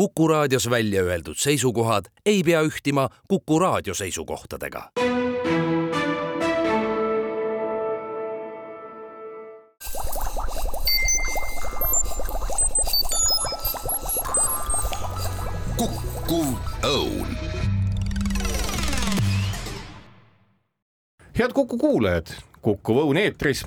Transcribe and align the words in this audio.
Kuku 0.00 0.28
raadios 0.28 0.70
välja 0.70 1.02
öeldud 1.02 1.36
seisukohad 1.36 2.04
ei 2.26 2.42
pea 2.42 2.62
ühtima 2.62 3.08
Kuku 3.28 3.58
raadio 3.58 3.94
seisukohtadega. 3.94 4.90
kukkuv 15.76 16.48
õun 16.82 17.36
head 21.38 21.52
Kuku 21.52 21.78
kuulajad, 21.78 22.32
Kuku 22.62 22.92
Õun 22.92 23.16
eetris. 23.16 23.64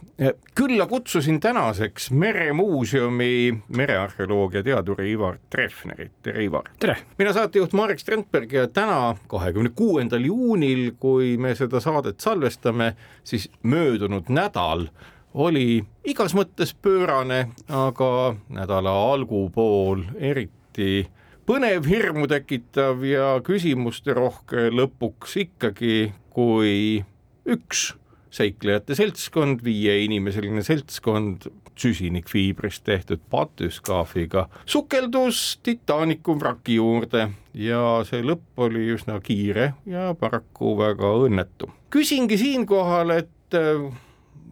külla 0.56 0.86
kutsusin 0.86 1.40
tänaseks 1.40 2.12
Meremuuseumi 2.12 3.54
merearheoloogia 3.68 4.64
teaduri 4.64 5.12
Ivar 5.12 5.38
Treffnerit, 5.50 6.12
tere 6.22 6.44
Ivar. 6.44 6.70
tere. 6.80 6.98
mina 7.18 7.34
saatejuht 7.34 7.74
Marek 7.74 8.00
Strandberg 8.00 8.54
ja 8.54 8.68
täna, 8.68 9.16
kahekümne 9.28 9.70
kuuendal 9.76 10.22
juunil, 10.22 10.92
kui 11.00 11.38
me 11.38 11.56
seda 11.56 11.80
saadet 11.80 12.20
salvestame, 12.20 12.94
siis 13.24 13.50
möödunud 13.64 14.30
nädal 14.30 14.88
oli 15.34 15.84
igas 16.06 16.36
mõttes 16.38 16.76
pöörane, 16.82 17.48
aga 17.70 18.36
nädala 18.50 18.94
algupool 19.14 20.06
eriti 20.20 21.08
põnev, 21.50 21.90
hirmu 21.90 22.28
tekitav 22.30 23.02
ja 23.04 23.42
küsimusterohke 23.42 24.70
lõpuks 24.70 25.36
ikkagi, 25.48 26.14
kui 26.30 27.04
üks 27.50 27.96
seiklejate 28.34 28.96
seltskond, 28.98 29.62
viieinimiseline 29.66 30.64
seltskond 30.66 31.48
süsinikfiibrist 31.78 32.84
tehtud 32.86 33.22
patüskaafiga 33.34 34.48
sukeldus 34.66 35.60
Titanicu 35.64 36.36
vraki 36.40 36.78
juurde 36.78 37.28
ja 37.58 37.82
see 38.08 38.22
lõpp 38.26 38.66
oli 38.68 38.88
üsna 38.94 39.20
kiire 39.24 39.74
ja 39.90 40.12
paraku 40.20 40.76
väga 40.78 41.14
õnnetu. 41.28 41.70
küsingi 41.94 42.38
siinkohal, 42.38 43.14
et 43.18 43.58
äh, 43.58 43.90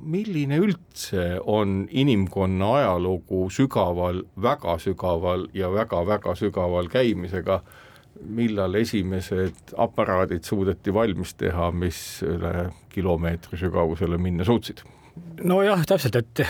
milline 0.02 0.58
üldse 0.61 1.39
on 1.45 1.86
inimkonna 1.89 2.73
ajalugu 2.80 3.48
sügaval, 3.53 4.23
väga 4.42 4.77
sügaval 4.81 5.48
ja 5.53 5.70
väga-väga 5.73 6.36
sügaval 6.36 6.89
käimisega 6.89 7.61
millal 8.22 8.75
esimesed 8.80 9.75
aparaadid 9.81 10.45
suudeti 10.45 10.94
valmis 10.94 11.33
teha, 11.39 11.72
mis 11.72 12.22
üle 12.27 12.72
kilomeetri 12.94 13.58
sügavusele 13.58 14.19
minna 14.22 14.45
suutsid 14.47 14.83
nojah, 15.48 15.81
täpselt, 15.88 16.16
et 16.20 16.42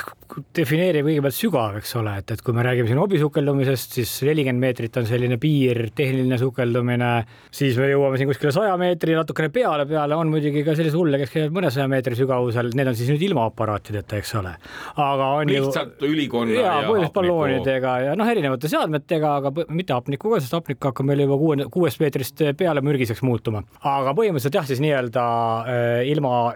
defineeri 0.56 1.02
kõigepealt 1.06 1.36
sügav, 1.36 1.78
eks 1.80 1.94
ole, 2.00 2.14
et, 2.22 2.34
et 2.36 2.42
kui 2.44 2.56
me 2.56 2.64
räägime 2.66 2.90
siin 2.90 3.00
hobisukeldumisest, 3.02 3.98
siis 3.98 4.12
nelikümmend 4.28 4.64
meetrit 4.64 4.98
on 5.00 5.08
selline 5.08 5.38
piir, 5.42 5.80
tehniline 5.96 6.38
sukeldumine, 6.40 7.12
siis 7.54 7.78
me 7.80 7.90
jõuame 7.92 8.20
siin 8.20 8.30
kuskile 8.30 8.54
saja 8.56 8.74
meetri 8.80 9.16
natukene 9.18 9.52
peale, 9.54 9.86
peale 9.90 10.18
on 10.18 10.32
muidugi 10.34 10.64
ka 10.68 10.76
selliseid 10.78 11.00
hulle, 11.00 11.20
kes 11.22 11.34
käivad 11.36 11.56
mõnesaja 11.58 11.88
meetri 11.92 12.18
sügavusel, 12.20 12.72
need 12.78 12.92
on 12.92 12.98
siis 13.00 13.12
nüüd 13.14 13.26
ilma 13.30 13.46
aparaatideta, 13.52 14.22
eks 14.22 14.34
ole. 14.42 14.56
aga 14.96 15.30
on 15.42 15.52
lihtsalt 15.52 16.02
ju, 16.02 16.12
ülikonna 16.12 16.58
ja, 16.58 16.78
ja 16.86 17.12
balloonidega 17.16 17.96
ja 18.08 18.18
noh, 18.20 18.32
erinevate 18.32 18.72
seadmetega, 18.72 19.38
aga 19.42 19.68
mitte 19.70 19.96
hapnikuga, 19.98 20.42
sest 20.44 20.58
hapnik 20.58 20.82
hakkab 20.92 21.08
meil 21.08 21.26
juba 21.26 21.40
kuue, 21.42 21.70
kuuest 21.72 22.04
meetrist 22.04 22.44
peale 22.58 22.84
mürgiseks 22.86 23.24
muutuma. 23.26 23.64
aga 23.82 24.16
põhimõtteliselt 24.18 24.62
jah, 24.62 24.68
siis 24.68 24.84
nii-öelda 24.84 25.24
äh, 25.68 26.12
ilma 26.12 26.52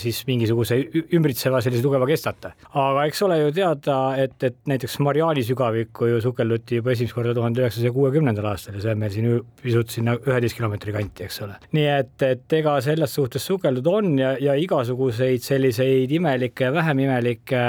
siis 0.00 0.20
mingisuguse 0.28 0.78
ümbritseva 1.16 1.60
sellise 1.64 1.82
tugeva 1.84 2.06
kestata. 2.08 2.52
aga 2.80 3.06
eks 3.08 3.22
ole 3.26 3.38
ju 3.40 3.52
teada, 3.56 3.96
et, 4.20 4.36
et 4.46 4.56
näiteks 4.70 4.98
Mariani 5.04 5.44
sügavikku 5.46 6.08
ju 6.10 6.20
sukelduti 6.24 6.80
juba 6.80 6.94
esimest 6.94 7.16
korda 7.16 7.34
tuhande 7.34 7.64
üheksasaja 7.64 7.94
kuuekümnendal 7.94 8.50
aastal 8.52 8.78
ja 8.78 8.84
see 8.84 8.94
on 8.94 9.02
meil 9.02 9.14
siin 9.14 9.40
pisut 9.62 9.90
sinna 9.94 10.16
üheteist 10.20 10.58
kilomeetri 10.58 10.94
kanti, 10.94 11.26
eks 11.26 11.42
ole. 11.46 11.58
nii 11.76 11.88
et, 11.96 12.14
et 12.26 12.58
ega 12.60 12.76
selles 12.84 13.14
suhtes 13.18 13.46
sukeldud 13.50 13.90
on 13.90 14.14
ja, 14.18 14.34
ja 14.40 14.56
igasuguseid 14.60 15.44
selliseid 15.44 16.12
imelikke 16.14 16.70
vähem 16.74 17.04
imelikke 17.06 17.64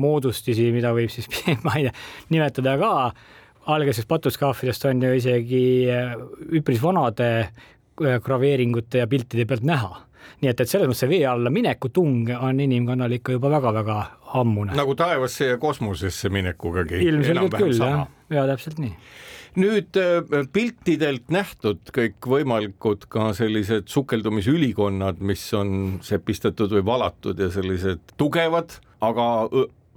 moodustisi, 0.00 0.70
mida 0.74 0.94
võib 0.96 1.12
siis 1.12 1.28
ma 1.66 1.76
ei 1.78 1.88
tea, 1.88 1.94
nimetada 2.34 2.76
ka 2.80 2.92
algesest 3.70 4.08
patuskaafidest 4.08 4.86
on 4.90 5.02
ju 5.04 5.16
isegi 5.18 5.64
üpris 6.60 6.80
vanade 6.82 7.30
äh, 7.40 8.20
graveeringute 8.24 9.02
ja 9.02 9.10
piltide 9.10 9.46
pealt 9.48 9.66
näha 9.66 10.09
nii 10.40 10.52
et, 10.52 10.60
et 10.60 10.70
selles 10.70 10.88
mõttes 10.88 11.04
see 11.04 11.10
vee 11.10 11.24
alla 11.28 11.52
mineku 11.54 11.90
tung 11.94 12.30
on 12.36 12.60
inimkonnal 12.60 13.18
ikka 13.18 13.38
juba 13.38 13.52
väga-väga 13.56 13.98
ammune. 14.40 14.76
nagu 14.76 14.94
taevasse 14.98 15.52
ja 15.52 15.58
kosmosesse 15.58 16.30
minekugagi. 16.32 17.02
ilmselgelt 17.06 17.58
küll 17.58 17.76
jah, 17.78 18.06
ja 18.30 18.46
täpselt 18.50 18.80
nii 18.82 18.94
nüüd 19.58 19.96
äh, 19.98 20.44
piltidelt 20.52 21.32
nähtud 21.34 21.90
kõikvõimalikud 21.94 23.08
ka 23.10 23.32
sellised 23.34 23.90
sukeldumisülikonnad, 23.90 25.18
mis 25.26 25.42
on 25.58 25.98
sepistatud 26.06 26.70
või 26.76 26.84
valatud 26.86 27.40
ja 27.40 27.50
sellised 27.50 28.14
tugevad, 28.20 28.76
aga 29.02 29.26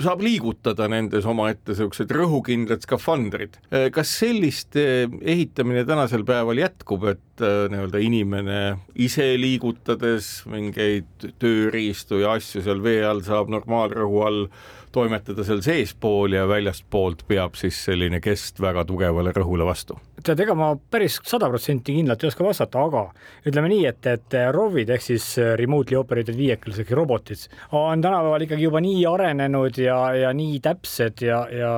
saab 0.02 0.24
liigutada 0.26 0.88
nendes 0.90 1.26
omaette 1.30 1.76
siuksed 1.78 2.12
rõhukindlad 2.14 2.82
skafandrid. 2.86 3.60
Kas 3.94 4.14
selliste 4.20 4.86
ehitamine 5.22 5.84
tänasel 5.86 6.26
päeval 6.26 6.62
jätkub, 6.64 7.06
et 7.14 7.44
äh, 7.44 7.68
nii-öelda 7.72 8.02
inimene 8.02 8.62
ise 8.96 9.34
liigutades 9.40 10.32
mingeid 10.50 11.28
tööriistu 11.42 12.24
ja 12.24 12.34
asju 12.40 12.64
seal 12.66 12.82
vee 12.84 13.04
all 13.06 13.22
saab 13.26 13.54
normaalrõhu 13.54 14.24
all 14.26 14.48
toimetada 14.94 15.46
seal 15.46 15.62
seespool 15.66 16.36
ja 16.38 16.46
väljastpoolt 16.50 17.26
peab 17.28 17.58
siis 17.60 17.78
selline 17.88 18.22
kest 18.24 18.62
väga 18.62 18.86
tugevale 18.90 19.34
rõhule 19.36 19.68
vastu? 19.68 19.98
tead, 20.24 20.40
ega 20.40 20.56
ma 20.56 20.70
päris 20.78 21.18
sada 21.28 21.50
protsenti 21.52 21.98
kindlalt 21.98 22.24
ei 22.24 22.30
oska 22.30 22.46
vastata, 22.46 22.86
aga 22.88 23.02
ütleme 23.50 23.72
nii, 23.74 23.88
et, 23.90 24.08
et 24.08 24.38
ROV-id 24.56 24.94
ehk 24.96 25.04
siis 25.04 25.26
remotely 25.60 26.00
operated 26.00 26.38
vehicles 26.38 26.80
ehk 26.84 26.94
robotid 26.96 27.48
on 27.76 28.04
tänapäeval 28.04 28.48
ikkagi 28.48 28.70
juba 28.70 28.84
nii 28.84 29.04
arenenud 29.10 29.82
ja, 29.84 29.98
ja 30.16 30.32
nii 30.38 30.62
täpsed 30.64 31.26
ja, 31.28 31.44
ja 31.52 31.74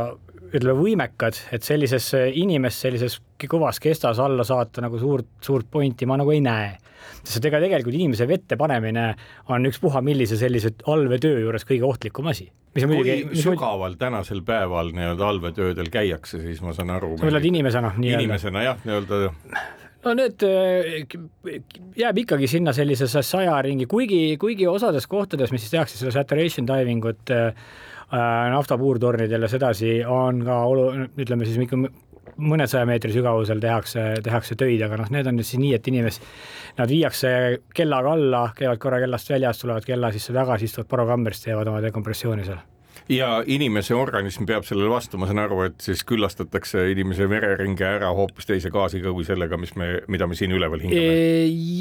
ütleme 0.54 0.78
võimekad, 0.78 1.40
et 1.56 1.66
sellises 1.66 2.12
inimest 2.16 2.86
sellises 2.86 3.20
kõvas 3.50 3.82
kestas 3.84 4.22
alla 4.24 4.46
saata 4.48 4.84
nagu 4.86 5.00
suurt, 5.02 5.28
suurt 5.44 5.68
pointi 5.72 6.08
ma 6.08 6.20
nagu 6.22 6.32
ei 6.32 6.44
näe 6.46 6.76
sest 7.24 7.46
ega 7.50 7.62
tegelikult 7.64 7.96
inimese 7.96 8.28
vette 8.30 8.58
panemine 8.60 9.08
on 9.54 9.70
ükspuha 9.70 10.02
millise 10.06 10.38
sellise 10.40 10.74
allveetöö 10.92 11.40
juures 11.46 11.68
kõige 11.68 11.88
ohtlikum 11.88 12.28
asi. 12.32 12.50
kui 12.76 12.88
muidugi, 12.92 13.42
sügaval 13.42 13.92
muidugi... 13.92 14.04
tänasel 14.04 14.44
päeval 14.46 14.92
nii-öelda 14.96 15.32
allveetöödel 15.32 15.90
käiakse, 15.94 16.42
siis 16.44 16.62
ma 16.62 16.76
saan 16.76 16.94
aru. 16.98 17.16
sa 17.18 17.30
mõtled 17.30 17.50
inimesena 17.52 17.96
nii-öelda? 17.98 18.22
inimesena 18.24 18.70
jah, 18.70 18.86
nii-öelda 18.86 19.24
no 20.06 20.14
need 20.18 20.46
äh, 20.46 21.58
jääb 21.98 22.22
ikkagi 22.26 22.50
sinna 22.50 22.74
sellisesse 22.76 23.24
saja 23.26 23.58
ringi, 23.66 23.88
kuigi, 23.90 24.38
kuigi 24.42 24.68
osades 24.70 25.08
kohtades, 25.10 25.54
mis 25.54 25.66
siis 25.66 25.76
tehakse 25.76 26.00
seda 26.00 26.14
saturation 26.16 26.68
diving 26.70 27.06
ut 27.10 27.34
äh, 27.34 27.48
äh 28.14 28.50
naftapuurtornidel 28.54 29.48
ja 29.48 29.52
sedasi, 29.52 29.96
on 30.06 30.44
ka 30.46 30.60
olu-, 30.70 30.92
ütleme 31.18 31.48
siis 31.48 31.58
mõnesaja 32.38 32.86
meetri 32.90 33.14
sügavusel 33.16 33.62
tehakse, 33.64 34.06
tehakse 34.26 34.58
töid, 34.60 34.82
aga 34.86 35.02
noh, 35.02 35.12
need 35.14 35.28
on 35.30 35.38
nüüd 35.40 35.48
siis 35.48 35.62
nii, 35.62 35.74
et 35.78 35.90
inimesed, 35.92 36.30
nad 36.80 36.92
viiakse 36.92 37.34
kellaga 37.76 38.16
alla, 38.18 38.46
käivad 38.58 38.82
korra 38.84 39.02
kellast 39.04 39.32
väljas, 39.32 39.62
tulevad 39.62 39.88
kella 39.88 40.12
sisse 40.16 40.36
tagasi, 40.36 40.70
istuvad 40.70 40.90
parokambrist, 40.92 41.46
teevad 41.48 41.72
oma 41.72 41.84
dekompressiooni 41.86 42.48
seal 42.48 42.64
ja 43.12 43.44
inimese 43.46 43.94
organism 43.94 44.48
peab 44.50 44.66
sellele 44.66 44.90
vastu, 44.90 45.20
ma 45.22 45.28
saan 45.30 45.44
aru, 45.44 45.60
et 45.68 45.84
siis 45.84 46.02
külastatakse 46.08 46.88
inimese 46.90 47.28
vereringe 47.30 47.86
ära 47.86 48.10
hoopis 48.18 48.50
teise 48.50 48.72
gaasiga 48.74 49.14
kui 49.14 49.28
sellega, 49.28 49.60
mis 49.62 49.76
me, 49.78 49.92
mida 50.10 50.26
me 50.28 50.38
siin 50.38 50.56
üleval 50.56 50.82
hingame. 50.82 51.12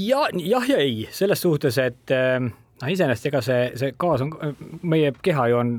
ja 0.04 0.26
jah 0.36 0.68
ja 0.68 0.82
ei, 0.84 1.06
selles 1.14 1.40
suhtes, 1.40 1.78
et 1.80 2.12
noh, 2.12 2.92
iseenesest 2.92 3.30
ega 3.30 3.42
see, 3.44 3.64
see 3.80 3.96
gaas 4.00 4.24
on, 4.26 4.34
meie 4.82 5.14
keha 5.24 5.48
ju 5.52 5.60
on 5.62 5.74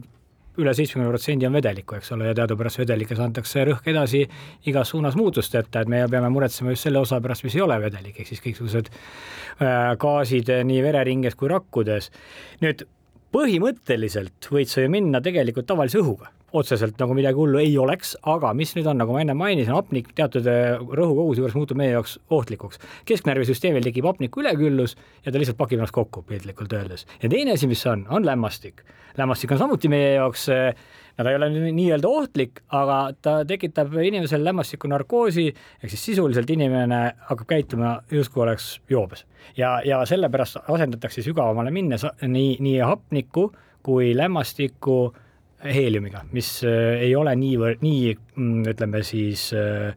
üle 0.62 0.74
seitsmekümne 0.74 1.12
protsendi 1.12 1.48
on 1.48 1.56
vedelikku, 1.58 1.98
eks 2.00 2.12
ole, 2.16 2.30
ja 2.30 2.38
teadupärast 2.38 2.80
vedelikes 2.82 3.22
antakse 3.24 3.66
rõhk 3.68 3.90
edasi 3.92 4.24
igas 4.70 4.94
suunas 4.94 5.18
muutusteta, 5.20 5.84
et 5.84 5.92
me 5.92 6.04
peame 6.12 6.30
muretsema 6.34 6.74
just 6.76 6.88
selle 6.88 7.02
osa 7.02 7.20
pärast, 7.24 7.46
mis 7.48 7.56
ei 7.58 7.64
ole 7.66 7.80
vedelik, 7.84 8.20
ehk 8.20 8.32
siis 8.32 8.44
kõiksugused 8.44 8.92
äh, 8.92 9.94
gaasid 10.02 10.52
nii 10.72 10.82
vereringes 10.86 11.36
kui 11.40 11.52
rakkudes. 11.52 12.12
nüüd 12.64 12.86
põhimõtteliselt 13.36 14.48
võid 14.52 14.72
sa 14.72 14.84
ju 14.86 14.92
minna 14.92 15.22
tegelikult 15.24 15.68
tavalise 15.68 16.00
õhuga 16.00 16.32
otseselt 16.56 17.00
nagu 17.02 17.16
midagi 17.18 17.40
hullu 17.40 17.60
ei 17.62 17.74
oleks, 17.82 18.16
aga 18.32 18.54
mis 18.58 18.74
nüüd 18.78 18.90
on, 18.92 19.00
nagu 19.02 19.16
ma 19.16 19.22
enne 19.24 19.36
mainisin, 19.38 19.76
hapnik 19.76 20.12
teatud 20.18 20.48
äh, 20.50 20.76
rõhukoguse 20.80 21.44
juures 21.44 21.56
muutub 21.58 21.80
meie 21.80 21.94
jaoks 21.94 22.18
ohtlikuks. 22.34 22.82
kesknärvisüsteemil 23.10 23.86
tekib 23.86 24.08
hapniku 24.10 24.44
üleküllus 24.44 24.98
ja 25.26 25.32
ta 25.32 25.42
lihtsalt 25.42 25.60
pakib 25.60 25.82
ennast 25.82 25.96
kokku, 25.96 26.26
piltlikult 26.28 26.74
öeldes. 26.74 27.08
ja 27.22 27.30
teine 27.30 27.56
asi, 27.56 27.68
mis 27.68 27.86
on, 27.92 28.06
on 28.10 28.26
lämmastik. 28.26 28.86
lämmastik 29.18 29.52
on 29.52 29.64
samuti 29.64 29.92
meie 29.92 30.14
jaoks 30.16 30.50
äh, 30.50 30.72
no 31.18 31.24
ta 31.24 31.32
ei 31.32 31.38
ole 31.40 31.50
nii-öelda 31.72 32.08
ohtlik, 32.08 32.62
aga 32.76 33.00
ta 33.22 33.36
tekitab 33.48 33.94
inimesel 34.04 34.44
lämmastiku 34.44 34.90
narkoosi, 34.92 35.48
ehk 35.84 35.92
siis 35.94 36.06
sisuliselt 36.12 36.50
inimene 36.50 37.02
hakkab 37.30 37.48
käituma 37.48 38.00
justkui 38.12 38.44
oleks 38.44 38.80
joobes. 38.90 39.26
ja, 39.58 39.82
ja 39.86 40.06
sellepärast 40.06 40.58
asendatakse 40.68 41.22
sügavamale 41.22 41.72
minnes 41.72 42.06
nii, 42.22 42.58
nii 42.60 42.80
hapniku 42.80 43.52
kui 43.86 44.16
lämmastiku 44.18 45.14
heeliumiga, 45.66 46.24
mis 46.36 46.50
äh, 46.68 47.02
ei 47.08 47.16
ole 47.18 47.36
niivõrd, 47.40 47.84
nii 47.86 48.14
mm, 48.16 48.70
ütleme 48.76 49.04
siis 49.06 49.50
äh, 49.58 49.94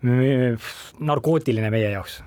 narkootiline 0.00 1.70
meie 1.72 1.90
jaoks 1.92 2.20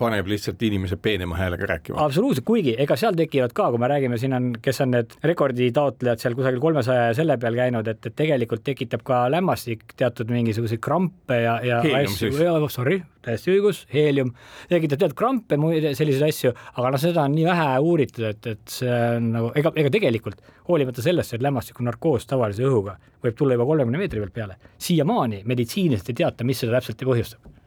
paneb 0.00 0.28
lihtsalt 0.30 0.62
inimese 0.66 0.96
peenema 1.00 1.36
häälega 1.38 1.68
rääkima. 1.74 2.00
absoluutselt, 2.04 2.46
kuigi 2.48 2.74
ega 2.80 2.96
seal 3.00 3.16
tekivad 3.18 3.54
ka, 3.56 3.68
kui 3.72 3.80
me 3.82 3.90
räägime, 3.90 4.18
siin 4.20 4.34
on, 4.36 4.50
kes 4.62 4.80
on 4.84 4.94
need 4.94 5.16
rekorditaotlejad 5.26 6.22
seal 6.22 6.36
kusagil 6.38 6.60
kolmesaja 6.62 7.10
ja 7.10 7.16
selle 7.18 7.36
peal 7.40 7.58
käinud, 7.58 7.90
et, 7.90 8.00
et 8.06 8.16
tegelikult 8.16 8.64
tekitab 8.66 9.04
ka 9.06 9.22
lämmastik 9.32 9.94
teatud 10.00 10.32
mingisuguseid 10.32 10.82
krampe 10.84 11.42
ja, 11.44 11.58
ja 11.66 11.80
asju, 12.00 12.32
sorry, 12.72 13.00
täiesti 13.24 13.54
õigus, 13.54 13.84
heelium, 13.92 14.32
tekitab 14.70 15.04
teatud 15.04 15.18
krampe, 15.18 15.60
selliseid 15.98 16.26
asju, 16.30 16.54
aga 16.76 16.94
noh, 16.94 17.02
seda 17.02 17.26
on 17.26 17.36
nii 17.36 17.46
vähe 17.50 17.68
uuritud, 17.84 18.26
et, 18.32 18.50
et 18.54 18.76
see 18.80 18.98
on 19.20 19.30
nagu 19.36 19.52
ega, 19.60 19.74
ega 19.84 19.92
tegelikult 19.92 20.42
hoolimata 20.70 21.04
sellest, 21.04 21.36
et 21.36 21.44
lämmastikunarkoos 21.44 22.28
tavalise 22.30 22.66
õhuga 22.68 22.96
võib 23.20 23.36
tulla 23.36 23.56
juba 23.56 23.68
kolmekümne 23.68 24.00
meetri 24.00 24.22
pealt 24.22 24.36
peale, 24.36 24.60
siiamaani 24.80 25.42
meditsiiniliselt 25.48 26.12
ei 26.12 26.22
teata, 26.22 26.46
mis 26.48 26.62
seda 26.62 26.78
täpselt 26.78 27.04
põhjustab 27.04 27.59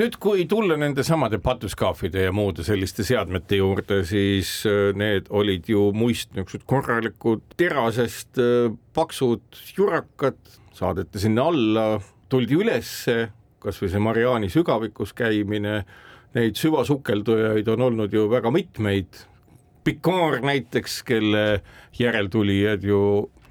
nüüd, 0.00 0.16
kui 0.22 0.44
tulla 0.50 0.76
nende 0.80 1.04
samade 1.06 1.38
patuskaafide 1.42 2.26
ja 2.26 2.32
muude 2.34 2.64
selliste 2.66 3.04
seadmete 3.06 3.60
juurde, 3.60 4.00
siis 4.08 4.50
äh, 4.68 4.90
need 4.96 5.30
olid 5.30 5.68
ju 5.70 5.90
muist 5.96 6.32
niisugused 6.34 6.66
korralikud 6.70 7.44
terasest 7.58 8.40
äh, 8.42 8.72
paksud 8.96 9.60
jurakad, 9.76 10.40
saadeti 10.74 11.22
sinna 11.22 11.46
alla, 11.50 11.86
tuldi 12.32 12.58
ülesse, 12.58 13.28
kasvõi 13.62 13.92
see 13.92 14.02
Mariaani 14.02 14.50
sügavikus 14.52 15.14
käimine, 15.16 15.84
neid 16.34 16.58
süvasukeldujaid 16.58 17.68
on 17.76 17.86
olnud 17.88 18.12
ju 18.12 18.26
väga 18.32 18.50
mitmeid. 18.54 19.22
Picard 19.84 20.42
näiteks, 20.46 21.02
kelle 21.06 21.60
järeltulijad 21.98 22.82
ju 22.88 23.00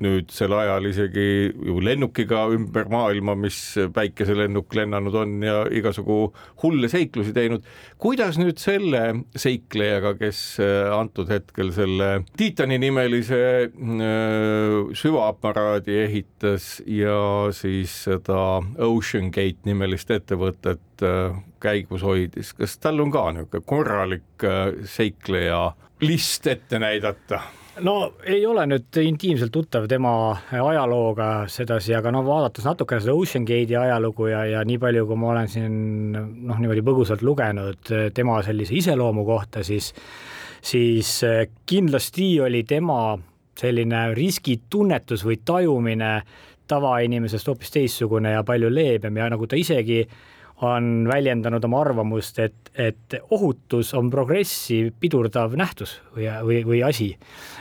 nüüd 0.03 0.31
sel 0.33 0.53
ajal 0.55 0.87
isegi 0.89 1.25
ju 1.53 1.77
lennukiga 1.83 2.43
ümber 2.53 2.89
maailma, 2.91 3.35
mis 3.39 3.57
päikeselennuk 3.95 4.73
lennanud 4.75 5.15
on 5.17 5.35
ja 5.43 5.63
igasugu 5.71 6.17
hulle 6.63 6.89
seiklusi 6.91 7.33
teinud. 7.35 7.63
kuidas 7.97 8.37
nüüd 8.39 8.59
selle 8.59 9.03
seiklejaga, 9.39 10.13
kes 10.19 10.41
äh, 10.63 10.91
antud 10.93 11.31
hetkel 11.31 11.71
selle 11.75 12.09
Tiitani 12.37 12.79
nimelise 12.81 13.41
äh, 13.63 14.93
süvaaparaadi 14.99 15.97
ehitas 16.03 16.81
ja 16.87 17.49
siis 17.55 17.95
seda 18.09 18.61
Ocean 18.83 19.31
Gate 19.31 19.63
nimelist 19.69 20.11
ettevõtet 20.11 21.05
äh, 21.05 21.41
käigus 21.63 22.03
hoidis, 22.03 22.53
kas 22.57 22.77
tal 22.83 22.99
on 22.99 23.11
ka 23.13 23.29
niisugune 23.31 23.65
korralik 23.65 24.47
seikleja 24.89 25.69
list 26.03 26.47
ette 26.51 26.79
näidata? 26.79 27.41
No 27.81 27.95
ei 28.29 28.45
ole 28.45 28.65
nüüd 28.69 28.99
intiimselt 29.01 29.51
tuttav 29.53 29.87
tema 29.89 30.13
ajalooga 30.51 31.47
sedasi, 31.49 31.95
aga 31.97 32.11
no 32.13 32.21
vaadates 32.27 32.67
natukene 32.67 33.01
seda 33.01 33.15
Ocean 33.17 33.47
Gate'i 33.49 33.77
ajalugu 33.79 34.29
ja, 34.29 34.43
ja 34.45 34.63
nii 34.67 34.79
palju, 34.81 35.07
kui 35.09 35.19
ma 35.19 35.31
olen 35.33 35.49
siin 35.49 35.75
noh, 36.13 36.59
niimoodi 36.59 36.85
põgusalt 36.85 37.25
lugenud 37.25 37.93
tema 38.13 38.39
sellise 38.45 38.77
iseloomu 38.77 39.25
kohta, 39.25 39.63
siis, 39.65 39.93
siis 40.61 41.19
kindlasti 41.69 42.35
oli 42.45 42.63
tema 42.69 43.15
selline 43.59 44.05
riskitunnetus 44.17 45.25
või 45.25 45.39
tajumine 45.45 46.13
tavainimesest 46.69 47.49
hoopis 47.49 47.73
teistsugune 47.73 48.33
ja 48.33 48.43
palju 48.47 48.69
leebem 48.71 49.17
ja 49.19 49.27
nagu 49.33 49.47
ta 49.49 49.57
isegi 49.59 50.03
on 50.63 51.07
väljendanud 51.09 51.65
oma 51.67 51.81
arvamust, 51.83 52.39
et, 52.39 52.71
et 52.79 53.17
ohutus 53.35 53.93
on 53.97 54.09
progressi 54.13 54.85
pidurdav 54.99 55.55
nähtus 55.59 55.97
või, 56.15 56.29
või, 56.47 56.61
või 56.67 56.83
asi. 56.87 57.11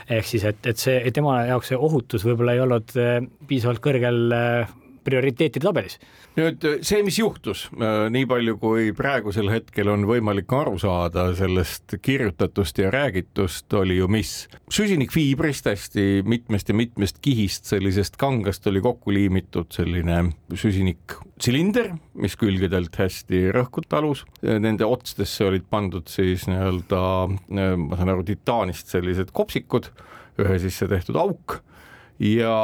ehk 0.09 0.29
siis, 0.29 0.45
et, 0.49 0.61
et 0.67 0.79
see, 0.79 0.99
tema 1.15 1.41
jaoks 1.49 1.73
see 1.73 1.79
ohutus 1.79 2.25
võib-olla 2.27 2.55
ei 2.55 2.63
olnud 2.63 2.95
eh, 2.99 3.19
piisavalt 3.47 3.83
kõrgel 3.83 4.37
eh, 4.37 4.73
prioriteetide 5.03 5.67
tabelis 5.67 5.99
nüüd 6.37 6.65
see, 6.85 7.01
mis 7.05 7.17
juhtus, 7.19 7.67
äh, 7.77 8.07
nii 8.13 8.25
palju 8.29 8.55
kui 8.61 8.87
praegusel 8.97 9.51
hetkel 9.53 9.91
on 9.93 10.05
võimalik 10.09 10.51
aru 10.55 10.79
saada 10.81 11.27
sellest 11.37 11.97
kirjutatust 12.01 12.79
ja 12.81 12.89
räägitust, 12.93 13.67
oli 13.77 13.99
ju 13.99 14.09
mis? 14.11 14.33
süsinikfiibrist 14.73 15.69
hästi 15.69 16.23
mitmest 16.25 16.71
ja 16.71 16.77
mitmest 16.77 17.19
kihist, 17.23 17.67
sellisest 17.69 18.17
kangast 18.21 18.65
oli 18.71 18.81
kokku 18.83 19.13
liimitud 19.13 19.69
selline 19.75 20.23
süsiniktsilinder, 20.57 21.91
mis 22.17 22.37
külgedelt 22.39 22.97
hästi 22.97 23.45
rõhku 23.53 23.83
talus. 23.89 24.23
Nende 24.41 24.87
otstesse 24.87 25.45
olid 25.45 25.67
pandud 25.69 26.09
siis 26.09 26.47
nii-öelda, 26.49 27.03
äh, 27.53 27.75
ma 27.77 27.99
saan 27.99 28.15
aru, 28.15 28.25
titaanist 28.27 28.89
sellised 28.93 29.35
kopsikud, 29.35 29.91
ühe 30.41 30.57
sisse 30.57 30.89
tehtud 30.89 31.19
auk 31.21 31.59
ja 32.23 32.57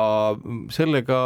sellega 0.74 1.20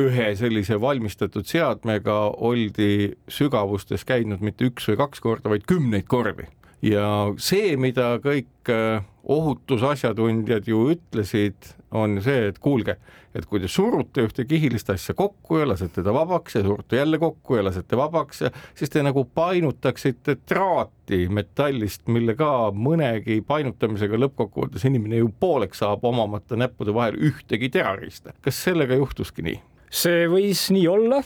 ühe 0.00 0.28
sellise 0.36 0.80
valmistatud 0.80 1.48
seadmega 1.48 2.18
oldi 2.44 3.16
sügavustes 3.32 4.04
käinud 4.08 4.44
mitte 4.44 4.68
üks 4.68 4.88
või 4.90 5.00
kaks 5.00 5.22
korda, 5.24 5.50
vaid 5.52 5.66
kümneid 5.68 6.08
kordi. 6.08 6.48
ja 6.84 7.32
see, 7.40 7.76
mida 7.80 8.18
kõik 8.22 8.70
äh, 8.70 9.04
ohutusasjatundjad 9.26 10.68
ju 10.68 10.90
ütlesid, 10.92 11.72
on 11.96 12.20
see, 12.22 12.50
et 12.50 12.58
kuulge, 12.62 12.98
et 13.34 13.46
kui 13.48 13.60
te 13.62 13.68
surute 13.72 14.26
ühte 14.26 14.44
kihilist 14.46 14.90
asja 14.92 15.14
kokku 15.16 15.62
ja 15.62 15.66
lasete 15.70 16.04
ta 16.04 16.12
vabaks 16.14 16.58
ja 16.58 16.62
surute 16.62 17.00
jälle 17.00 17.18
kokku 17.18 17.56
ja 17.56 17.64
lasete 17.64 17.96
vabaks, 17.96 18.44
siis 18.76 18.92
te 18.92 19.02
nagu 19.02 19.24
painutaksite 19.24 20.36
traati 20.46 21.24
metallist, 21.32 22.04
mille 22.12 22.36
ka 22.38 22.70
mõnegi 22.72 23.40
painutamisega 23.46 24.20
lõppkokkuvõttes 24.26 24.84
inimene 24.86 25.22
ju 25.22 25.32
pooleks 25.40 25.80
saab, 25.82 26.04
omamata 26.04 26.58
näppude 26.60 26.94
vahel 26.94 27.16
ühtegi 27.30 27.72
terarista. 27.72 28.36
kas 28.44 28.60
sellega 28.68 29.00
juhtuski 29.00 29.46
nii? 29.48 29.62
See 29.90 30.26
võis 30.30 30.68
nii 30.74 30.86
olla, 30.90 31.22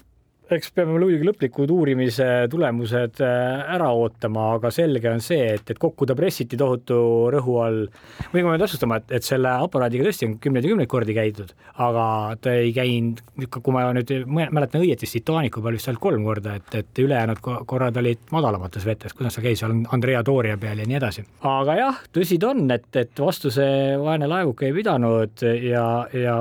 eks 0.51 0.73
peame 0.75 0.97
muidugi 0.97 1.27
lõplikud 1.27 1.71
uurimise 1.71 2.27
tulemused 2.51 3.21
äh, 3.23 3.61
ära 3.75 3.91
ootama, 3.95 4.49
aga 4.57 4.71
selge 4.75 5.11
on 5.11 5.23
see, 5.23 5.53
et, 5.55 5.71
et 5.71 5.79
kokku 5.81 6.09
ta 6.09 6.17
pressiti 6.19 6.59
tohutu 6.59 6.97
rõhu 7.35 7.57
all. 7.62 7.85
või 8.33 8.45
ma 8.45 8.55
pean 8.55 8.65
täpsustama, 8.65 9.01
et, 9.01 9.15
et 9.21 9.27
selle 9.27 9.53
aparaadiga 9.67 10.07
tõesti 10.09 10.27
on 10.27 10.37
kümneid 10.43 10.67
ja 10.67 10.73
kümneid 10.73 10.91
kordi 10.91 11.15
käidud, 11.17 11.55
aga 11.87 12.07
ta 12.43 12.55
ei 12.59 12.73
käinud, 12.77 13.23
kui 13.55 13.77
ma 13.77 13.87
nüüd 13.97 14.12
mäletan 14.27 14.83
õieti, 14.83 15.07
siis 15.07 15.21
Titanicu 15.21 15.62
peal 15.62 15.79
vist 15.79 15.91
ainult 15.91 16.03
kolm 16.03 16.27
korda, 16.27 16.57
et, 16.59 16.75
et 16.83 17.03
ülejäänud 17.05 17.43
korrad 17.71 18.03
olid 18.03 18.27
madalamates 18.35 18.87
vetes, 18.89 19.15
kuidas 19.17 19.39
ta 19.39 19.47
käis 19.47 19.62
seal 19.62 19.77
Andrea 19.95 20.25
Doria 20.27 20.59
peal 20.61 20.83
ja 20.83 20.89
nii 20.89 20.99
edasi. 20.99 21.27
aga 21.47 21.79
jah, 21.79 22.03
tõsi 22.15 22.41
ta 22.43 22.51
on, 22.55 22.67
et, 22.75 22.91
et 22.99 23.25
vastu 23.27 23.55
see 23.55 23.97
vaene 24.03 24.29
laevuke 24.31 24.67
ei 24.69 24.77
pidanud 24.81 25.47
ja, 25.62 25.87
ja 26.11 26.37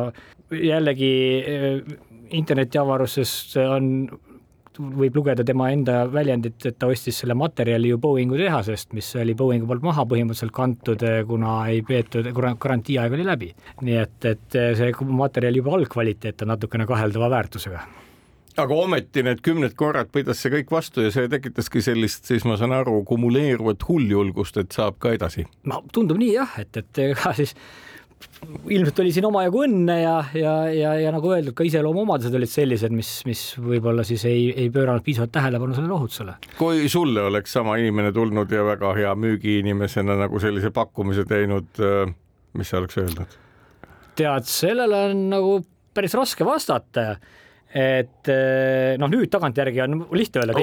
jällegi 0.50 1.13
internetiavaruses 2.36 3.31
on, 3.64 4.10
võib 4.80 5.16
lugeda 5.20 5.44
tema 5.44 5.70
enda 5.74 6.04
väljendit, 6.12 6.60
et 6.66 6.78
ta 6.80 6.88
ostis 6.88 7.20
selle 7.22 7.36
materjali 7.38 7.92
ju 7.92 8.00
Boeingu 8.02 8.38
tehasest, 8.40 8.94
mis 8.95 9.09
oli 9.19 9.36
Boeingu 9.36 9.68
poolt 9.68 9.83
maha 9.83 10.06
põhimõtteliselt 10.09 10.56
kantud, 10.56 11.06
kuna 11.28 11.62
ei 11.71 11.81
peetud, 11.86 12.31
kuna 12.36 12.56
garantiiaeg 12.56 13.18
oli 13.18 13.28
läbi. 13.28 13.54
nii 13.81 13.98
et, 14.00 14.19
et 14.26 14.59
see 14.80 14.94
materjal 15.24 15.59
juba 15.62 15.76
algkvaliteet 15.80 16.45
on 16.45 16.56
natukene 16.56 16.88
kaheldava 16.90 17.31
väärtusega 17.36 17.83
aga 18.59 18.76
ometi 18.76 19.24
need 19.24 19.42
kümned 19.45 19.76
korrad 19.80 20.09
pidas 20.14 20.42
see 20.44 20.52
kõik 20.54 20.71
vastu 20.74 21.04
ja 21.06 21.12
see 21.14 21.30
tekitaski 21.31 21.83
sellist, 21.83 22.26
siis 22.28 22.45
ma 22.48 22.57
saan 22.59 22.74
aru, 22.76 22.98
kumuleeruvat 23.07 23.86
hulljulgust, 23.88 24.59
et 24.62 24.76
saab 24.76 25.00
ka 25.00 25.14
edasi. 25.16 25.45
no 25.69 25.83
tundub 25.94 26.19
nii 26.19 26.33
jah, 26.33 26.57
et, 26.62 26.81
et 26.81 27.04
ega 27.09 27.33
siis 27.38 27.56
ilmselt 28.69 28.99
oli 29.04 29.11
siin 29.16 29.28
omajagu 29.30 29.64
õnne 29.66 29.95
ja, 30.02 30.16
ja, 30.35 30.54
ja, 30.73 30.94
ja 31.04 31.11
nagu 31.16 31.31
öeldud, 31.33 31.54
ka 31.57 31.66
iseloomuomadused 31.68 32.35
olid 32.40 32.52
sellised, 32.52 32.94
mis, 32.95 33.11
mis 33.28 33.44
võib-olla 33.64 34.06
siis 34.07 34.23
ei, 34.30 34.49
ei 34.54 34.69
pööranud 34.73 35.04
piisavalt 35.06 35.33
tähelepanu 35.35 35.76
sellele 35.78 35.95
ohutusele. 35.95 36.38
kui 36.59 36.88
sulle 36.92 37.26
oleks 37.30 37.54
sama 37.57 37.78
inimene 37.81 38.14
tulnud 38.16 38.52
ja 38.52 38.64
väga 38.68 38.94
hea 38.97 39.14
müügiinimesena 39.16 40.18
nagu 40.19 40.42
sellise 40.44 40.71
pakkumise 40.76 41.26
teinud, 41.30 41.83
mis 42.57 42.71
sa 42.71 42.81
oleks 42.81 42.99
öelnud? 43.02 43.38
tead, 44.19 44.47
sellele 44.52 45.04
on 45.09 45.28
nagu 45.31 45.59
päris 45.95 46.16
raske 46.18 46.47
vastata 46.47 47.14
et 47.69 48.30
eh, 48.33 48.95
noh, 48.97 49.11
nüüd 49.11 49.30
tagantjärgi 49.30 49.83
on 49.85 49.97
lihtne 50.18 50.42
öelda, 50.42 50.56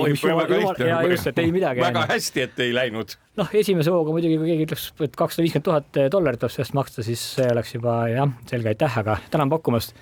ja 0.82 1.00
just, 1.06 1.28
et 1.30 1.38
ei 1.38 1.52
midagi. 1.54 1.84
väga 1.84 2.06
hästi, 2.10 2.46
et 2.48 2.62
ei 2.64 2.74
läinud. 2.74 3.16
noh, 3.38 3.52
esimese 3.60 3.94
hooga 3.94 4.14
muidugi, 4.14 4.38
kui 4.40 4.50
keegi 4.50 4.66
ütleks, 4.66 4.88
et 5.06 5.18
kakssada 5.18 5.46
viiskümmend 5.46 5.68
tuhat 5.68 6.00
dollarit 6.12 6.42
tuleb 6.42 6.56
sellest 6.56 6.78
maksta, 6.78 7.06
siis 7.06 7.22
see 7.38 7.50
oleks 7.52 7.76
juba 7.76 7.98
jah, 8.10 8.32
selge, 8.50 8.74
aitäh, 8.74 9.00
aga 9.02 9.20
tänan 9.30 9.52
pakkumast. 9.54 9.94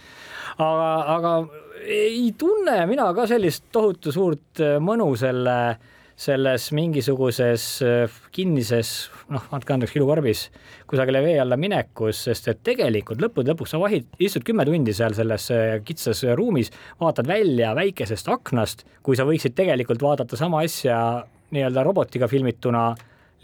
aga, 0.56 0.90
aga 1.18 1.34
ei 1.84 2.30
tunne 2.38 2.78
mina 2.88 3.10
ka 3.16 3.28
sellist 3.28 3.66
tohutu 3.74 4.12
suurt 4.14 4.62
mõnu 4.80 5.10
selle 5.20 5.58
äh, 5.74 5.90
selles 6.16 6.68
mingisuguses 6.76 7.64
äh, 7.82 8.18
kinnises, 8.34 8.92
noh, 9.34 9.42
andke 9.54 9.74
andeks, 9.74 9.94
kilukarbis 9.94 10.44
kusagile 10.90 11.22
vee 11.24 11.38
alla 11.42 11.58
minekus, 11.60 12.24
sest 12.28 12.48
et 12.52 12.60
tegelikult 12.66 13.22
lõppude 13.22 13.52
lõpuks 13.52 13.74
sa 13.74 13.80
vahid, 13.82 14.06
istud 14.22 14.46
kümme 14.46 14.66
tundi 14.68 14.94
seal 14.94 15.16
selles 15.16 15.48
äh, 15.54 15.78
kitsas 15.86 16.22
ruumis, 16.38 16.70
vaatad 17.02 17.28
välja 17.30 17.74
väikesest 17.76 18.30
aknast, 18.30 18.86
kui 19.02 19.18
sa 19.18 19.26
võiksid 19.26 19.56
tegelikult 19.58 20.04
vaadata 20.04 20.38
sama 20.38 20.62
asja 20.64 20.98
nii-öelda 21.54 21.84
robotiga 21.86 22.28
filmituna 22.30 22.92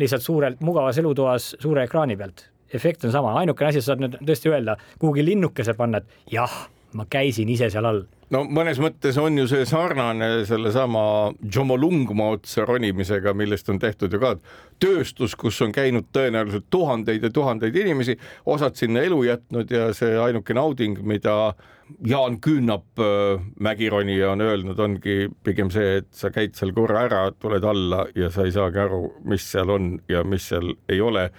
lihtsalt 0.00 0.24
suurelt 0.24 0.62
mugavas 0.64 0.98
elutoas 0.98 1.54
suure 1.60 1.84
ekraani 1.84 2.16
pealt. 2.16 2.46
Efekt 2.74 3.04
on 3.04 3.12
sama, 3.12 3.34
ainukene 3.40 3.72
asi, 3.72 3.82
sa 3.82 3.92
saad 3.92 4.04
nüüd 4.04 4.20
tõesti 4.22 4.52
öelda, 4.52 4.76
kuhugi 5.02 5.24
linnukese 5.26 5.74
panna, 5.78 5.98
et 5.98 6.36
jah, 6.36 6.52
ma 6.94 7.06
käisin 7.10 7.48
ise 7.48 7.70
seal 7.70 7.86
all 7.86 8.04
no 8.34 8.42
mõnes 8.46 8.78
mõttes 8.82 9.18
on 9.20 9.38
ju 9.38 9.46
see 9.50 9.66
sarnane 9.68 10.28
sellesama 10.48 11.02
Jomolungma 11.42 12.30
otsa 12.36 12.64
ronimisega, 12.68 13.34
millest 13.36 13.68
on 13.72 13.80
tehtud 13.82 14.14
ju 14.14 14.20
ka 14.22 14.34
tööstus, 14.82 15.34
kus 15.38 15.58
on 15.64 15.74
käinud 15.74 16.08
tõenäoliselt 16.14 16.68
tuhandeid 16.70 17.26
ja 17.26 17.32
tuhandeid 17.34 17.76
inimesi, 17.76 18.16
osad 18.46 18.78
sinna 18.78 19.04
elu 19.06 19.22
jätnud 19.26 19.74
ja 19.74 19.90
see 19.96 20.16
ainuke 20.18 20.56
nauding, 20.56 21.02
mida 21.02 21.52
Jaan 22.06 22.36
Küünap, 22.38 22.86
äh, 23.02 23.42
mägironija 23.58 24.30
on 24.30 24.44
öelnud, 24.46 24.78
ongi 24.78 25.24
pigem 25.42 25.72
see, 25.74 25.96
et 26.00 26.10
sa 26.14 26.30
käid 26.30 26.54
seal 26.54 26.70
korra 26.76 27.02
ära, 27.08 27.24
tuled 27.34 27.66
alla 27.66 28.04
ja 28.14 28.30
sa 28.30 28.46
ei 28.46 28.54
saagi 28.54 28.78
aru, 28.78 29.02
mis 29.26 29.48
seal 29.50 29.74
on 29.74 29.96
ja 30.08 30.22
mis 30.22 30.46
seal 30.52 30.76
ei 30.88 31.00
ole. 31.00 31.30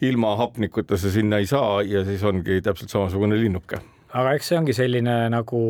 ilma 0.00 0.36
hapnikuta 0.38 0.94
sa 0.96 1.10
sinna 1.10 1.40
ei 1.42 1.46
saa 1.50 1.82
ja 1.82 2.04
siis 2.06 2.22
ongi 2.22 2.60
täpselt 2.62 2.90
samasugune 2.90 3.34
linnuke 3.34 3.80
aga 4.18 4.34
eks 4.36 4.50
see 4.50 4.58
ongi 4.58 4.74
selline 4.76 5.16
nagu 5.32 5.60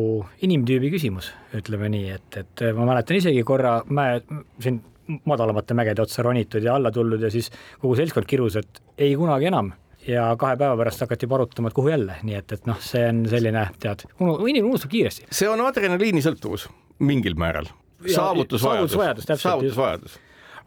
inimtüübi 0.45 0.91
küsimus, 0.93 1.31
ütleme 1.57 1.89
nii, 1.93 2.13
et, 2.15 2.39
et 2.41 2.63
ma 2.77 2.87
mäletan 2.89 3.19
isegi 3.19 3.43
korra 3.47 3.79
mäe, 3.93 4.21
siin 4.63 4.79
madalamate 5.25 5.73
mägede 5.77 6.03
otsa 6.03 6.23
ronitud 6.25 6.63
ja 6.63 6.75
alla 6.77 6.91
tulnud 6.93 7.21
ja 7.21 7.31
siis 7.33 7.49
kogu 7.81 7.95
seltskond 7.97 8.29
kirus, 8.29 8.59
et 8.61 8.81
ei 8.97 9.15
kunagi 9.19 9.49
enam. 9.49 9.73
Ja 10.07 10.29
kahe 10.39 10.55
päeva 10.57 10.77
pärast 10.79 11.01
hakati 11.03 11.27
juba 11.27 11.35
arutama, 11.41 11.69
et 11.69 11.75
kuhu 11.75 11.91
jälle, 11.91 12.15
nii 12.23 12.37
et, 12.37 12.53
et 12.55 12.69
noh, 12.69 12.77
see 12.81 13.01
on 13.09 13.19
selline, 13.29 13.65
tead, 13.83 14.05
inimene 14.23 14.69
unustab 14.69 14.93
kiiresti. 14.93 15.27
see 15.35 15.49
on 15.51 15.59
adrenaliinisõltuvus 15.65 16.69
mingil 17.03 17.35
määral. 17.37 17.67
saavutusvajadus, 18.05 18.95
saavutusvajadus, 18.95 19.43
saavutusvajadus. 19.43 20.15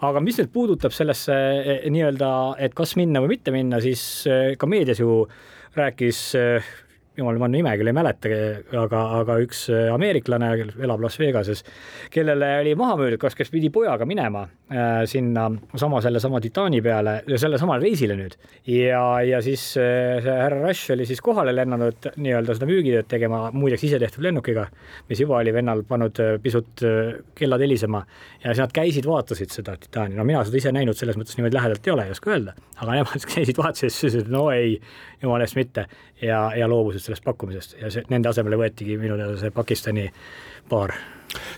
aga 0.04 0.20
mis 0.20 0.38
nüüd 0.38 0.52
puudutab 0.52 0.92
sellesse 0.92 1.32
eh, 1.32 1.88
nii-öelda, 1.90 2.30
et 2.60 2.76
kas 2.76 2.92
minna 3.00 3.24
või 3.24 3.38
mitte 3.38 3.56
minna, 3.56 3.80
siis 3.80 4.04
eh, 4.28 4.52
ka 4.60 4.68
meedias 4.68 5.00
ju 5.00 5.24
rääkis 5.74 6.20
jumal, 7.16 7.38
ma 7.40 7.48
nime 7.50 7.72
küll 7.76 7.90
ei 7.90 7.96
mäleta, 7.96 8.30
aga, 8.80 9.02
aga 9.20 9.36
üks 9.44 9.66
äh, 9.72 9.90
ameeriklane 9.92 10.52
elab 10.80 11.02
Las 11.04 11.18
Vegases, 11.20 11.62
kellele 12.12 12.48
oli 12.62 12.74
maha 12.78 12.96
müüdud, 13.00 13.20
kas, 13.20 13.36
kes 13.36 13.52
pidi 13.52 13.68
pojaga 13.74 14.06
minema 14.08 14.46
äh, 14.72 15.02
sinna 15.10 15.48
sama 15.80 16.00
sellesama 16.04 16.40
Titani 16.40 16.80
peale 16.84 17.18
sellesamale 17.28 17.84
reisile 17.84 18.16
nüüd. 18.16 18.36
ja, 18.68 19.02
ja 19.28 19.42
siis 19.44 19.64
äh, 19.80 20.22
see 20.24 20.38
härra 20.38 20.62
Rush 20.62 20.94
oli 20.94 21.06
siis 21.08 21.20
kohale 21.24 21.54
lennanud 21.56 22.12
nii-öelda 22.16 22.56
seda 22.56 22.68
müügitööd 22.70 23.10
tegema, 23.10 23.44
muideks 23.52 23.84
isetehtud 23.90 24.24
lennukiga, 24.24 24.66
mis 25.10 25.20
juba 25.20 25.40
oli 25.42 25.52
vennal 25.54 25.84
pannud 25.88 26.22
äh, 26.22 26.34
pisut 26.42 26.84
äh, 26.86 27.14
kellad 27.38 27.62
helisema. 27.62 28.04
Ja 28.42 28.50
siis 28.50 28.64
nad 28.64 28.72
käisid, 28.74 29.06
vaatasid 29.08 29.52
seda 29.52 29.76
Titani, 29.80 30.16
no 30.16 30.24
mina 30.28 30.44
seda 30.48 30.60
ise 30.62 30.72
näinud 30.74 30.98
selles 30.98 31.18
mõttes 31.20 31.36
niimoodi 31.38 31.58
lähedalt 31.58 31.86
ei 31.86 31.94
ole, 31.94 32.08
ei 32.08 32.16
oska 32.16 32.32
öelda, 32.32 32.56
aga 32.80 32.98
nemad 32.98 33.28
käisid, 33.34 33.60
vaatasid, 33.60 33.92
siis 33.92 34.14
ütlesid, 34.14 34.32
no 34.32 34.48
ei, 34.54 34.78
jumala 35.22 35.46
eest 35.46 35.58
mitte 35.58 35.86
ja, 36.22 36.52
ja 36.56 36.68
loobusid 36.68 37.04
sellest 37.04 37.24
pakkumisest 37.24 37.76
ja 37.80 37.90
see, 37.90 38.04
nende 38.10 38.30
asemele 38.30 38.58
võetigi 38.60 38.98
minu 39.00 39.18
teada 39.20 39.36
see 39.40 39.50
Pakistani 39.54 40.08
paar. 40.68 40.94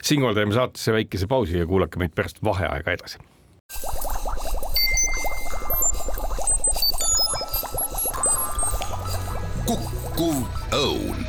siinkohal 0.03 0.35
teeme 0.35 0.57
saatesse 0.57 0.93
väikese 0.93 1.27
pausi 1.31 1.59
ja 1.59 1.67
kuulake 1.67 1.99
meid 1.99 2.15
pärast 2.15 2.43
vaheaega 2.45 2.99
edasi. 2.99 3.19
kukkuv 9.65 10.45
õun 10.73 11.25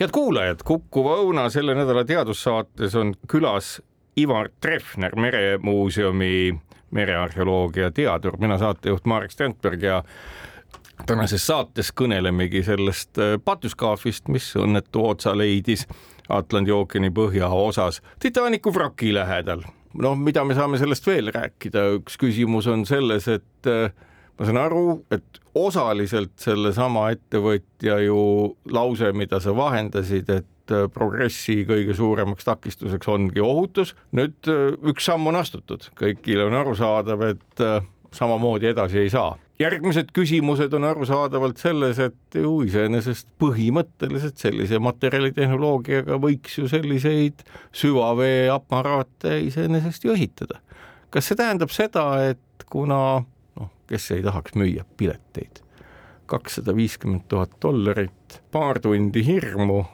head 0.00 0.12
kuulajad, 0.16 0.62
Kukkuva 0.64 1.18
õuna 1.20 1.50
selle 1.52 1.74
nädala 1.76 2.06
teadussaates 2.08 2.94
on 2.96 3.12
külas 3.28 3.82
Ivar 4.16 4.48
Treffner, 4.60 5.12
Meremuuseumi 5.16 6.54
merearheoloogia 6.90 7.90
teadur, 7.90 8.36
mina 8.38 8.58
saatejuht 8.58 9.04
Marek 9.04 9.30
Strandberg 9.30 9.82
ja 9.82 10.02
tänases 11.06 11.46
saates 11.46 11.92
kõnelemegi 11.96 12.62
sellest 12.66 13.18
äh, 13.18 13.36
patuskaafist, 13.44 14.28
mis 14.28 14.52
õnnetu 14.58 15.04
otsa 15.08 15.36
leidis 15.38 15.86
Atlandi 16.30 16.70
ookeani 16.70 17.10
põhjaosas 17.10 18.00
Titanicu 18.20 18.74
vraki 18.74 19.14
lähedal. 19.14 19.62
noh, 19.94 20.14
mida 20.16 20.44
me 20.44 20.54
saame 20.54 20.78
sellest 20.78 21.06
veel 21.06 21.32
rääkida, 21.34 21.88
üks 21.98 22.18
küsimus 22.18 22.68
on 22.70 22.86
selles, 22.86 23.28
et 23.28 23.66
äh, 23.66 23.90
ma 24.38 24.46
saan 24.46 24.60
aru, 24.62 24.84
et 25.10 25.40
osaliselt 25.54 26.36
sellesama 26.38 27.10
ettevõtja 27.10 27.98
ju 28.04 28.20
lause, 28.70 29.12
mida 29.12 29.40
sa 29.40 29.56
vahendasid, 29.56 30.30
et 30.30 30.46
äh, 30.74 30.88
progressi 30.92 31.62
kõige 31.68 31.96
suuremaks 31.96 32.48
takistuseks 32.48 33.08
ongi 33.08 33.42
ohutus. 33.44 33.94
nüüd 34.16 34.50
üks 34.92 35.06
samm 35.10 35.30
on 35.30 35.40
astutud, 35.40 35.90
kõigile 35.98 36.48
on 36.48 36.58
arusaadav, 36.62 37.28
et 37.34 37.64
samamoodi 38.14 38.72
edasi 38.72 39.04
ei 39.04 39.12
saa 39.12 39.36
järgmised 39.60 40.12
küsimused 40.16 40.72
on 40.76 40.86
arusaadavalt 40.88 41.60
selles, 41.60 41.98
et 42.00 42.38
ju 42.38 42.60
iseenesest 42.66 43.28
põhimõtteliselt 43.40 44.40
sellise 44.40 44.80
materjalitehnoloogiaga 44.82 46.16
võiks 46.22 46.56
ju 46.60 46.68
selliseid 46.70 47.44
süvaveeaparaate 47.82 49.36
iseenesest 49.48 50.06
ju 50.06 50.16
ehitada. 50.16 50.60
kas 51.10 51.26
see 51.26 51.36
tähendab 51.36 51.72
seda, 51.74 52.04
et 52.30 52.64
kuna 52.70 53.00
noh, 53.58 53.70
kes 53.90 54.10
ei 54.14 54.22
tahaks 54.22 54.54
müüa 54.54 54.84
pileteid, 54.96 55.60
kakssada 56.30 56.74
viiskümmend 56.76 57.26
tuhat 57.28 57.56
dollarit, 57.62 58.40
paar 58.52 58.78
tundi 58.80 59.24
hirmu 59.26 59.84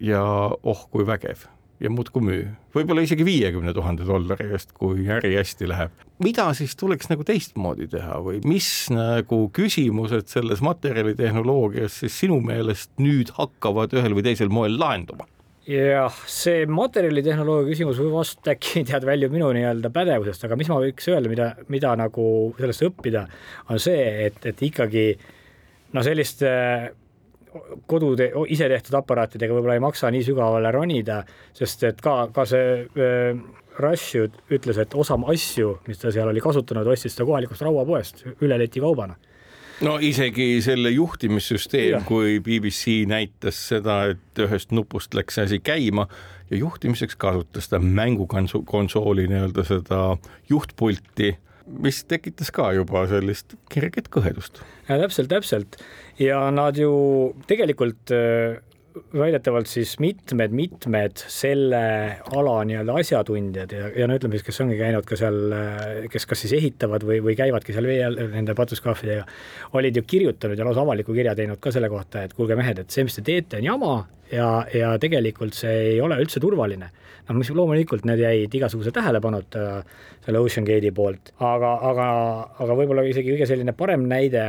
ja 0.00 0.22
oh 0.50 0.86
kui 0.90 1.06
vägev 1.06 1.46
ja 1.80 1.88
muudkui 1.92 2.22
müü, 2.24 2.44
võib-olla 2.76 3.02
isegi 3.04 3.24
viiekümne 3.24 3.72
tuhande 3.76 4.04
dollari 4.08 4.50
eest, 4.52 4.74
kui 4.76 5.06
äri 5.08 5.32
hästi 5.38 5.68
läheb. 5.70 5.94
mida 6.20 6.50
siis 6.56 6.76
tuleks 6.76 7.08
nagu 7.08 7.24
teistmoodi 7.24 7.88
teha 7.88 8.20
või 8.24 8.42
mis 8.44 8.68
nagu 8.92 9.46
küsimused 9.56 10.28
selles 10.28 10.60
materjalitehnoloogias 10.64 12.00
siis 12.02 12.18
sinu 12.24 12.40
meelest 12.44 12.92
nüüd 13.00 13.32
hakkavad 13.38 13.96
ühel 13.96 14.16
või 14.16 14.26
teisel 14.28 14.52
moel 14.52 14.76
lahenduma? 14.80 15.28
jah, 15.70 16.14
see 16.28 16.66
materjalitehnoloogia 16.68 17.72
küsimus 17.72 18.00
vast 18.12 18.48
äkki 18.52 18.84
tead 18.88 19.04
väljub 19.08 19.32
minu 19.32 19.50
nii-öelda 19.56 19.92
pädevusest, 19.94 20.44
aga 20.44 20.56
mis 20.60 20.68
ma 20.72 20.80
võiks 20.82 21.08
öelda, 21.08 21.32
mida, 21.32 21.50
mida 21.72 21.94
nagu 21.96 22.24
sellest 22.58 22.88
õppida, 22.90 23.26
on 23.72 23.80
see, 23.80 24.26
et, 24.26 24.40
et 24.52 24.64
ikkagi 24.68 25.04
no 25.96 26.04
sellist 26.04 26.44
kodude, 27.90 28.30
ise 28.48 28.68
tehtud 28.70 28.98
aparaatidega 29.00 29.54
võib-olla 29.56 29.78
ei 29.78 29.82
maksa 29.82 30.10
nii 30.12 30.22
sügavale 30.26 30.70
ronida, 30.74 31.22
sest 31.56 31.84
et 31.88 32.04
ka, 32.04 32.22
ka 32.34 32.46
see 32.48 32.84
äh, 32.84 33.40
Rush 33.80 34.16
ju 34.16 34.28
ütles, 34.52 34.78
et 34.82 34.94
osa 34.98 35.16
asju, 35.32 35.78
mis 35.88 36.00
ta 36.00 36.12
seal 36.12 36.28
oli 36.28 36.42
kasutanud, 36.44 36.88
ostis 36.90 37.16
ta 37.16 37.24
kohalikust 37.24 37.64
rauapoest 37.64 38.24
üle 38.42 38.58
leti 38.60 38.82
kaubana. 38.82 39.16
No 39.80 39.94
isegi 40.04 40.58
selle 40.60 40.90
juhtimissüsteem, 40.92 42.02
kui 42.04 42.36
BBC 42.44 43.06
näitas 43.08 43.56
seda, 43.70 44.02
et 44.12 44.42
ühest 44.44 44.74
nupust 44.76 45.16
läks 45.16 45.40
asi 45.40 45.56
käima 45.64 46.04
ja 46.50 46.58
juhtimiseks 46.60 47.16
kasutas 47.16 47.70
ta 47.72 47.80
mängukonsooli 47.80 49.24
nii-öelda 49.30 49.64
seda 49.64 50.02
juhtpulti 50.50 51.32
mis 51.66 52.02
tekitas 52.08 52.50
ka 52.54 52.70
juba 52.76 53.04
sellist 53.10 53.56
kerget 53.72 54.10
kõhedust. 54.12 54.62
täpselt, 54.86 55.30
täpselt 55.30 55.80
ja 56.20 56.42
nad 56.54 56.78
ju 56.78 56.90
tegelikult 57.50 58.12
äh, 58.14 58.60
väidetavalt 59.14 59.68
siis 59.70 59.92
mitmed-mitmed 60.02 61.22
selle 61.30 61.82
ala 62.36 62.54
nii-öelda 62.66 62.96
asjatundjad 63.00 63.74
ja, 63.74 63.90
ja 64.02 64.08
no 64.08 64.16
ütleme 64.18 64.38
siis, 64.38 64.46
kes 64.46 64.60
ongi 64.64 64.78
käinud 64.78 65.06
ka 65.08 65.18
seal, 65.18 65.38
kes 66.10 66.26
kas 66.30 66.44
siis 66.44 66.54
ehitavad 66.58 67.04
või, 67.06 67.20
või 67.24 67.36
käivadki 67.38 67.74
seal 67.76 67.86
vee 67.90 68.00
all 68.06 68.18
nende 68.32 68.54
patuskaafidega, 68.58 69.26
olid 69.78 70.00
ju 70.00 70.04
kirjutanud 70.06 70.58
ja 70.58 70.66
lausa 70.66 70.82
avaliku 70.82 71.14
kirja 71.16 71.36
teinud 71.38 71.60
ka 71.62 71.72
selle 71.74 71.90
kohta, 71.92 72.24
et 72.26 72.34
kuulge 72.36 72.58
mehed, 72.58 72.82
et 72.82 72.90
see, 72.90 73.06
mis 73.06 73.18
te 73.18 73.24
teete, 73.26 73.60
on 73.60 73.68
jama 73.68 73.92
ja, 74.32 74.48
ja 74.74 74.94
tegelikult 75.02 75.54
see 75.58 75.76
ei 75.92 76.00
ole 76.02 76.18
üldse 76.22 76.42
turvaline. 76.42 76.90
Noh, 77.28 77.36
mis 77.38 77.50
loomulikult 77.54 78.06
need 78.08 78.22
jäid 78.24 78.54
igasuguse 78.58 78.90
tähelepanuta 78.94 79.84
selle 80.24 80.40
OceanGate'i 80.42 80.90
poolt, 80.94 81.30
aga, 81.38 81.76
aga, 81.92 82.08
aga 82.64 82.78
võib-olla 82.78 83.04
isegi 83.06 83.36
kõige 83.36 83.46
selline 83.46 83.74
parem 83.76 84.08
näide 84.10 84.48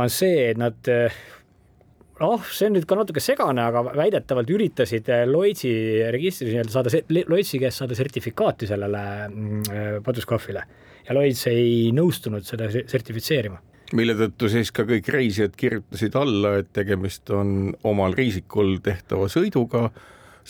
on 0.00 0.08
see, 0.12 0.48
et 0.52 0.60
nad 0.60 0.88
noh, 2.20 2.44
see 2.52 2.68
on 2.68 2.76
nüüd 2.76 2.86
ka 2.88 2.98
natuke 2.98 3.22
segane, 3.24 3.64
aga 3.64 3.82
väidetavalt 3.96 4.50
üritasid 4.52 5.08
Lloydsi 5.30 5.72
registris 6.12 6.52
nii-öelda 6.52 6.74
saada, 6.74 7.02
Lloydsi 7.30 7.60
käest 7.62 7.82
saada 7.82 7.96
sertifikaati 7.98 8.68
sellele 8.70 9.02
mm, 9.28 10.04
patuskaafile 10.06 10.64
ja 11.06 11.16
Lloyds 11.16 11.46
ei 11.50 11.90
nõustunud 11.96 12.46
seda 12.46 12.68
sertifitseerima. 12.70 13.60
Mille 13.98 14.14
tõttu 14.14 14.46
siis 14.52 14.70
ka 14.70 14.84
kõik 14.86 15.08
reisijad 15.10 15.56
kirjutasid 15.58 16.14
alla, 16.18 16.60
et 16.60 16.68
tegemist 16.76 17.30
on 17.34 17.72
omal 17.90 18.14
riisikul 18.14 18.76
tehtava 18.84 19.26
sõiduga 19.32 19.88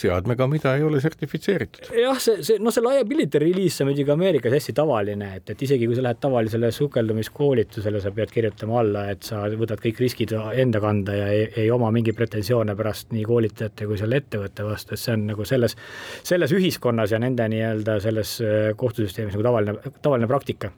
seadmega, 0.00 0.46
mida 0.50 0.74
ei 0.76 0.84
ole 0.86 1.00
sertifitseeritud. 1.02 1.90
jah, 2.00 2.18
see, 2.22 2.42
see, 2.46 2.58
noh, 2.62 2.74
see 2.74 2.84
liability 2.84 3.40
release 3.42 3.84
on 3.84 3.90
muidugi 3.90 4.14
Ameerikas 4.14 4.56
hästi 4.56 4.74
tavaline, 4.76 5.30
et, 5.40 5.52
et 5.54 5.64
isegi 5.66 5.88
kui 5.88 5.98
sa 5.98 6.04
lähed 6.06 6.20
tavalisele 6.22 6.72
sukeldumiskoolitusele, 6.74 8.02
sa 8.02 8.12
pead 8.16 8.34
kirjutama 8.34 8.80
alla, 8.82 9.06
et 9.12 9.26
sa 9.26 9.44
võtad 9.60 9.82
kõik 9.82 10.02
riskid 10.04 10.34
enda 10.34 10.82
kanda 10.82 11.16
ja 11.16 11.30
ei, 11.34 11.46
ei 11.64 11.70
oma 11.74 11.92
mingeid 11.94 12.18
pretensioone 12.18 12.76
pärast 12.78 13.14
nii 13.16 13.24
koolitajate 13.28 13.88
kui 13.90 13.98
selle 14.00 14.20
ettevõtte 14.22 14.66
vastu, 14.66 14.96
et 14.96 15.04
see 15.04 15.16
on 15.16 15.26
nagu 15.32 15.48
selles, 15.48 15.76
selles 16.22 16.54
ühiskonnas 16.56 17.14
ja 17.14 17.22
nende 17.22 17.48
nii-öelda 17.52 17.98
selles 18.02 18.36
äh, 18.44 18.70
kohtusüsteemis 18.80 19.36
nagu 19.36 19.46
tavaline, 19.46 19.96
tavaline 20.02 20.30
praktika 20.30 20.72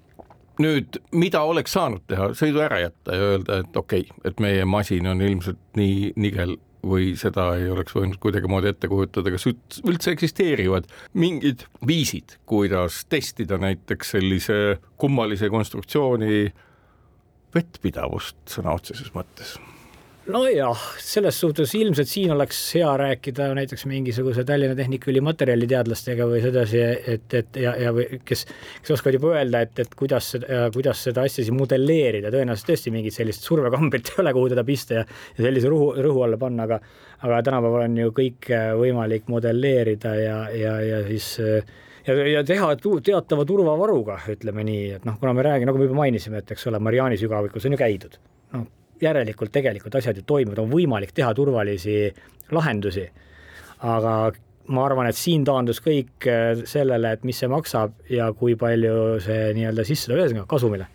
nüüd, 0.60 0.98
mida 1.16 1.42
oleks 1.48 1.72
saanud 1.76 2.04
teha, 2.10 2.30
sõidu 2.36 2.60
ära 2.64 2.82
jätta 2.82 3.16
ja 3.16 3.30
öelda, 3.32 3.62
et 3.62 3.76
okei 3.78 4.04
okay,, 4.04 4.20
et 4.28 4.42
meie 4.42 4.66
masin 4.68 5.08
on 5.08 5.22
ilmselt 5.24 5.60
nii 5.78 6.12
nigel 6.20 6.56
või 6.86 7.12
seda 7.18 7.52
ei 7.60 7.68
oleks 7.70 7.94
võinud 7.94 8.18
kuidagimoodi 8.22 8.72
ette 8.72 8.90
kujutada, 8.90 9.30
kas 9.34 9.46
üldse 9.48 10.14
eksisteerivad 10.16 10.88
mingid 11.14 11.66
viisid, 11.86 12.38
kuidas 12.46 13.04
testida 13.12 13.58
näiteks 13.62 14.16
sellise 14.16 14.58
kummalise 15.00 15.50
konstruktsiooni 15.52 16.46
vettpidavust 17.54 18.56
sõna 18.56 18.74
otseses 18.78 19.12
mõttes 19.14 19.58
nojah, 20.30 20.78
selles 21.02 21.38
suhtes 21.40 21.72
ilmselt 21.74 22.08
siin 22.08 22.30
oleks 22.34 22.58
hea 22.76 22.90
rääkida 22.98 23.48
näiteks 23.56 23.84
mingisuguse 23.90 24.44
Tallinna 24.46 24.76
Tehnikaülikooli 24.78 25.22
materjaliteadlastega 25.26 26.26
või 26.30 26.42
sedasi, 26.44 26.82
et, 27.14 27.34
et 27.34 27.58
ja, 27.58 27.72
ja 27.80 27.92
või 27.94 28.20
kes, 28.24 28.44
kes 28.82 28.94
oskavad 28.94 29.18
juba 29.18 29.32
öelda, 29.34 29.62
et, 29.66 29.82
et 29.82 29.94
kuidas, 29.98 30.32
kuidas 30.74 31.02
seda 31.08 31.24
asja 31.26 31.42
siis 31.42 31.54
modelleerida, 31.56 32.30
tõenäoliselt 32.34 32.70
tõesti 32.70 32.92
mingit 32.94 33.16
sellist 33.16 33.46
survekambrit 33.48 34.10
ei 34.12 34.22
ole, 34.22 34.34
kuhu 34.36 34.52
teda 34.52 34.64
pista 34.68 35.00
ja, 35.00 35.06
ja 35.38 35.46
sellise 35.48 35.72
rõhu, 35.72 35.92
rõhu 36.06 36.26
alla 36.26 36.38
panna, 36.40 36.68
aga 36.68 36.78
aga 37.22 37.38
tänapäeval 37.46 37.86
on 37.86 37.96
ju 38.00 38.12
kõike 38.14 38.60
võimalik 38.78 39.28
modelleerida 39.30 40.14
ja, 40.18 40.36
ja, 40.58 40.76
ja 40.82 41.00
siis 41.06 41.32
ja, 42.06 42.16
ja 42.30 42.44
teha 42.46 42.74
teatava 42.78 43.46
turvavaruga, 43.46 44.20
ütleme 44.34 44.66
nii, 44.66 44.86
et 44.98 45.08
noh, 45.08 45.18
kuna 45.22 45.34
me 45.34 45.46
räägime, 45.46 45.70
nagu 45.70 45.82
me 45.82 45.90
juba 45.90 45.98
mainisime, 46.02 46.42
et 46.42 46.54
eks 46.54 46.70
ole, 46.70 46.82
Mariani 46.82 47.18
sügavikus 47.18 47.66
on 47.66 47.76
ju 47.76 47.82
käidud, 47.82 48.18
noh 48.54 48.70
järelikult 49.02 49.52
tegelikult 49.52 49.98
asjad 49.98 50.20
ju 50.20 50.24
toimivad, 50.26 50.62
on 50.62 50.70
võimalik 50.70 51.12
teha 51.14 51.32
turvalisi 51.34 52.12
lahendusi. 52.52 53.08
aga 53.82 54.32
ma 54.70 54.84
arvan, 54.86 55.08
et 55.10 55.18
siin 55.18 55.44
taandus 55.44 55.80
kõik 55.82 56.26
äh, 56.30 56.62
sellele, 56.68 57.12
et 57.12 57.24
mis 57.26 57.38
see 57.38 57.50
maksab 57.50 57.94
ja 58.10 58.30
kui 58.32 58.54
palju 58.58 59.18
see 59.24 59.50
nii-öelda 59.56 59.86
sisse 59.86 60.06
tuleb, 60.08 60.22
ühesõnaga 60.22 60.48
kasumile. 60.50 60.86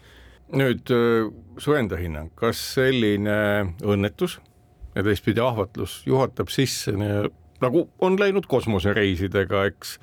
nüüd 0.55 0.93
äh, 0.95 1.27
su 1.59 1.75
enda 1.75 1.99
hinnang, 1.99 2.31
kas 2.35 2.61
selline 2.77 3.39
õnnetus 3.83 4.39
ja 4.95 5.03
teistpidi 5.03 5.43
ahvatlus 5.43 5.99
juhatab 6.07 6.49
sisse 6.53 6.95
nagu 7.61 7.87
on 7.99 8.17
läinud 8.19 8.47
kosmosereisidega, 8.49 9.65
eks 9.71 9.97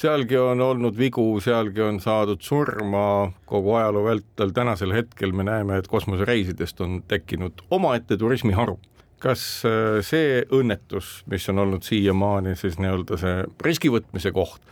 sealgi 0.00 0.38
on 0.40 0.60
olnud 0.60 0.96
vigu, 0.98 1.24
sealgi 1.40 1.82
on 1.84 2.00
saadud 2.02 2.40
surma 2.42 3.32
kogu 3.48 3.76
ajaloo 3.78 4.04
vältel, 4.06 4.52
tänasel 4.54 4.94
hetkel 4.96 5.34
me 5.36 5.46
näeme, 5.48 5.78
et 5.78 5.88
kosmosereisidest 5.90 6.80
on 6.80 7.02
tekkinud 7.08 7.64
omaette 7.70 8.16
turismiharu. 8.16 8.78
kas 9.22 9.62
äh, 9.68 10.00
see 10.02 10.40
õnnetus, 10.50 11.20
mis 11.30 11.44
on 11.52 11.62
olnud 11.62 11.84
siiamaani 11.86 12.56
siis 12.58 12.80
nii-öelda 12.82 13.18
see 13.20 13.44
riski 13.62 13.92
võtmise 13.94 14.32
koht, 14.34 14.64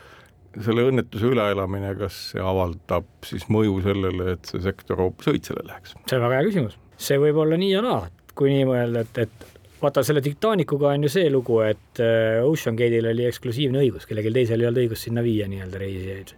selle 0.59 0.89
õnnetuse 0.91 1.31
üleelamine, 1.31 1.93
kas 1.95 2.17
see 2.33 2.43
avaldab 2.43 3.07
siis 3.25 3.47
mõju 3.47 3.79
sellele, 3.85 4.33
et 4.35 4.50
see 4.50 4.62
sektor 4.65 4.99
hoopis 5.05 5.31
õitsele 5.31 5.62
läheks? 5.69 5.95
see 6.11 6.19
on 6.19 6.27
väga 6.27 6.41
hea 6.41 6.49
küsimus, 6.49 6.75
see 6.99 7.21
võib 7.23 7.39
olla 7.45 7.61
nii 7.62 7.71
ja 7.77 7.85
naa, 7.87 8.03
kui 8.35 8.50
nii 8.50 8.67
mõelda, 8.73 9.07
et, 9.07 9.23
et 9.29 9.60
vaata 9.83 10.03
selle 10.07 10.23
Titanicuga 10.25 10.95
on 10.95 11.07
ju 11.07 11.13
see 11.13 11.31
lugu, 11.33 11.61
et 11.65 12.03
äh, 12.03 12.41
OceanGate'il 12.47 13.09
oli 13.13 13.27
eksklusiivne 13.29 13.81
õigus, 13.85 14.07
kellelgi 14.09 14.33
teisel 14.35 14.63
ei 14.63 14.69
olnud 14.71 14.85
õigust 14.85 15.09
sinna 15.09 15.25
viia 15.25 15.49
nii-öelda 15.51 15.81
reisijaid, 15.81 16.35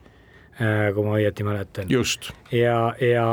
äh, 0.61 0.87
kui 0.95 1.07
ma 1.07 1.19
õieti 1.19 1.47
mäletan. 1.47 1.91
just. 1.93 2.31
ja, 2.55 2.95
ja, 3.03 3.27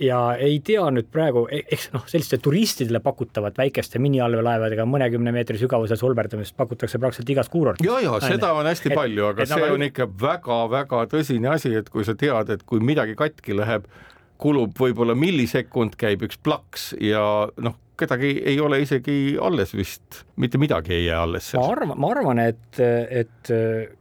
ja 0.00 0.20
ei 0.40 0.60
tea 0.64 0.84
nüüd 0.94 1.10
praegu, 1.12 1.46
e-, 1.52 1.64
eks 1.72 1.90
noh, 1.94 2.06
selliste 2.10 2.40
turistidele 2.42 3.02
pakutavat 3.04 3.58
väikeste 3.60 4.02
miniallveelaevadega 4.02 4.86
mõnekümne 4.88 5.34
meetri 5.36 5.60
sügavusel 5.60 6.00
solberdamist 6.00 6.56
pakutakse 6.56 6.98
praktiliselt 6.98 7.34
igas 7.36 7.52
kuurortis. 7.52 7.86
ja, 7.86 8.00
ja 8.04 8.16
seda 8.24 8.54
on 8.56 8.68
hästi 8.70 8.92
et, 8.92 8.96
palju, 8.98 9.26
aga 9.32 9.44
et, 9.44 9.52
see 9.52 9.60
nagu... 9.64 9.76
on 9.76 9.88
ikka 9.90 10.08
väga-väga 10.24 11.04
tõsine 11.12 11.52
asi, 11.56 11.74
et 11.82 11.92
kui 11.92 12.06
sa 12.08 12.16
tead, 12.18 12.54
et 12.56 12.64
kui 12.64 12.82
midagi 12.84 13.18
katki 13.18 13.58
läheb, 13.60 13.86
kulub 14.40 14.72
võib-olla 14.80 15.12
millisekund, 15.18 15.98
käib 16.00 16.24
üks 16.24 16.40
plaks 16.40 16.94
ja 16.96 17.22
noh 17.60 17.76
kedagi 18.00 18.32
ei 18.48 18.58
ole 18.60 18.80
isegi 18.84 19.36
alles 19.40 19.74
vist, 19.76 20.24
mitte 20.40 20.58
midagi 20.60 20.94
ei 20.96 21.06
jää 21.06 21.22
alles. 21.26 21.52
ma 21.58 21.68
arvan, 21.74 21.94
ma 22.00 22.10
arvan, 22.14 22.42
et, 22.42 22.80
et 22.80 23.52
äh, 23.54 23.92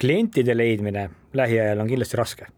klientide 0.00 0.56
leidmine 0.56 1.08
lähiajal 1.34 1.82
on 1.84 1.90
kindlasti 1.90 2.20
raske. 2.20 2.50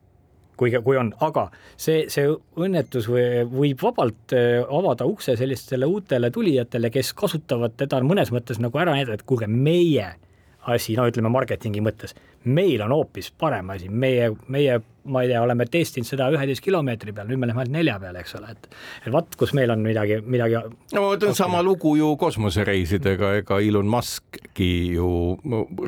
Kui, 0.57 0.71
kui 0.81 0.97
on, 0.97 1.11
aga 1.21 1.51
see, 1.77 2.07
see 2.09 2.31
õnnetus 2.65 3.11
või 3.13 3.43
võib 3.51 3.83
vabalt 3.85 4.33
äh, 4.33 4.63
avada 4.65 5.05
ukse 5.09 5.35
sellistele 5.37 5.89
uutele 5.89 6.31
tulijatele, 6.33 6.89
kes 6.95 7.13
kasutavad 7.17 7.77
teda 7.77 8.01
mõnes 8.01 8.33
mõttes 8.33 8.61
nagu 8.63 8.81
ära 8.81 8.97
näidata, 8.97 9.21
et 9.21 9.27
kuulge, 9.29 9.51
meie 9.53 10.15
asi, 10.73 10.97
no 10.99 11.07
ütleme 11.09 11.31
marketingi 11.33 11.83
mõttes, 11.85 12.17
meil 12.45 12.83
on 12.87 12.95
hoopis 12.95 13.33
parem 13.39 13.71
asi, 13.75 13.89
meie, 13.91 14.31
meie 14.53 14.81
ma 15.07 15.23
ei 15.23 15.31
tea, 15.31 15.41
oleme 15.43 15.67
testinud 15.71 16.09
seda 16.09 16.27
üheteist 16.35 16.63
kilomeetri 16.65 17.13
peal, 17.15 17.29
nüüd 17.31 17.41
me 17.41 17.49
läheme 17.49 17.63
ainult 17.63 17.75
nelja 17.77 17.97
peale, 18.03 18.23
eks 18.23 18.37
ole, 18.39 18.53
et 18.55 18.69
et 19.07 19.13
vot, 19.15 19.37
kus 19.39 19.53
meil 19.57 19.71
on 19.71 19.83
midagi, 19.85 20.19
midagi. 20.27 20.59
no 20.97 21.05
vot 21.05 21.27
on 21.29 21.37
sama 21.39 21.63
lugu 21.63 21.95
ju 21.99 22.13
kosmosereisidega, 22.21 23.33
ega 23.43 23.61
Elon 23.63 23.91
Muskki 23.91 24.71
ju 24.97 25.11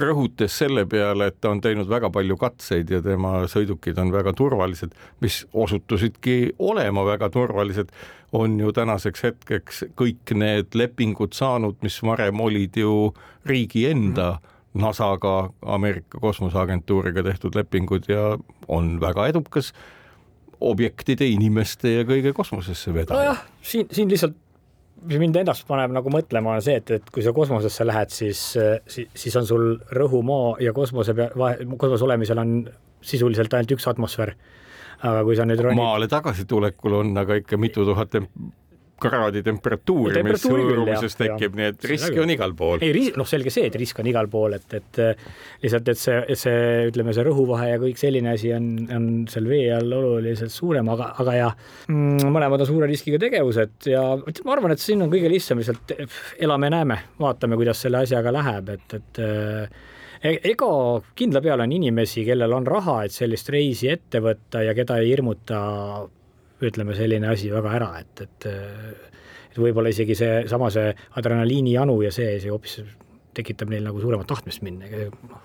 rõhutas 0.05 0.61
selle 0.63 0.87
peale, 0.91 1.31
et 1.33 1.41
ta 1.41 1.53
on 1.55 1.63
teinud 1.65 1.91
väga 1.91 2.13
palju 2.15 2.39
katseid 2.41 2.95
ja 2.95 3.03
tema 3.05 3.43
sõidukid 3.51 3.99
on 3.99 4.15
väga 4.15 4.35
turvalised, 4.39 4.95
mis 5.25 5.43
osutusidki 5.53 6.55
olema 6.71 7.07
väga 7.09 7.31
turvalised, 7.35 7.91
on 8.33 8.59
ju 8.61 8.73
tänaseks 8.77 9.25
hetkeks 9.25 9.85
kõik 9.97 10.35
need 10.37 10.75
lepingud 10.77 11.33
saanud, 11.33 11.79
mis 11.83 11.97
varem 12.05 12.41
olid 12.41 12.77
ju 12.77 13.13
riigi 13.49 13.87
enda 13.89 14.37
mm 14.37 14.55
NASA-ga, 14.79 15.51
Ameerika 15.63 16.21
kosmoseagentuuriga 16.21 17.23
tehtud 17.23 17.57
lepingud 17.57 18.09
ja 18.09 18.37
on 18.69 18.99
väga 19.01 19.27
edukas 19.33 19.73
objektide, 20.61 21.27
inimeste 21.31 21.93
ja 21.93 22.05
kõige 22.07 22.33
kosmosesse 22.35 22.93
vedaja. 22.95 23.17
nojah, 23.17 23.41
siin, 23.63 23.89
siin 23.95 24.11
lihtsalt 24.11 24.37
mis 25.09 25.21
mind 25.23 25.37
ennast 25.39 25.63
paneb 25.69 25.95
nagu 25.95 26.11
mõtlema, 26.11 26.57
on 26.59 26.65
see, 26.65 26.75
et, 26.81 26.91
et 26.99 27.11
kui 27.15 27.23
sa 27.23 27.33
kosmosesse 27.35 27.87
lähed, 27.87 28.11
siis, 28.11 28.41
siis, 28.91 29.11
siis 29.15 29.37
on 29.39 29.47
sul 29.47 29.67
rõhu 29.95 30.25
maa 30.27 30.57
ja 30.63 30.75
kosmose 30.75 31.15
pea, 31.15 31.31
kosmoses 31.31 32.05
olemisel 32.07 32.43
on 32.43 32.55
sisuliselt 33.07 33.55
ainult 33.55 33.77
üks 33.77 33.87
atmosfäär. 33.89 34.35
Aga 34.99 35.25
kui 35.27 35.37
sa 35.39 35.47
nüüd 35.49 35.63
ronid... 35.63 35.79
maale 35.79 36.09
tagasitulekul 36.11 37.01
on 37.03 37.13
aga 37.25 37.39
ikka 37.43 37.61
mitu 37.61 37.87
tuhat 37.87 38.17
kraadi 38.99 39.43
temperatuuri, 39.47 40.23
mis 40.27 40.45
hõõrumises 40.49 41.15
tekib, 41.19 41.55
nii 41.59 41.67
et 41.71 41.85
riske 41.87 42.19
on 42.19 42.33
igal 42.35 42.55
pool. 42.59 42.83
ei, 42.83 43.11
noh, 43.17 43.27
selge 43.29 43.53
see, 43.55 43.69
et 43.71 43.77
risk 43.79 44.01
on 44.03 44.09
igal 44.11 44.29
pool, 44.31 44.57
et, 44.59 44.75
et 44.75 45.01
lihtsalt, 45.63 45.91
et 45.93 46.01
see, 46.01 46.39
see, 46.41 46.63
ütleme, 46.91 47.15
see 47.15 47.27
rõhuvahe 47.29 47.69
ja 47.71 47.81
kõik 47.83 48.01
selline 48.01 48.33
asi 48.35 48.51
on, 48.57 48.71
on 48.95 49.09
seal 49.31 49.47
vee 49.51 49.69
all 49.75 49.95
oluliselt 50.01 50.55
suurem, 50.55 50.91
aga, 50.95 51.13
aga 51.23 51.37
ja 51.37 51.51
mm, 51.87 52.33
mõlemad 52.35 52.65
on 52.65 52.71
suure 52.73 52.91
riskiga 52.91 53.21
tegevused 53.23 53.91
ja 53.93 54.03
ma 54.19 54.57
arvan, 54.57 54.75
et 54.75 54.83
siin 54.83 55.07
on 55.07 55.13
kõige 55.13 55.31
lihtsam 55.31 55.63
lihtsalt 55.63 55.95
elame-näeme, 56.43 56.99
vaatame, 57.23 57.61
kuidas 57.61 57.87
selle 57.87 58.03
asjaga 58.03 58.35
läheb, 58.35 58.75
et, 58.75 58.99
et 58.99 59.23
e-, 59.23 59.69
ega 60.23 60.71
kindla 61.19 61.43
peale 61.45 61.67
on 61.67 61.73
inimesi, 61.73 62.25
kellel 62.27 62.53
on 62.57 62.67
raha, 62.67 63.03
et 63.07 63.15
sellist 63.15 63.51
reisi 63.55 63.91
ette 63.93 64.23
võtta 64.25 64.63
ja 64.67 64.75
keda 64.75 64.99
ei 65.03 65.13
hirmuta 65.13 65.61
ütleme, 66.65 66.95
selline 66.99 67.29
asi 67.31 67.53
väga 67.53 67.75
ära, 67.79 67.93
et, 68.01 68.25
et 68.27 68.49
et 69.49 69.59
võib-olla 69.61 69.91
isegi 69.93 70.15
seesama 70.19 70.71
see 70.71 70.91
adrenaliinijanu 71.19 72.01
ja 72.05 72.11
see, 72.15 72.35
see 72.43 72.51
hoopis 72.53 72.81
tekitab 73.39 73.71
neil 73.73 73.87
nagu 73.87 74.01
suuremat 74.03 74.29
tahtmist 74.29 74.63
minna, 74.67 74.89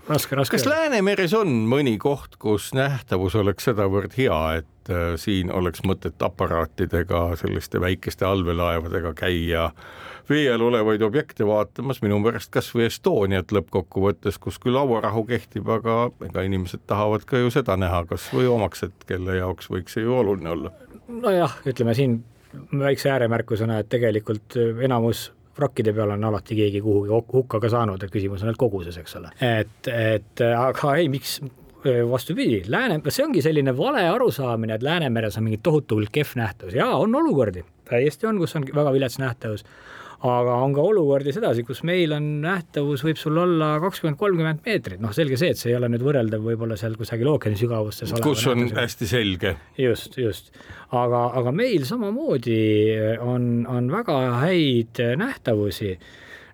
raske, 0.10 0.38
raske. 0.38 0.58
kas 0.58 0.68
Läänemeres 0.70 1.36
on 1.38 1.52
mõni 1.70 1.96
koht, 2.02 2.38
kus 2.42 2.72
nähtavus 2.78 3.38
oleks 3.40 3.70
sedavõrd 3.70 4.16
hea, 4.18 4.40
et 4.62 4.94
äh, 4.94 5.14
siin 5.22 5.52
oleks 5.54 5.86
mõtet 5.88 6.26
aparaatidega, 6.26 7.26
selliste 7.40 7.82
väikeste 7.84 8.28
allveelaevadega 8.28 9.14
käia 9.18 9.70
vee 10.30 10.48
all 10.52 10.64
olevaid 10.64 11.04
objekte 11.04 11.46
vaatamas, 11.48 12.00
minu 12.04 12.18
meelest 12.24 12.52
kasvõi 12.54 12.88
Estoniat 12.88 13.52
lõppkokkuvõttes, 13.52 14.40
kus 14.40 14.60
küll 14.64 14.80
hauarahu 14.80 15.26
kehtib, 15.28 15.68
aga 15.68 15.98
ega 16.24 16.46
inimesed 16.48 16.86
tahavad 16.88 17.28
ka 17.28 17.44
ju 17.44 17.52
seda 17.54 17.76
näha, 17.80 18.06
kasvõi 18.08 18.48
omaks, 18.48 18.86
et 18.88 19.08
kelle 19.10 19.36
jaoks 19.42 19.70
võiks 19.74 19.98
see 19.98 20.08
ju 20.08 20.16
oluline 20.22 20.56
olla 20.56 20.74
nojah, 21.08 21.58
ütleme 21.68 21.94
siin 21.98 22.24
väikse 22.80 23.12
ääremärkusena, 23.12 23.80
et 23.82 23.90
tegelikult 23.90 24.58
enamus 24.84 25.32
vrakkide 25.58 25.94
peal 25.94 26.16
on 26.16 26.24
alati 26.30 26.56
keegi 26.58 26.82
kuhugi 26.82 27.12
hukka 27.34 27.60
ka 27.60 27.70
saanud, 27.70 28.04
et 28.04 28.14
küsimus 28.14 28.42
on 28.42 28.50
ainult 28.50 28.62
koguses, 28.62 28.98
eks 28.98 29.20
ole. 29.20 29.34
et, 29.42 29.92
et 29.92 30.46
aga 30.58 30.96
ei, 30.98 31.10
miks 31.14 31.40
vastupidi, 32.10 32.62
Lääne, 32.72 33.02
see 33.12 33.26
ongi 33.26 33.42
selline 33.44 33.74
vale 33.78 34.06
arusaamine, 34.10 34.78
et 34.78 34.84
Läänemeres 34.84 35.38
on 35.38 35.44
mingi 35.48 35.60
tohutu 35.64 36.00
hulk 36.00 36.14
kehv 36.16 36.38
nähtavus, 36.40 36.78
jaa, 36.78 36.96
on 36.98 37.16
olukordi, 37.16 37.66
täiesti 37.90 38.28
on, 38.30 38.40
kus 38.40 38.56
on 38.56 38.68
väga 38.76 38.94
vilets 38.96 39.20
nähtavus 39.20 39.66
aga 40.24 40.56
on 40.64 40.74
ka 40.76 40.84
olukordi 40.88 41.34
sedasi, 41.36 41.66
kus 41.68 41.82
meil 41.88 42.14
on 42.16 42.28
nähtavus 42.44 43.04
võib 43.04 43.20
sul 43.20 43.38
olla 43.42 43.74
kakskümmend, 43.84 44.18
kolmkümmend 44.20 44.64
meetrit, 44.64 45.02
noh, 45.04 45.12
selge 45.16 45.40
see, 45.40 45.52
et 45.52 45.60
see 45.60 45.74
ei 45.74 45.78
ole 45.80 45.90
nüüd 45.92 46.06
võrreldav 46.06 46.46
võib-olla 46.46 46.78
seal 46.80 46.96
kusagil 47.00 47.28
ookeani 47.34 47.60
sügavustes. 47.60 48.14
kus 48.24 48.46
on 48.48 48.64
nähtavus. 48.64 48.80
hästi 48.80 49.10
selge. 49.10 49.56
just, 49.80 50.18
just, 50.22 50.54
aga, 50.96 51.26
aga 51.42 51.56
meil 51.56 51.84
samamoodi 51.90 52.62
on, 53.20 53.66
on 53.68 53.92
väga 53.92 54.20
häid 54.46 55.04
nähtavusi 55.20 55.98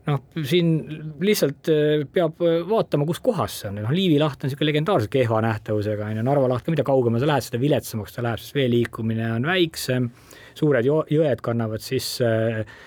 noh, 0.09 0.21
siin 0.49 0.73
lihtsalt 1.21 1.69
äh, 1.69 2.03
peab 2.13 2.41
äh, 2.41 2.59
vaatama, 2.65 3.05
kus 3.09 3.21
kohas 3.23 3.61
see 3.61 3.69
on, 3.69 3.81
noh 3.83 3.93
Liivi 3.93 4.19
laht 4.21 4.41
on 4.41 4.49
niisugune 4.49 4.71
legendaarselt 4.71 5.13
kehva 5.13 5.41
nähtavusega, 5.45 6.09
on 6.09 6.19
ju, 6.19 6.25
Narva 6.25 6.49
laht 6.51 6.65
ka, 6.65 6.73
mida 6.73 6.85
kaugemale 6.87 7.21
sa 7.21 7.29
lähed, 7.29 7.45
seda 7.45 7.61
viletsamaks 7.61 8.15
ta 8.15 8.25
läheb, 8.25 8.41
sest 8.41 8.57
vee 8.57 8.69
liikumine 8.71 9.29
on 9.35 9.45
väiksem, 9.49 10.09
suured 10.57 10.87
jõed 10.89 11.43
kannavad 11.45 11.85
sisse 11.85 12.31
äh, 12.63 12.79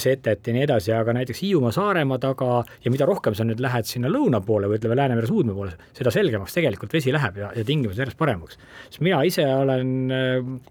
setet 0.00 0.46
ja 0.46 0.54
nii 0.54 0.64
edasi, 0.66 0.92
aga 0.92 1.14
näiteks 1.16 1.40
Hiiumaa, 1.44 1.72
Saaremaa 1.74 2.18
taga 2.22 2.62
ja 2.84 2.92
mida 2.92 3.06
rohkem 3.08 3.36
sa 3.36 3.46
nüüd 3.46 3.62
lähed 3.64 3.88
sinna 3.88 4.10
lõuna 4.12 4.42
poole 4.44 4.68
või 4.70 4.80
ütleme, 4.80 4.98
Läänemere 4.98 5.30
suudme 5.30 5.56
poole, 5.56 5.74
seda 5.96 6.12
selgemaks 6.14 6.56
tegelikult 6.56 6.92
vesi 6.94 7.14
läheb 7.14 7.40
ja, 7.40 7.50
ja 7.56 7.64
tingimused 7.64 8.00
järjest 8.02 8.20
paremaks. 8.20 8.58
sest 8.90 9.04
mina 9.04 9.22
ise 9.24 9.46
olen 9.48 10.12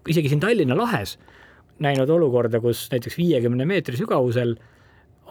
isegi 0.08 0.30
siin 0.32 0.42
Tallinna 0.42 0.78
lahes 0.78 1.18
näinud 1.84 2.10
olukorda, 2.10 2.60
kus 2.62 2.86
näiteks 2.92 3.18
viiekümne 3.18 3.66
meetri 3.66 3.98
sügavusel 3.98 4.54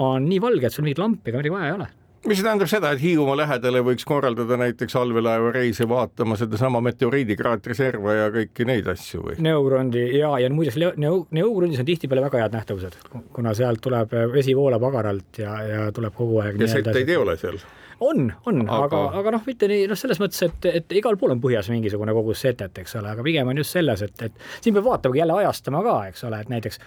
on 0.04 0.26
nii 0.28 0.42
valge, 0.44 0.68
et 0.68 0.76
sul 0.76 0.84
mingit 0.84 1.00
lampi 1.00 1.32
ega 1.32 1.40
midagi 1.40 1.54
vaja 1.54 1.70
ei 1.70 1.78
ole 1.78 1.92
mis 2.28 2.42
tähendab 2.44 2.70
seda, 2.72 2.94
et 2.94 3.02
Hiiumaa 3.04 3.36
lähedale 3.38 3.82
võiks 3.86 4.06
korraldada 4.08 4.58
näiteks 4.62 4.96
allveelaeva 5.00 5.52
reise 5.56 5.88
vaatama 5.90 6.38
sedasama 6.40 6.82
meteoriidikraatri 6.88 7.76
serva 7.78 8.16
ja 8.18 8.32
kõiki 8.34 8.68
neid 8.70 8.88
asju 8.94 9.26
või? 9.28 9.38
Neugrundi 9.44 10.06
ja, 10.18 10.32
ja 10.42 10.50
muideks 10.54 10.80
Neu-, 10.80 11.26
Neugrundis 11.36 11.84
on 11.84 11.90
tihtipeale 11.90 12.26
väga 12.26 12.44
head 12.44 12.58
nähtavused, 12.58 12.98
kuna 13.36 13.54
sealt 13.58 13.84
tuleb, 13.84 14.16
vesi 14.34 14.56
voolab 14.58 14.90
agaralt 14.90 15.44
ja, 15.44 15.56
ja 15.68 15.86
tuleb 15.96 16.16
kogu 16.18 16.42
aeg. 16.44 16.60
ja 16.62 16.72
setteid 16.78 17.10
ei 17.10 17.20
ole 17.20 17.38
seal? 17.40 17.62
on, 18.04 18.34
on, 18.46 18.64
aga, 18.68 18.84
aga, 18.86 19.02
aga 19.20 19.32
noh, 19.38 19.44
mitte 19.48 19.68
nii, 19.70 19.86
noh, 19.88 20.00
selles 20.00 20.20
mõttes, 20.20 20.42
et, 20.48 20.68
et 20.82 20.96
igal 21.00 21.16
pool 21.20 21.36
on 21.36 21.42
põhjas 21.44 21.70
mingisugune 21.72 22.16
kogus 22.16 22.42
setet, 22.44 22.76
eks 22.84 22.98
ole, 23.00 23.14
aga 23.14 23.24
pigem 23.26 23.52
on 23.52 23.62
just 23.62 23.76
selles, 23.78 24.04
et, 24.06 24.28
et 24.28 24.44
siin 24.60 24.76
peab 24.76 24.90
vaatamagi 24.90 25.22
jälle 25.22 25.38
ajastama 25.44 25.84
ka, 25.86 25.96
eks 26.12 26.26
ole, 26.28 26.42
et 26.44 26.52
näiteks 26.52 26.82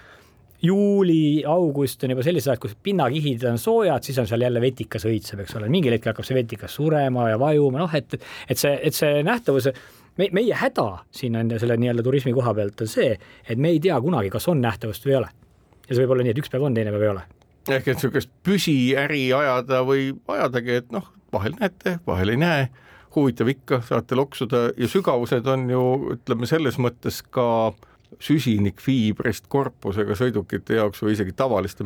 juuli, 0.62 1.44
august 1.46 2.04
on 2.04 2.14
juba 2.14 2.24
sellised 2.24 2.50
ajad, 2.50 2.62
kus 2.62 2.76
pinnakihid 2.82 3.44
on 3.50 3.58
soojad, 3.60 4.02
siis 4.06 4.18
on 4.18 4.28
seal 4.28 4.44
jälle 4.46 4.60
vetikas 4.60 5.06
õitseb, 5.08 5.42
eks 5.44 5.56
ole, 5.58 5.68
mingil 5.72 5.94
hetkel 5.96 6.12
hakkab 6.12 6.26
see 6.28 6.38
vetikas 6.38 6.76
surema 6.78 7.30
ja 7.30 7.40
vajuma, 7.40 7.82
noh, 7.84 7.96
et, 7.96 8.16
et 8.48 8.60
see, 8.60 8.72
et 8.88 8.96
see 8.96 9.22
nähtavus, 9.26 9.68
me, 10.20 10.30
meie 10.36 10.56
häda 10.56 10.86
siin 11.14 11.36
on 11.40 11.52
selle 11.60 11.76
nii-öelda 11.80 12.04
turismi 12.06 12.34
koha 12.36 12.54
pealt 12.56 12.86
on 12.86 12.92
see, 12.92 13.16
et 13.44 13.60
me 13.60 13.74
ei 13.74 13.82
tea 13.82 13.98
kunagi, 14.02 14.32
kas 14.32 14.48
on 14.52 14.62
nähtavust 14.64 15.06
või 15.06 15.16
ei 15.16 15.20
ole. 15.22 15.32
ja 15.88 15.92
see 15.92 16.02
võib 16.02 16.16
olla 16.16 16.26
nii, 16.26 16.36
et 16.36 16.42
üks 16.44 16.52
päev 16.52 16.68
on, 16.68 16.76
teine 16.76 16.94
päev 16.94 17.04
ei 17.04 17.12
ole. 17.12 17.26
ehk 17.68 17.92
et 17.92 18.00
niisugust 18.00 18.32
püsiäri 18.46 19.28
ajada 19.36 19.84
või 19.86 20.10
ajadagi, 20.38 20.80
et 20.82 20.92
noh, 20.94 21.12
vahel 21.32 21.58
näete, 21.60 21.98
vahel 22.06 22.32
ei 22.32 22.40
näe, 22.40 22.70
huvitav 23.16 23.48
ikka, 23.48 23.82
saate 23.84 24.16
loksuda 24.16 24.70
ja 24.76 24.88
sügavused 24.88 25.46
on 25.48 25.68
ju 25.72 25.84
ütleme 26.16 26.48
selles 26.48 26.76
mõttes 26.80 27.22
ka 27.32 27.46
äh, 27.68 27.92
süsinikfiibrist 28.22 29.48
korpusega 29.52 30.16
sõidukite 30.18 30.78
jaoks 30.78 31.02
või 31.02 31.16
isegi 31.16 31.34
tavaliste 31.36 31.84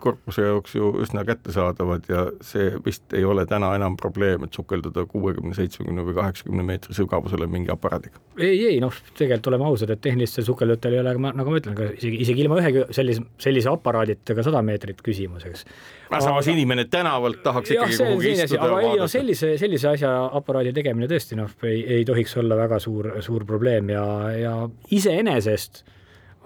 metallsõitkorpuse 0.00 0.42
jaoks 0.42 0.74
ju 0.74 0.90
üsna 1.02 1.24
kättesaadavad 1.24 2.08
ja 2.08 2.24
see 2.40 2.72
vist 2.84 3.12
ei 3.12 3.24
ole 3.24 3.46
täna 3.46 3.74
enam 3.76 3.96
probleem, 3.96 4.44
et 4.44 4.54
sukelduda 4.54 5.04
kuuekümne, 5.06 5.54
seitsmekümne 5.54 6.04
või 6.04 6.14
kaheksakümne 6.14 6.62
meetri 6.62 6.94
sügavusele 6.94 7.46
mingi 7.46 7.70
aparaadiga. 7.70 8.20
ei, 8.38 8.66
ei 8.66 8.80
noh, 8.80 8.94
tegelikult 9.16 9.46
oleme 9.52 9.64
ausad, 9.64 9.90
et 9.90 10.00
tehnilistel 10.00 10.44
sukeldujatel 10.44 10.94
ei 10.94 11.00
ole, 11.00 11.14
nagu 11.18 11.50
ma 11.50 11.60
ütlen, 11.60 11.76
ka 11.76 11.90
isegi, 11.96 12.20
isegi 12.24 12.44
ilma 12.44 12.60
ühegi 12.60 12.84
sellise, 12.90 13.24
sellise 13.38 13.70
aparaadita 13.70 14.34
ka 14.34 14.42
sada 14.46 14.62
meetrit 14.62 15.02
küsimus, 15.02 15.46
eks 15.46 15.66
aga 16.10 16.20
samas 16.24 16.48
inimene 16.50 16.86
tänavalt 16.90 17.42
tahaks 17.44 17.70
ikkagi 17.70 17.94
jah, 17.94 18.08
kuhugi 18.08 18.34
istuda. 18.34 18.66
aga 18.66 18.80
ei 18.80 18.98
no 18.98 19.06
sellise, 19.10 19.54
sellise 19.60 19.92
asja 19.92 20.10
aparaadi 20.40 20.74
tegemine 20.74 21.08
tõesti 21.10 21.38
noh, 21.38 21.52
ei, 21.62 21.84
ei 21.98 22.04
tohiks 22.08 22.36
olla 22.40 22.58
väga 22.58 22.80
suur, 22.82 23.12
suur 23.22 23.46
probleem 23.46 23.92
ja, 23.94 24.04
ja 24.34 24.54
iseenesest 24.90 25.84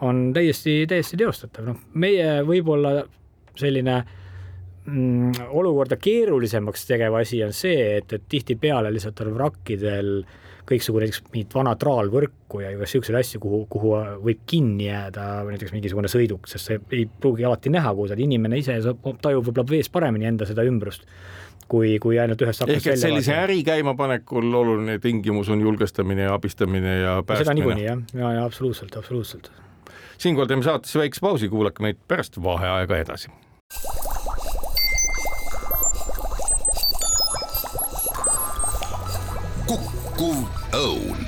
on 0.05 0.33
täiesti, 0.35 0.85
täiesti 0.91 1.17
teostatav, 1.17 1.69
noh, 1.69 1.79
meie 1.95 2.41
võib-olla 2.47 3.05
selline 3.57 3.99
mm, 4.87 5.51
olukorda 5.51 5.97
keerulisemaks 5.97 6.87
tegev 6.87 7.21
asi 7.21 7.43
on 7.45 7.53
see, 7.53 7.97
et, 7.99 8.13
et 8.13 8.25
tihtipeale 8.29 8.93
lihtsalt 8.95 9.21
on 9.25 9.35
vrakkidel 9.35 10.17
äh, 10.23 10.41
kõiksugu 10.69 11.01
näiteks 11.03 11.23
mingit 11.33 11.55
vana 11.55 11.75
traalvõrku 11.81 12.63
ja 12.63 12.73
siukseid 12.89 13.19
asju, 13.19 13.41
kuhu, 13.43 13.61
kuhu 13.71 13.95
võib 14.25 14.45
kinni 14.49 14.89
jääda 14.89 15.45
näiteks 15.49 15.75
mingisugune 15.75 16.09
sõiduk, 16.11 16.49
sest 16.51 16.71
sa 16.71 16.79
ei 16.95 17.05
pruugi 17.07 17.45
alati 17.45 17.73
näha, 17.73 17.93
kuhu 17.95 18.09
sa 18.09 18.17
oled, 18.17 18.25
inimene 18.25 18.61
ise 18.61 18.79
tajub 18.81 19.49
võib-olla 19.51 19.67
vees 19.69 19.91
paremini 19.93 20.31
enda 20.31 20.49
seda 20.49 20.65
ümbrust 20.67 21.05
kui, 21.69 21.95
kui 22.01 22.19
ainult 22.21 22.41
ühest 22.45 22.65
aknast 22.65 22.89
välja. 22.91 23.03
sellise 23.03 23.37
äri 23.37 23.61
käimapanekul 23.65 24.49
oluline 24.61 24.99
tingimus 25.05 25.53
on 25.53 25.61
julgestamine 25.65 26.29
ja 26.29 26.35
abistamine 26.37 26.99
ja 27.03 27.21
päästmine. 27.21 27.45
seda 27.45 27.59
niikuinii 27.61 27.87
jah, 27.87 28.03
ja, 28.15 28.33
ja 28.39 28.45
absoluutselt, 28.49 28.97
absoluutselt. 28.97 29.53
siinkohal 30.19 30.49
teeme 30.49 30.65
saatesse 30.65 31.01
väikse 31.01 31.25
pausi, 31.25 31.49
kuulake 31.53 31.85
meid 31.85 32.01
pärast 32.09 32.41
vaheaega 32.43 33.01
edasi. 33.05 33.33
Kukkuv 39.67 40.45
Õun. 40.75 41.25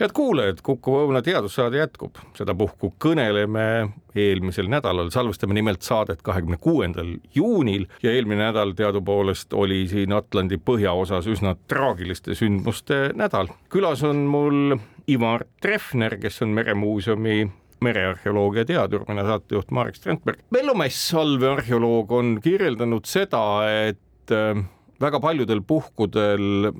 head 0.00 0.12
kuulajad, 0.14 0.58
Kuku 0.62 0.94
Õuna 0.96 1.20
teadussaade 1.22 1.76
jätkub, 1.76 2.16
sedapuhku 2.36 2.94
kõneleme 3.02 3.90
eelmisel 4.16 4.70
nädalal, 4.72 5.10
salvestame 5.12 5.54
nimelt 5.54 5.84
saadet 5.84 6.22
kahekümne 6.24 6.56
kuuendal 6.60 7.12
juunil 7.34 7.84
ja 8.02 8.14
eelmine 8.14 8.46
nädal 8.48 8.72
teadupoolest 8.76 9.52
oli 9.52 9.84
siin 9.90 10.16
Atlandi 10.16 10.56
põhjaosas 10.56 11.28
üsna 11.28 11.54
traagiliste 11.68 12.34
sündmuste 12.34 13.10
nädal. 13.14 13.52
külas 13.68 14.02
on 14.02 14.24
mul 14.30 14.78
Ivar 15.08 15.44
Treffner, 15.60 16.16
kes 16.16 16.42
on 16.42 16.56
Meremuuseumi 16.56 17.50
merearheoloogia 17.84 18.66
teadur, 18.68 19.06
mina 19.08 19.24
saatejuht 19.28 19.70
Marek 19.74 19.96
Strandberg. 19.98 20.42
Vello 20.52 20.74
Mess, 20.78 21.14
allveearheoloog, 21.16 22.12
on 22.12 22.36
kirjeldanud 22.44 23.08
seda, 23.08 23.42
et 23.88 24.34
äh, 24.34 24.60
väga 25.00 25.20
paljudel 25.22 25.62
puhkudel 25.64 26.70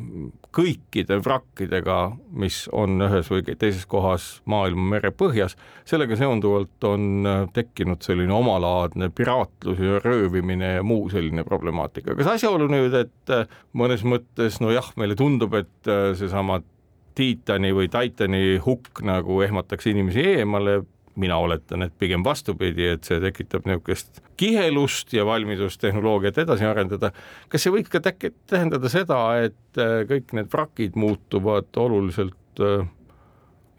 kõikide 0.55 1.21
vrakkidega, 1.23 1.99
mis 2.43 2.65
on 2.77 3.01
ühes 3.07 3.31
või 3.31 3.45
teises 3.47 3.87
kohas 3.89 4.27
maailma 4.51 4.97
merepõhjas, 4.97 5.57
sellega 5.89 6.19
seonduvalt 6.19 6.89
on 6.89 7.29
äh, 7.29 7.45
tekkinud 7.57 8.03
selline 8.05 8.35
omalaadne 8.35 9.11
piraatlus 9.15 9.81
ja 9.81 10.03
röövimine 10.05 10.75
ja 10.79 10.83
muu 10.87 11.09
selline 11.13 11.45
problemaatika. 11.47 12.17
kas 12.19 12.35
asjaolu 12.35 12.69
nüüd, 12.73 12.97
et 12.99 13.35
äh, 13.35 13.47
mõnes 13.73 14.05
mõttes 14.05 14.61
nojah, 14.61 14.93
meile 15.01 15.17
tundub, 15.19 15.55
et 15.63 15.89
äh, 15.91 16.11
seesama 16.19 16.61
Tiitani 17.21 17.75
või 17.77 17.91
Titani 17.93 18.57
hukk 18.65 19.03
nagu 19.05 19.43
ehmataks 19.45 19.91
inimesi 19.91 20.25
eemale, 20.39 20.81
mina 21.21 21.37
oletan, 21.43 21.85
et 21.85 21.93
pigem 22.01 22.23
vastupidi, 22.25 22.87
et 22.95 23.05
see 23.05 23.19
tekitab 23.21 23.67
niisugust 23.69 24.23
kihelust 24.41 25.13
ja 25.13 25.27
valmidust 25.29 25.81
tehnoloogiat 25.83 26.39
edasi 26.45 26.65
arendada. 26.65 27.13
kas 27.53 27.67
see 27.67 27.75
võiks 27.75 27.93
ka 27.93 28.01
tähendada 28.01 28.89
seda, 28.93 29.21
et 29.45 29.81
äh, 29.81 30.01
kõik 30.09 30.33
need 30.39 30.49
vrakid 30.53 30.97
muutuvad 30.97 31.69
oluliselt 31.83 32.65
äh, 32.65 32.87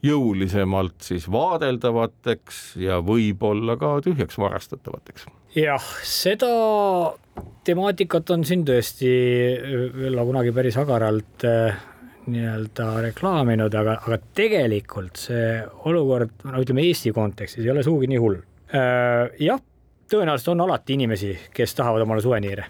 jõulisemalt 0.05 1.01
siis 1.05 1.27
vaadeldavateks 1.31 2.61
ja 2.81 2.99
võib-olla 3.05 3.77
ka 3.81 3.95
tühjaks 4.05 4.37
varastatavateks? 4.41 5.29
jah, 5.55 5.87
seda 6.07 6.51
temaatikat 7.67 8.35
on 8.35 8.45
siin 8.47 8.65
tõesti 8.67 9.09
Vello 9.97 10.25
kunagi 10.29 10.53
päris 10.55 10.77
agaralt 10.81 11.47
äh, 11.47 11.87
nii-öelda 12.27 12.87
reklaaminud, 13.07 13.73
aga, 13.77 13.97
aga 14.05 14.19
tegelikult 14.37 15.17
see 15.21 15.61
olukord, 15.89 16.33
no 16.45 16.61
ütleme 16.61 16.85
Eesti 16.85 17.13
kontekstis 17.15 17.65
ei 17.65 17.71
ole 17.73 17.85
sugugi 17.85 18.11
nii 18.11 18.21
hull. 18.21 18.37
Äh, 18.75 19.31
jah, 19.41 19.61
tõenäoliselt 20.11 20.53
on 20.53 20.67
alati 20.67 20.99
inimesi, 20.99 21.33
kes 21.55 21.75
tahavad 21.79 22.05
omale 22.05 22.21
suveniire 22.23 22.67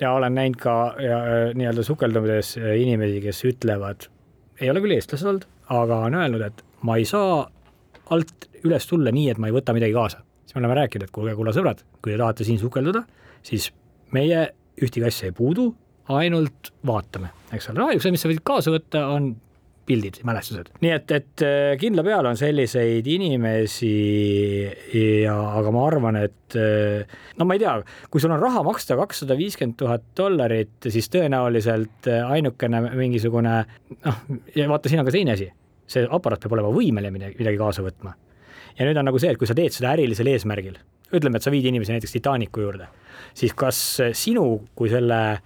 ja 0.00 0.12
olen 0.12 0.34
näinud 0.34 0.58
ka 0.60 0.74
äh, 0.88 1.54
nii-öelda 1.54 1.82
sukeldumises 1.84 2.56
äh, 2.58 2.74
inimesi, 2.80 3.20
kes 3.20 3.44
ütlevad, 3.44 4.08
ei 4.60 4.70
ole 4.72 4.82
küll 4.84 4.96
eestlased 4.96 5.28
olnud, 5.28 5.46
aga 5.70 5.98
on 6.08 6.16
öelnud, 6.16 6.44
et 6.46 6.64
ma 6.86 6.96
ei 7.00 7.06
saa 7.08 7.44
alt 8.14 8.48
üles 8.64 8.88
tulla 8.88 9.12
nii, 9.14 9.28
et 9.32 9.40
ma 9.40 9.50
ei 9.50 9.54
võta 9.54 9.74
midagi 9.76 9.94
kaasa. 9.96 10.24
siis 10.44 10.56
me 10.56 10.64
oleme 10.64 10.80
rääkinud, 10.80 11.06
et 11.06 11.14
kuulge, 11.14 11.34
kulla 11.38 11.52
sõbrad, 11.56 11.84
kui 12.02 12.12
te 12.12 12.18
tahate 12.18 12.44
siin 12.44 12.58
sukelduda, 12.58 13.04
siis 13.46 13.70
meie 14.16 14.48
ühtegi 14.80 15.06
asja 15.06 15.28
ei 15.30 15.36
puudu, 15.36 15.70
ainult 16.18 16.72
vaatame, 16.86 17.30
eks 17.54 17.70
ole, 17.70 17.80
no 17.80 17.88
üks 17.94 18.04
asi, 18.04 18.14
mis 18.14 18.24
sa 18.24 18.30
võid 18.30 18.42
kaasa 18.46 18.74
võtta, 18.74 19.06
on 19.14 19.32
pildid, 19.90 20.20
mälestused, 20.26 20.70
nii 20.84 20.92
et, 20.94 21.12
et 21.14 21.44
äh, 21.44 21.72
kindla 21.80 22.04
peale 22.06 22.30
on 22.30 22.38
selliseid 22.38 23.06
inimesi 23.10 23.90
ja, 25.24 25.34
aga 25.58 25.72
ma 25.74 25.84
arvan, 25.88 26.18
et 26.20 26.56
äh, 26.58 27.16
no 27.40 27.46
ma 27.48 27.56
ei 27.56 27.62
tea, 27.62 27.74
kui 28.12 28.22
sul 28.22 28.34
on 28.34 28.42
raha 28.42 28.62
maksta 28.66 28.98
kakssada 29.00 29.36
viiskümmend 29.38 29.78
tuhat 29.80 30.06
dollarit, 30.18 30.76
siis 30.86 31.10
tõenäoliselt 31.12 32.10
äh, 32.10 32.22
ainukene 32.36 32.84
mingisugune 32.88 33.56
noh, 33.64 34.22
ja 34.54 34.68
vaata, 34.70 34.92
siin 34.92 35.02
on 35.02 35.08
ka 35.08 35.16
teine 35.16 35.34
asi, 35.34 35.50
see 35.90 36.06
aparaat 36.06 36.44
peab 36.44 36.58
olema 36.58 36.72
võimeline 36.74 37.12
midagi, 37.16 37.58
kaasa 37.58 37.84
võtma. 37.86 38.14
ja 38.78 38.86
nüüd 38.86 39.00
on 39.00 39.10
nagu 39.10 39.22
see, 39.22 39.32
et 39.34 39.40
kui 39.40 39.50
sa 39.50 39.58
teed 39.58 39.74
seda 39.74 39.94
ärilisel 39.96 40.30
eesmärgil, 40.30 40.78
ütleme, 41.10 41.40
et 41.40 41.46
sa 41.46 41.52
viid 41.54 41.66
inimesi 41.66 41.96
näiteks 41.96 42.14
Titanicu 42.14 42.62
juurde, 42.62 42.90
siis 43.34 43.56
kas 43.58 43.80
sinu 44.14 44.52
kui 44.78 44.92
selle 44.92 45.40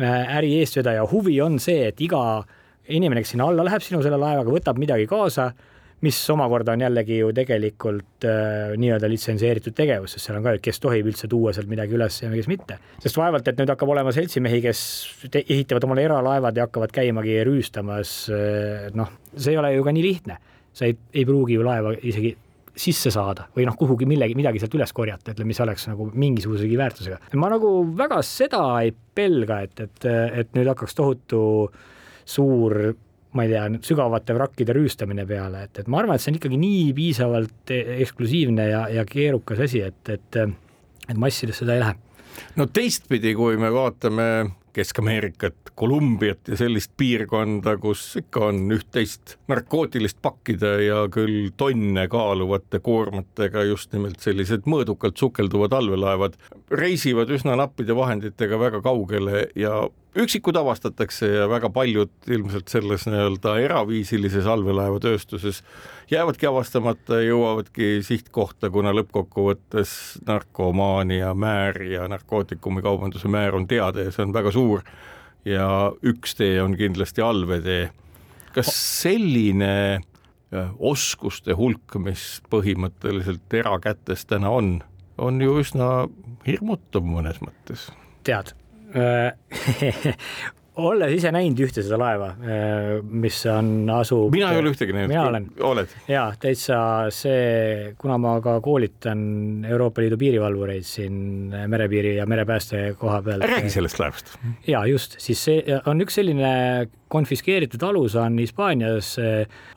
äri 0.00 0.54
eestvedaja 0.60 1.04
huvi 1.10 1.40
on 1.44 1.58
see, 1.60 1.88
et 1.90 2.00
iga 2.00 2.22
inimene, 2.88 3.22
kes 3.22 3.34
sinna 3.34 3.50
alla 3.50 3.66
läheb 3.66 3.84
sinu 3.84 4.00
selle 4.02 4.18
laevaga, 4.20 4.52
võtab 4.52 4.80
midagi 4.80 5.06
kaasa, 5.10 5.50
mis 6.02 6.18
omakorda 6.34 6.74
on 6.74 6.82
jällegi 6.82 7.20
ju 7.20 7.28
tegelikult 7.36 8.26
äh, 8.26 8.72
nii-öelda 8.80 9.10
litsenseeritud 9.10 9.74
tegevus, 9.78 10.16
sest 10.16 10.26
seal 10.26 10.40
on 10.40 10.46
ka, 10.46 10.56
et 10.56 10.64
kes 10.64 10.82
tohib 10.82 11.06
üldse 11.12 11.28
tuua 11.30 11.52
sealt 11.54 11.70
midagi 11.70 11.94
üles 11.94 12.16
ja 12.24 12.30
kes 12.32 12.48
mitte. 12.50 12.78
sest 13.04 13.18
vaevalt, 13.20 13.46
et 13.46 13.60
nüüd 13.60 13.70
hakkab 13.70 13.92
olema 13.94 14.14
seltsimehi, 14.14 14.62
kes 14.64 14.80
ehitavad 15.44 15.86
omale 15.86 16.06
eralaevad 16.08 16.58
ja 16.58 16.66
hakkavad 16.66 16.94
käimagi 16.94 17.38
rüüstamas, 17.46 18.16
äh, 18.34 18.88
noh, 18.98 19.12
see 19.36 19.54
ei 19.54 19.60
ole 19.62 19.76
ju 19.76 19.86
ka 19.86 19.94
nii 19.94 20.08
lihtne. 20.08 20.38
sa 20.72 20.86
ei, 20.88 20.96
ei 21.12 21.26
pruugi 21.28 21.58
ju 21.58 21.62
laeva 21.62 21.92
isegi 22.00 22.32
sisse 22.76 23.12
saada 23.12 23.46
või 23.56 23.66
noh, 23.68 23.76
kuhugi 23.76 24.06
millegi, 24.08 24.36
midagi 24.38 24.62
sealt 24.62 24.74
üles 24.78 24.92
korjata, 24.96 25.34
ütleme, 25.34 25.52
mis 25.52 25.60
oleks 25.60 25.86
nagu 25.90 26.08
mingisugusegi 26.08 26.78
väärtusega. 26.80 27.18
ma 27.40 27.50
nagu 27.52 27.72
väga 27.98 28.22
seda 28.26 28.62
ei 28.82 28.92
pelga, 28.92 29.62
et, 29.66 29.80
et, 29.80 30.06
et 30.42 30.54
nüüd 30.56 30.70
hakkaks 30.72 30.96
tohutu 30.96 31.42
suur 32.24 32.78
ma 33.32 33.46
ei 33.46 33.52
tea, 33.52 33.64
sügavate 33.84 34.34
vrakkide 34.36 34.74
rüüstamine 34.76 35.24
peale, 35.28 35.66
et, 35.66 35.82
et 35.82 35.88
ma 35.88 36.02
arvan, 36.02 36.16
et 36.16 36.24
see 36.24 36.32
on 36.34 36.38
ikkagi 36.40 36.58
nii 36.60 36.88
piisavalt 36.96 37.72
eksklusiivne 37.72 38.66
ja, 38.68 38.82
ja 38.92 39.04
keerukas 39.08 39.62
asi, 39.64 39.80
et, 39.86 40.00
et, 40.12 40.40
et 41.08 41.20
massides 41.20 41.62
seda 41.62 41.76
ei 41.76 41.84
lähe. 41.84 41.96
no 42.60 42.68
teistpidi, 42.68 43.32
kui 43.36 43.56
me 43.60 43.72
vaatame 43.72 44.28
Kesk-Ameerikat, 44.72 45.72
Kolumbiat 45.76 46.48
ja 46.48 46.56
sellist 46.56 46.92
piirkonda, 46.96 47.76
kus 47.80 48.04
ikka 48.20 48.46
on 48.48 48.62
üht-teist 48.72 49.36
narkootilist 49.52 50.20
pakkide 50.24 50.72
ja 50.86 51.02
küll 51.12 51.50
tonne 51.60 52.06
kaaluvate 52.12 52.80
koormatega 52.84 53.66
just 53.68 53.92
nimelt 53.92 54.20
sellised 54.24 54.68
mõõdukalt 54.68 55.20
sukelduvad 55.20 55.76
allveelaevad 55.76 56.38
reisivad 56.72 57.32
üsna 57.36 57.56
nappide 57.60 57.96
vahenditega 57.96 58.60
väga 58.60 58.80
kaugele 58.84 59.46
ja 59.58 59.82
üksikud 60.16 60.56
avastatakse 60.56 61.26
ja 61.26 61.46
väga 61.48 61.70
paljud 61.72 62.12
ilmselt 62.28 62.68
selles 62.68 63.06
nii-öelda 63.08 63.54
eraviisilises 63.64 64.46
allveelaevatööstuses 64.46 65.62
jäävadki 66.10 66.46
avastamata 66.46 67.20
ja 67.20 67.30
jõuavadki 67.30 68.02
sihtkohta, 68.04 68.70
kuna 68.70 68.92
lõppkokkuvõttes 68.96 69.94
narkomaania 70.28 71.32
määr 71.34 71.80
ja 71.88 72.08
narkootikumikaubanduse 72.12 73.30
määr 73.32 73.56
on 73.56 73.66
teada 73.68 74.04
ja 74.04 74.12
see 74.12 74.26
on 74.26 74.36
väga 74.36 74.52
suur. 74.52 74.84
ja 75.44 75.66
üks 76.06 76.36
tee 76.38 76.62
on 76.62 76.76
kindlasti 76.76 77.22
allveetee. 77.22 77.90
kas 78.54 78.68
selline 79.02 79.72
äh, 79.94 80.70
oskuste 80.78 81.52
hulk, 81.52 81.96
mis 81.96 82.42
põhimõtteliselt 82.50 83.54
erakätes 83.54 84.26
täna 84.26 84.50
on, 84.50 84.82
on 85.18 85.40
ju 85.40 85.58
üsna 85.58 86.08
hirmutav 86.46 87.02
mõnes 87.02 87.40
mõttes 87.40 87.88
tead 88.22 88.52
olles 90.80 91.12
ise 91.12 91.28
näinud 91.34 91.58
ühte 91.66 91.82
seda 91.84 91.98
laeva, 92.00 92.30
äh, 92.48 92.92
mis 93.04 93.36
on, 93.50 93.84
asub. 93.92 94.32
mina 94.32 94.52
ei 94.54 94.60
ole 94.62 94.72
ühtegi 94.72 94.94
näinud. 94.96 95.10
mina 95.12 95.24
olen. 95.28 95.48
oled? 95.68 95.92
ja 96.08 96.24
täitsa 96.40 96.78
see, 97.12 97.92
kuna 98.00 98.16
ma 98.20 98.38
ka 98.44 98.56
koolitan 98.64 99.66
Euroopa 99.68 100.00
Liidu 100.04 100.16
piirivalvureid 100.20 100.86
siin 100.88 101.52
merepiiri 101.68 102.14
ja 102.16 102.26
merepääste 102.30 102.94
koha 103.00 103.20
peal. 103.26 103.44
räägi 103.52 103.72
sellest 103.74 104.00
laevast. 104.00 104.32
ja 104.66 104.84
just, 104.88 105.18
siis 105.20 105.44
see 105.44 105.80
on 105.86 106.00
üks 106.04 106.16
selline 106.20 106.54
konfiskeeritud 107.12 107.82
alus 107.84 108.16
on 108.16 108.38
Hispaanias 108.40 109.18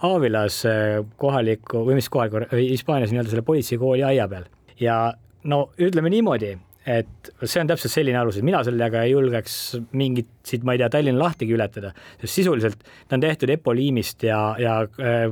Aavilas 0.08 0.62
kohaliku 1.19 1.84
või 1.89 1.99
mis 1.99 2.08
kohaliku, 2.10 2.45
Hispaanias 2.56 3.12
nii-öelda 3.12 3.36
selle 3.36 3.43
politseikooli 3.47 4.06
aia 4.08 4.30
peal 4.32 4.47
ja 4.80 5.01
no 5.43 5.65
ütleme 5.75 6.13
niimoodi 6.13 6.56
et 6.86 7.32
see 7.41 7.62
on 7.62 7.69
täpselt 7.69 7.93
selline 7.93 8.19
alus, 8.19 8.38
et 8.38 8.45
mina 8.45 8.62
sellega 8.65 9.02
ei 9.06 9.13
julgeks 9.15 9.58
mingit 9.98 10.30
siit, 10.45 10.65
ma 10.65 10.76
ei 10.76 10.82
tea, 10.82 10.89
Tallinna 10.93 11.24
lahtigi 11.24 11.56
ületada, 11.58 11.91
sest 12.21 12.41
sisuliselt 12.41 12.84
ta 13.10 13.17
on 13.17 13.24
tehtud 13.24 13.50
epoliimist 13.56 14.26
ja, 14.28 14.39
ja 14.62 14.78
äh, 15.02 15.26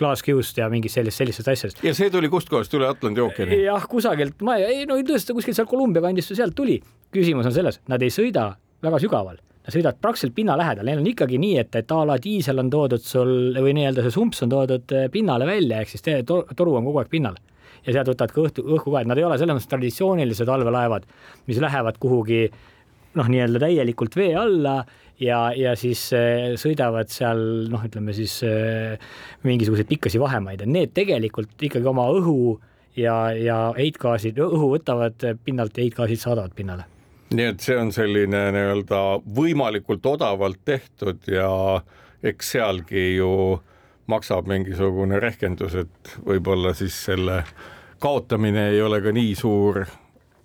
klaaskiust 0.00 0.60
ja 0.60 0.68
mingist 0.72 0.98
sellist, 0.98 1.20
sellistest 1.20 1.52
asjadest. 1.52 1.84
ja 1.84 1.94
see 1.96 2.10
tuli 2.12 2.28
kustkohast 2.32 2.74
üle 2.76 2.88
Atlandi 2.90 3.24
ookeani? 3.24 3.62
jah, 3.64 3.86
kusagilt, 3.90 4.40
ma 4.46 4.58
ei, 4.60 4.84
no 4.88 4.98
tõesti 5.06 5.36
kuskilt 5.36 5.56
seal 5.58 5.68
Kolumbia 5.70 6.04
kandist 6.04 6.34
sealt 6.36 6.56
tuli. 6.56 6.80
küsimus 7.14 7.48
on 7.48 7.56
selles, 7.56 7.80
nad 7.90 8.02
ei 8.04 8.12
sõida 8.12 8.50
väga 8.84 9.00
sügaval, 9.00 9.40
nad 9.40 9.74
sõidavad 9.74 10.00
praktiliselt 10.04 10.36
pinna 10.36 10.56
lähedal, 10.60 10.88
neil 10.88 11.00
on 11.00 11.08
ikkagi 11.08 11.40
nii, 11.40 11.56
et, 11.64 11.80
et 11.80 11.96
a 11.96 12.02
la 12.12 12.20
diisel 12.20 12.60
on 12.60 12.72
toodud 12.72 13.04
sul 13.04 13.56
või 13.56 13.72
nii-öelda 13.78 14.04
see 14.04 14.18
sumps 14.18 14.44
on 14.44 14.52
toodud 14.52 14.96
äh, 14.96 15.08
pinnale 15.12 15.48
välja, 15.48 15.80
ehk 15.80 15.96
siis 15.96 16.04
te, 16.04 16.20
toru 16.28 16.76
on 16.76 16.90
kogu 16.90 17.00
aeg 17.00 17.12
pinnal 17.12 17.40
ja 17.86 17.94
sealt 17.94 18.12
võtavad 18.12 18.34
ka 18.34 18.42
õhtu, 18.46 18.64
õhku 18.76 18.92
ka, 18.92 19.02
et 19.02 19.10
nad 19.10 19.20
ei 19.20 19.26
ole 19.26 19.38
selles 19.40 19.56
mõttes 19.56 19.70
traditsioonilised 19.70 20.48
allveelaevad, 20.52 21.06
mis 21.48 21.60
lähevad 21.62 22.00
kuhugi 22.02 22.42
noh, 23.18 23.30
nii-öelda 23.30 23.62
täielikult 23.64 24.16
vee 24.18 24.32
alla 24.38 24.80
ja, 25.20 25.40
ja 25.56 25.74
siis 25.78 26.06
äh, 26.16 26.54
sõidavad 26.60 27.10
seal 27.12 27.40
noh, 27.72 27.84
ütleme 27.86 28.14
siis 28.16 28.40
äh, 28.46 28.96
mingisuguseid 29.46 29.90
pikkasi 29.90 30.20
vahemaid, 30.22 30.64
et 30.64 30.70
need 30.70 30.94
tegelikult 30.96 31.68
ikkagi 31.70 31.90
oma 31.90 32.06
õhu 32.14 32.58
ja, 32.98 33.30
ja 33.36 33.58
heitgaasid, 33.76 34.38
õhu 34.40 34.74
võtavad 34.76 35.26
pinnalt 35.44 35.76
ja 35.76 35.86
heitgaasid 35.86 36.22
saadavad 36.22 36.54
pinnale. 36.56 36.86
nii 37.30 37.50
et 37.52 37.62
see 37.62 37.76
on 37.78 37.92
selline 37.94 38.46
nii-öelda 38.54 39.00
võimalikult 39.36 40.06
odavalt 40.06 40.62
tehtud 40.66 41.28
ja 41.30 41.50
eks 42.26 42.56
sealgi 42.56 43.14
ju 43.16 43.32
maksab 44.10 44.48
mingisugune 44.50 45.20
rehkendus, 45.22 45.76
et 45.84 46.14
võib-olla 46.26 46.74
siis 46.76 46.96
selle 47.10 47.42
kaotamine 48.00 48.70
ei 48.74 48.82
ole 48.82 49.00
ka 49.04 49.12
nii 49.14 49.34
suur 49.38 49.84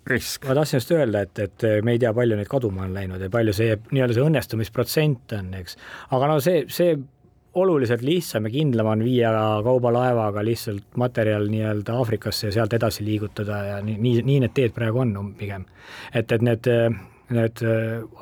risk. 0.06 0.46
ma 0.46 0.54
tahtsin 0.54 0.78
just 0.78 0.94
öelda, 0.94 1.24
et, 1.26 1.38
et 1.38 1.66
me 1.84 1.96
ei 1.96 2.00
tea, 2.02 2.12
palju 2.14 2.38
neid 2.38 2.50
kaduma 2.50 2.86
on 2.86 2.94
läinud 2.94 3.22
ja 3.22 3.30
palju 3.32 3.54
see 3.56 3.74
nii-öelda 3.90 4.16
see 4.16 4.26
õnnestumisprotsent 4.26 5.36
on, 5.38 5.52
eks. 5.60 5.78
aga 6.14 6.30
no 6.30 6.38
see, 6.44 6.64
see 6.72 6.94
oluliselt 7.56 8.04
lihtsam 8.04 8.46
ja 8.46 8.52
kindlam 8.52 8.92
on 8.92 9.02
viia 9.04 9.32
kaubalaevaga 9.64 10.44
lihtsalt 10.44 10.98
materjal 11.00 11.48
nii-öelda 11.50 11.96
Aafrikasse 11.96 12.50
ja 12.50 12.56
sealt 12.58 12.76
edasi 12.76 13.04
liigutada 13.06 13.62
ja 13.70 13.82
nii, 13.84 13.96
nii, 13.96 14.22
nii 14.28 14.40
need 14.44 14.56
teed 14.56 14.76
praegu 14.76 15.02
on 15.02 15.34
pigem. 15.38 15.64
et, 16.14 16.32
et 16.32 16.42
need 16.44 16.70
need 17.34 17.58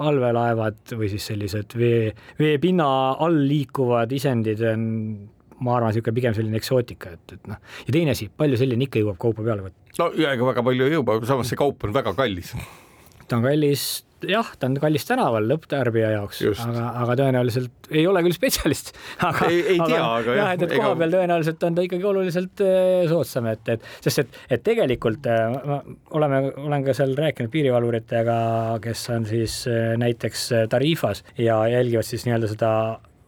allveelaevad 0.01 0.95
või 0.97 1.11
siis 1.13 1.27
sellised 1.29 1.75
vee, 1.77 2.15
veepinna 2.39 2.87
all 3.21 3.43
liikuvad 3.51 4.13
isendid 4.17 4.63
on 4.71 4.87
ma 5.61 5.77
arvan, 5.79 5.93
niisugune 5.93 6.17
pigem 6.17 6.37
selline 6.37 6.59
eksootika, 6.61 7.15
et, 7.19 7.37
et 7.37 7.51
noh, 7.51 7.61
ja 7.87 7.95
teine 7.95 8.15
asi, 8.15 8.31
palju 8.31 8.59
selline 8.61 8.89
ikka 8.89 9.03
jõuab 9.03 9.21
kaupa 9.23 9.45
peale 9.47 9.69
võtta? 9.69 10.01
no 10.01 10.11
ega 10.17 10.51
väga 10.51 10.65
palju 10.67 10.89
ei 10.89 10.97
jõua, 10.99 11.21
samas 11.29 11.53
see 11.53 11.61
kaup 11.61 11.87
on 11.87 11.95
väga 11.95 12.15
kallis. 12.19 12.55
ta 13.29 13.39
on 13.39 13.47
kallis, 13.47 13.85
jah, 14.29 14.51
ta 14.59 14.69
on 14.69 14.77
kallis 14.83 15.07
tänaval 15.07 15.47
lõpptarbija 15.49 16.11
jaoks, 16.17 16.43
aga, 16.65 16.89
aga 17.05 17.17
tõenäoliselt 17.21 17.89
ei 17.93 18.05
ole 18.11 18.25
küll 18.27 18.37
spetsialist. 18.37 18.93
aga 19.29 19.49
ei, 19.53 19.63
ei 19.77 19.79
tea, 19.79 20.03
aga 20.03 20.37
jah, 20.41 20.53
et, 20.57 20.67
et 20.67 20.75
koha 20.75 20.93
peal 21.01 21.15
tõenäoliselt 21.15 21.67
on 21.69 21.79
ta 21.79 21.87
ikkagi 21.87 22.11
oluliselt 22.11 22.65
äh, 22.67 23.07
soodsam, 23.11 23.49
et, 23.53 23.75
et 23.77 23.89
sest 24.05 24.25
et, 24.25 24.39
et 24.59 24.67
tegelikult 24.67 25.31
äh, 25.31 25.55
ma 25.55 25.81
oleme, 26.19 26.45
olen 26.67 26.87
ka 26.87 26.97
seal 26.99 27.15
rääkinud 27.19 27.53
piirivalvuritega, 27.55 28.39
kes 28.85 29.09
on 29.15 29.29
siis 29.31 29.63
äh, 29.71 29.95
näiteks 30.01 30.51
Tarifas 30.73 31.25
ja 31.39 31.63
jälgivad 31.71 32.09
siis 32.09 32.27
nii-öelda 32.27 32.55
seda 32.57 32.73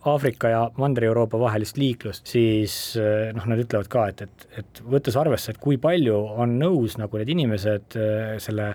Aafrika 0.07 0.51
ja 0.53 0.63
Mandri-Euroopa 0.79 1.39
vahelist 1.41 1.79
liiklust, 1.81 2.27
siis 2.31 2.75
eh, 3.01 3.33
noh, 3.35 3.47
nad 3.51 3.61
ütlevad 3.63 3.91
ka, 3.91 4.07
et, 4.13 4.23
et, 4.27 4.47
et 4.63 4.83
võttes 4.87 5.19
arvesse, 5.19 5.53
et 5.53 5.61
kui 5.63 5.81
palju 5.83 6.17
on 6.39 6.57
nõus 6.61 6.97
nagu 7.01 7.19
need 7.21 7.33
inimesed 7.35 7.99
eh, 7.99 8.37
selle 8.43 8.73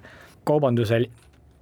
kaubanduse 0.48 1.04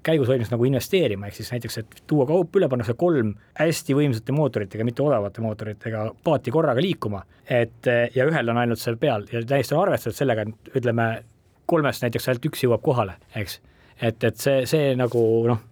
käigus 0.04 0.30
valmis 0.32 0.50
nagu 0.50 0.66
investeerima, 0.66 1.28
ehk 1.28 1.38
siis 1.38 1.52
näiteks, 1.54 1.78
et 1.82 1.98
tuua 2.08 2.26
kaup 2.30 2.56
üle, 2.56 2.70
pannakse 2.72 2.96
kolm 2.98 3.34
hästi 3.60 3.98
võimsate 3.98 4.34
mootoritega, 4.36 4.88
mitte 4.88 5.04
odavate 5.04 5.44
mootoritega 5.44 6.06
paati 6.24 6.54
korraga 6.56 6.82
liikuma, 6.84 7.24
et 7.46 7.90
eh, 7.92 8.06
ja 8.16 8.28
ühel 8.30 8.54
on 8.54 8.62
ainult 8.64 8.82
seal 8.82 8.98
peal 9.02 9.28
ja 9.32 9.44
täiesti 9.46 9.76
on 9.76 9.84
arvestatud 9.84 10.18
sellega, 10.18 10.48
et 10.48 10.80
ütleme, 10.80 11.10
kolmest 11.70 12.06
näiteks 12.06 12.32
ainult 12.32 12.50
üks 12.50 12.66
jõuab 12.66 12.82
kohale, 12.86 13.20
eks. 13.38 13.60
et, 14.02 14.24
et 14.24 14.40
see, 14.40 14.64
see 14.70 14.94
nagu 14.98 15.26
noh, 15.52 15.66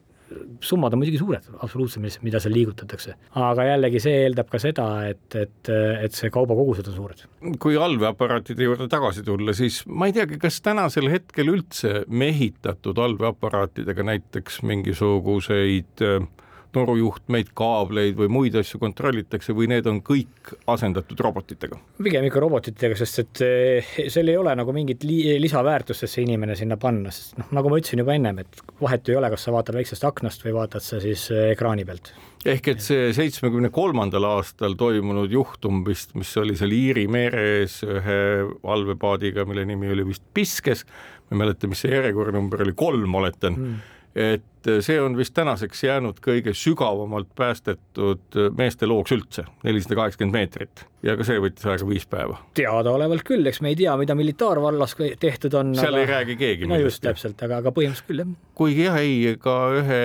summad 0.64 0.94
on 0.94 1.02
muidugi 1.02 1.20
suured, 1.22 1.46
absoluutselt, 1.64 2.22
mida 2.26 2.42
seal 2.44 2.56
liigutatakse. 2.58 3.16
aga 3.40 3.68
jällegi 3.70 4.02
see 4.04 4.24
eeldab 4.26 4.50
ka 4.52 4.60
seda, 4.62 4.88
et, 5.12 5.28
et, 5.40 5.72
et 5.72 6.18
see 6.18 6.32
kaubakogused 6.34 6.90
on 6.92 6.98
suured. 6.98 7.24
kui 7.64 7.78
allveeaparaatide 7.80 8.68
juurde 8.68 8.90
tagasi 8.92 9.24
tulla, 9.28 9.56
siis 9.58 9.84
ma 9.88 10.10
ei 10.10 10.18
teagi, 10.18 10.40
kas 10.42 10.60
tänasel 10.66 11.10
hetkel 11.14 11.54
üldse 11.54 12.04
mehitatud 12.08 13.00
allveeaparaatidega 13.08 14.06
näiteks 14.12 14.62
mingisuguseid 14.68 16.06
äh, 16.06 16.28
torujuhtmeid, 16.76 17.52
kaableid 17.58 18.18
või 18.18 18.30
muid 18.32 18.58
asju 18.60 18.80
kontrollitakse 18.82 19.56
või 19.56 19.70
need 19.72 19.88
on 19.90 20.02
kõik 20.06 20.54
asendatud 20.70 21.20
robotitega? 21.24 21.80
pigem 22.04 22.28
ikka 22.28 22.42
robotitega, 22.44 22.98
sest 23.00 23.24
et 23.24 23.44
eh, 23.46 23.92
seal 24.14 24.32
ei 24.32 24.38
ole 24.40 24.54
nagu 24.58 24.74
mingit 24.76 25.06
li 25.08 25.38
lisaväärtust, 25.42 26.06
et 26.06 26.14
see 26.14 26.26
inimene 26.28 26.56
sinna 26.60 26.78
panna, 26.82 27.12
sest 27.14 27.38
noh, 27.40 27.50
nagu 27.58 27.72
ma 27.72 27.82
ütlesin 27.82 28.04
juba 28.04 28.16
ennem, 28.18 28.44
et 28.44 28.64
vahet 28.82 29.10
ei 29.10 29.20
ole, 29.20 29.32
kas 29.34 29.48
sa 29.48 29.56
vaatad 29.56 29.80
väiksest 29.80 30.08
aknast 30.08 30.46
või 30.46 30.56
vaatad 30.60 30.86
sa 30.86 31.02
siis 31.04 31.28
eh, 31.34 31.52
ekraani 31.56 31.88
pealt. 31.88 32.14
ehk 32.46 32.72
et 32.76 32.84
see 32.84 33.12
seitsmekümne 33.18 33.72
kolmandal 33.74 34.30
aastal 34.36 34.78
toimunud 34.80 35.34
juhtum 35.34 35.84
vist, 35.88 36.16
mis 36.20 36.32
oli 36.38 36.56
seal 36.60 36.76
Iiri 36.78 37.08
meres 37.12 37.82
ühe 37.88 38.22
valvepaadiga, 38.64 39.48
mille 39.50 39.66
nimi 39.68 39.92
oli 39.96 40.08
vist 40.14 40.26
Piskes, 40.34 40.86
ma 41.28 41.36
ei 41.38 41.46
mäleta, 41.46 41.70
mis 41.72 41.82
see 41.84 41.96
järjekorranumber 41.96 42.68
oli, 42.68 42.76
kolm 42.78 43.22
oletan 43.22 43.56
mm 43.58 43.94
et 44.18 44.70
see 44.84 44.98
on 45.00 45.16
vist 45.18 45.36
tänaseks 45.38 45.84
jäänud 45.86 46.18
kõige 46.24 46.54
sügavamalt 46.58 47.30
päästetud 47.38 48.38
meeste 48.58 48.90
looks 48.90 49.14
üldse, 49.14 49.46
nelisada 49.64 50.00
kaheksakümmend 50.00 50.34
meetrit 50.36 50.84
ja 51.06 51.16
ka 51.20 51.28
see 51.28 51.38
võttis 51.42 51.68
aega 51.70 51.88
viis 51.88 52.08
päeva. 52.10 52.40
teadaolevalt 52.58 53.24
küll, 53.28 53.46
eks 53.48 53.62
me 53.62 53.72
ei 53.72 53.80
tea, 53.80 53.94
mida 54.00 54.18
militaarvallas 54.18 54.98
tehtud 55.22 55.54
on. 55.60 55.76
seal 55.78 55.94
aga... 55.94 56.04
ei 56.04 56.12
räägi 56.12 56.40
keegi. 56.42 56.68
no 56.72 56.82
just 56.82 57.04
täpselt, 57.06 57.40
aga, 57.46 57.62
aga 57.62 57.74
põhimõtteliselt 57.76 58.10
küll 58.10 58.26
jah. 58.26 58.36
kuigi 58.58 58.86
jah, 58.90 59.00
ei, 59.04 59.38
ka 59.42 59.58
ühe 59.78 60.04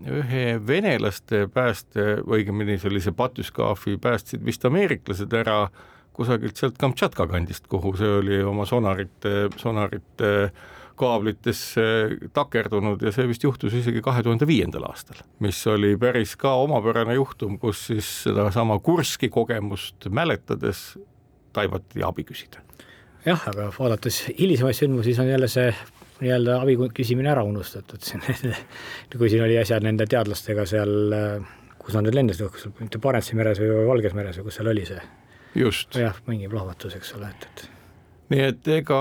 ühe 0.00 0.44
venelaste 0.66 1.44
pääste, 1.52 2.22
õigemini 2.24 2.78
sellise 2.80 3.12
patüskaafi 3.12 3.98
päästsid 4.00 4.44
vist 4.44 4.64
ameeriklased 4.64 5.34
ära 5.36 5.66
kusagilt 6.16 6.56
sealt 6.56 6.78
Kamtšatka 6.80 7.26
kandist, 7.30 7.66
kuhu 7.70 7.92
see 7.98 8.10
oli 8.20 8.40
oma 8.44 8.66
sonarite, 8.68 9.50
sonarite 9.60 10.30
kaablitesse 11.00 11.84
takerdunud 12.36 13.02
ja 13.04 13.12
see 13.14 13.28
vist 13.30 13.44
juhtus 13.46 13.76
isegi 13.76 14.02
kahe 14.04 14.22
tuhande 14.26 14.48
viiendal 14.48 14.86
aastal, 14.88 15.22
mis 15.44 15.60
oli 15.70 15.94
päris 16.00 16.36
ka 16.40 16.54
omapärane 16.64 17.16
juhtum, 17.18 17.58
kus 17.62 17.86
siis 17.90 18.10
sedasama 18.26 18.78
Kurski 18.84 19.30
kogemust 19.32 20.10
mäletades 20.10 20.98
taibati 21.56 22.04
abi 22.06 22.26
küsida. 22.28 22.62
jah, 23.24 23.48
aga 23.52 23.70
vaadates 23.78 24.22
hilisemaid 24.38 24.78
sündmusi, 24.78 25.10
siis 25.10 25.22
on 25.22 25.28
jälle 25.28 25.48
see 25.50 25.72
nii-öelda 26.20 26.60
abi 26.60 26.76
küsimine 26.96 27.32
ära 27.32 27.44
unustatud 27.46 28.04
siin 28.08 28.22
kui 29.16 29.32
siin 29.32 29.44
oli 29.44 29.58
äsja 29.60 29.80
nende 29.84 30.06
teadlastega 30.10 30.66
seal, 30.68 30.94
kus 31.80 31.96
nad 31.96 32.06
nüüd 32.06 32.20
lendasid, 32.20 32.48
kas 32.52 32.68
mitte 32.78 33.00
Barentsi 33.02 33.38
meres 33.38 33.60
või 33.62 33.88
Valges 33.88 34.16
meres 34.16 34.40
või 34.40 34.48
kus 34.48 34.60
seal 34.60 34.72
oli 34.72 34.86
see? 34.88 35.02
just. 35.58 35.96
jah, 35.98 36.16
mingi 36.30 36.48
plahvatus, 36.48 36.96
eks 37.00 37.14
ole, 37.18 37.32
et, 37.32 37.48
et 37.50 37.79
nii 38.30 38.42
et 38.46 38.68
ega 38.70 39.00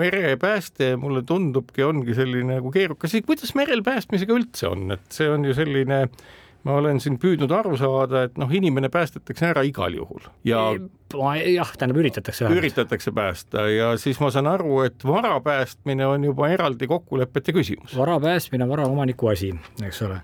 merepääste 0.00 0.94
mulle 1.00 1.24
tundubki, 1.26 1.84
ongi 1.86 2.16
selline 2.16 2.58
nagu 2.58 2.72
keerukas, 2.74 3.16
kuidas 3.26 3.54
merel 3.56 3.80
päästmisega 3.86 4.36
üldse 4.36 4.68
on, 4.68 4.90
et 4.96 5.04
see 5.16 5.30
on 5.32 5.46
ju 5.48 5.56
selline 5.56 6.02
äh, 6.04 6.32
ma 6.64 6.78
olen 6.80 7.00
siin 7.02 7.18
püüdnud 7.20 7.52
aru 7.52 7.76
saada, 7.80 8.24
et 8.28 8.38
noh, 8.40 8.50
inimene 8.50 8.88
päästetakse 8.92 9.50
ära 9.50 9.64
igal 9.66 9.94
juhul 9.96 10.24
ja 10.48 10.66
jah, 11.14 11.70
tähendab 11.78 12.00
üritatakse. 12.00 12.48
üritatakse 12.50 13.12
päästa 13.14 13.66
ja 13.70 13.90
siis 14.00 14.20
ma 14.22 14.30
saan 14.34 14.48
aru, 14.50 14.80
et 14.88 15.04
vara 15.06 15.36
päästmine 15.44 16.06
on 16.08 16.24
juba 16.24 16.48
eraldi 16.52 16.88
kokkulepete 16.90 17.54
küsimus. 17.56 17.96
vara 17.98 18.16
päästmine 18.20 18.64
on 18.64 18.72
varaomaniku 18.72 19.28
asi, 19.32 19.52
eks 19.84 20.02
ole. 20.08 20.20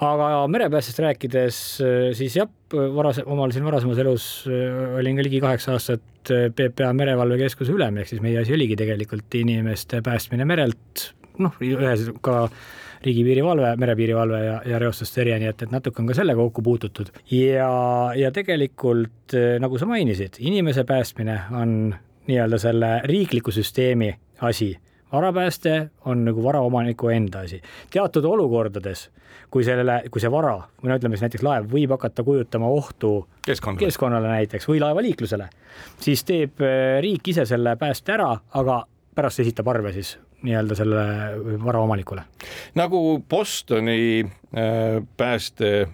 aga 0.00 0.30
merepäästest 0.52 1.02
rääkides, 1.06 1.60
siis 2.18 2.36
jah, 2.36 2.50
varas, 2.72 3.22
omal 3.26 3.52
siin 3.54 3.64
varasemas 3.64 3.98
elus 4.02 4.26
äh, 4.48 4.98
olin 4.98 5.16
ka 5.18 5.24
ligi 5.24 5.40
kaheksa 5.40 5.76
aastat 5.76 6.32
äh, 6.34 6.48
PPA 6.52 6.92
merevalvekeskuse 6.96 7.72
ülem, 7.72 8.02
ehk 8.02 8.12
siis 8.12 8.24
meie 8.24 8.42
asi 8.42 8.54
oligi 8.56 8.76
tegelikult 8.78 9.38
inimeste 9.40 10.02
päästmine 10.04 10.44
merelt, 10.48 11.08
noh, 11.40 11.56
ühes 11.64 12.10
ka 12.24 12.48
riigipiirivalve, 13.04 13.76
merepiirivalve 13.80 14.42
ja, 14.44 14.58
ja 14.66 14.78
reostuste 14.82 15.20
tõrje, 15.20 15.38
nii 15.42 15.52
et, 15.52 15.62
et 15.66 15.72
natuke 15.74 16.02
on 16.02 16.10
ka 16.10 16.16
sellega 16.18 16.40
kokku 16.40 16.64
puututud. 16.66 17.12
Ja, 17.30 17.70
ja 18.18 18.32
tegelikult 18.34 19.36
nagu 19.62 19.78
sa 19.78 19.86
mainisid, 19.86 20.40
inimese 20.42 20.84
päästmine 20.88 21.40
on 21.54 21.74
nii-öelda 22.28 22.58
selle 22.58 23.00
riikliku 23.04 23.50
süsteemi 23.50 24.14
asi. 24.40 24.78
Varapääste 25.12 25.90
on 26.04 26.24
nagu 26.24 26.42
varaomaniku 26.44 27.08
enda 27.08 27.38
asi. 27.38 27.62
teatud 27.90 28.24
olukordades, 28.24 29.10
kui 29.50 29.64
sellele, 29.64 30.02
kui 30.10 30.20
see 30.20 30.30
vara 30.30 30.58
või 30.82 30.90
no 30.90 30.98
ütleme 31.00 31.16
siis 31.16 31.24
näiteks 31.24 31.44
laev 31.46 31.70
võib 31.72 31.94
hakata 31.96 32.24
kujutama 32.24 32.68
ohtu 32.68 33.12
keskkonnale, 33.46 33.86
keskkonnale 33.86 34.28
näiteks 34.28 34.68
või 34.68 34.82
laevaliiklusele, 34.84 35.48
siis 36.00 36.24
teeb 36.28 36.60
eh, 36.60 37.00
riik 37.00 37.32
ise 37.32 37.46
selle 37.48 37.76
pääste 37.80 38.12
ära, 38.18 38.34
aga 38.60 38.82
pärast 39.14 39.40
esitab 39.40 39.72
arve 39.72 39.92
siis 39.96 40.18
nii-öelda 40.42 40.74
selle 40.78 41.04
vara 41.64 41.80
omanikule. 41.80 42.22
nagu 42.74 43.24
Bostoni 43.30 44.24
äh, 44.24 45.02
pääste, 45.16 45.88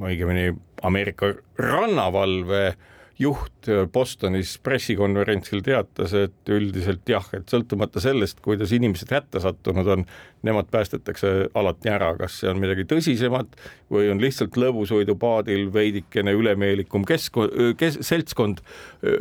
õigemini 0.00 0.52
Ameerika 0.82 1.32
rannavalve 1.58 2.66
äh, 2.66 2.76
juht 3.18 3.68
Bostonis 3.92 4.56
pressikonverentsil 4.62 5.62
teatas, 5.64 6.12
et 6.18 6.50
üldiselt 6.50 7.06
jah, 7.08 7.26
et 7.36 7.48
sõltumata 7.50 8.02
sellest, 8.02 8.40
kuidas 8.44 8.74
inimesed 8.74 9.12
hätta 9.14 9.42
sattunud 9.44 9.88
on, 9.94 10.04
nemad 10.44 10.68
päästetakse 10.70 11.30
alati 11.56 11.88
ära, 11.88 12.10
kas 12.18 12.40
see 12.42 12.50
on 12.50 12.60
midagi 12.60 12.84
tõsisemat 12.88 13.54
või 13.92 14.10
on 14.12 14.20
lihtsalt 14.20 14.58
lõbusõidupaadil 14.60 15.70
veidikene 15.72 16.34
ülemeelikum 16.36 17.06
kesk-, 17.08 17.38
kes-, 17.80 18.00
seltskond 18.04 18.60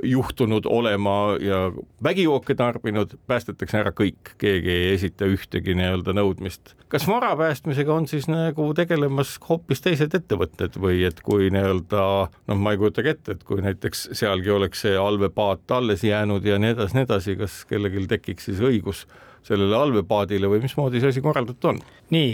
juhtunud 0.03 0.67
olema 0.67 1.37
ja 1.39 1.69
vägijooke 2.03 2.57
tarbinud, 2.59 3.15
päästetakse 3.29 3.79
ära 3.79 3.93
kõik, 3.95 4.33
keegi 4.41 4.73
ei 4.73 4.89
esita 4.97 5.29
ühtegi 5.29 5.77
nii-öelda 5.79 6.17
nõudmist. 6.17 6.75
kas 6.91 7.07
vara 7.07 7.31
päästmisega 7.37 7.93
on 7.93 8.07
siis 8.07 8.27
nagu 8.29 8.67
tegelemas 8.77 9.37
hoopis 9.47 9.81
teised 9.81 10.13
ettevõtted 10.13 10.75
või 10.77 11.05
et 11.07 11.23
kui 11.23 11.49
nii-öelda 11.53 12.03
noh, 12.51 12.59
ma 12.59 12.75
ei 12.75 12.81
kujutagi 12.81 13.15
ette, 13.15 13.37
et 13.37 13.47
kui 13.47 13.63
näiteks 13.63 13.82
näiteks 13.83 14.09
sealgi 14.15 14.49
oleks 14.49 14.85
see 14.85 14.95
allveepaat 14.97 15.71
alles 15.75 16.03
jäänud 16.03 16.45
ja 16.45 16.55
nii 16.59 16.71
edasi, 16.71 16.95
nii 16.95 17.03
edasi, 17.03 17.35
kas 17.35 17.65
kellelgi 17.67 18.05
tekiks 18.07 18.45
siis 18.47 18.61
õigus 18.63 19.03
sellele 19.43 19.75
allveepaadile 19.75 20.47
või 20.47 20.61
mismoodi 20.63 21.01
see 21.03 21.11
asi 21.11 21.21
korraldatud 21.21 21.73
on? 21.73 21.81
nii, 22.15 22.29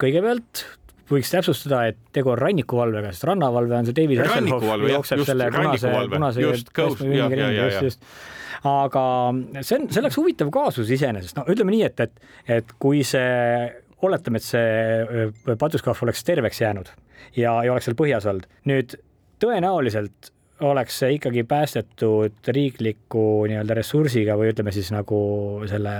kõigepealt 0.00 0.64
võiks 1.08 1.30
täpsustada, 1.30 1.84
et 1.92 2.00
tegu 2.12 2.32
on 2.32 2.40
rannikuvalvega, 2.40 3.12
sest 3.14 3.28
rannavalve 3.30 3.76
on 3.78 3.86
see 3.86 3.94
David 3.96 4.24
Hasselhoff, 4.24 4.66
jookseb 4.90 5.22
selle 5.28 5.46
punase, 5.54 5.92
punase 6.10 6.42
just, 6.42 6.72
just, 6.74 7.04
ja, 7.06 7.28
ja, 7.30 7.50
ja, 7.54 7.68
ja. 7.78 7.92
aga 8.72 9.04
see 9.60 9.78
on, 9.78 9.86
see 9.86 10.02
oleks 10.02 10.18
huvitav 10.18 10.50
kaasus 10.54 10.90
iseenesest, 10.98 11.38
no 11.38 11.46
ütleme 11.48 11.76
nii, 11.76 11.84
et, 11.86 12.02
et, 12.08 12.32
et 12.58 12.74
kui 12.82 13.04
see 13.06 13.68
oletame, 14.02 14.42
et 14.42 14.48
see 14.50 15.54
patuskaahv 15.62 16.02
oleks 16.08 16.26
terveks 16.26 16.60
jäänud 16.64 16.90
ja, 17.38 17.54
ja 17.62 17.70
oleks 17.70 17.86
seal 17.86 17.96
põhjas 17.98 18.26
olnud. 18.26 18.50
nüüd 18.66 18.98
tõenäoliselt 19.38 20.34
oleks 20.66 21.02
see 21.02 21.18
ikkagi 21.18 21.44
päästetud 21.48 22.48
riikliku 22.54 23.26
nii-öelda 23.50 23.76
ressursiga 23.78 24.36
või 24.38 24.52
ütleme 24.52 24.72
siis 24.74 24.90
nagu 24.94 25.20
selle 25.70 25.98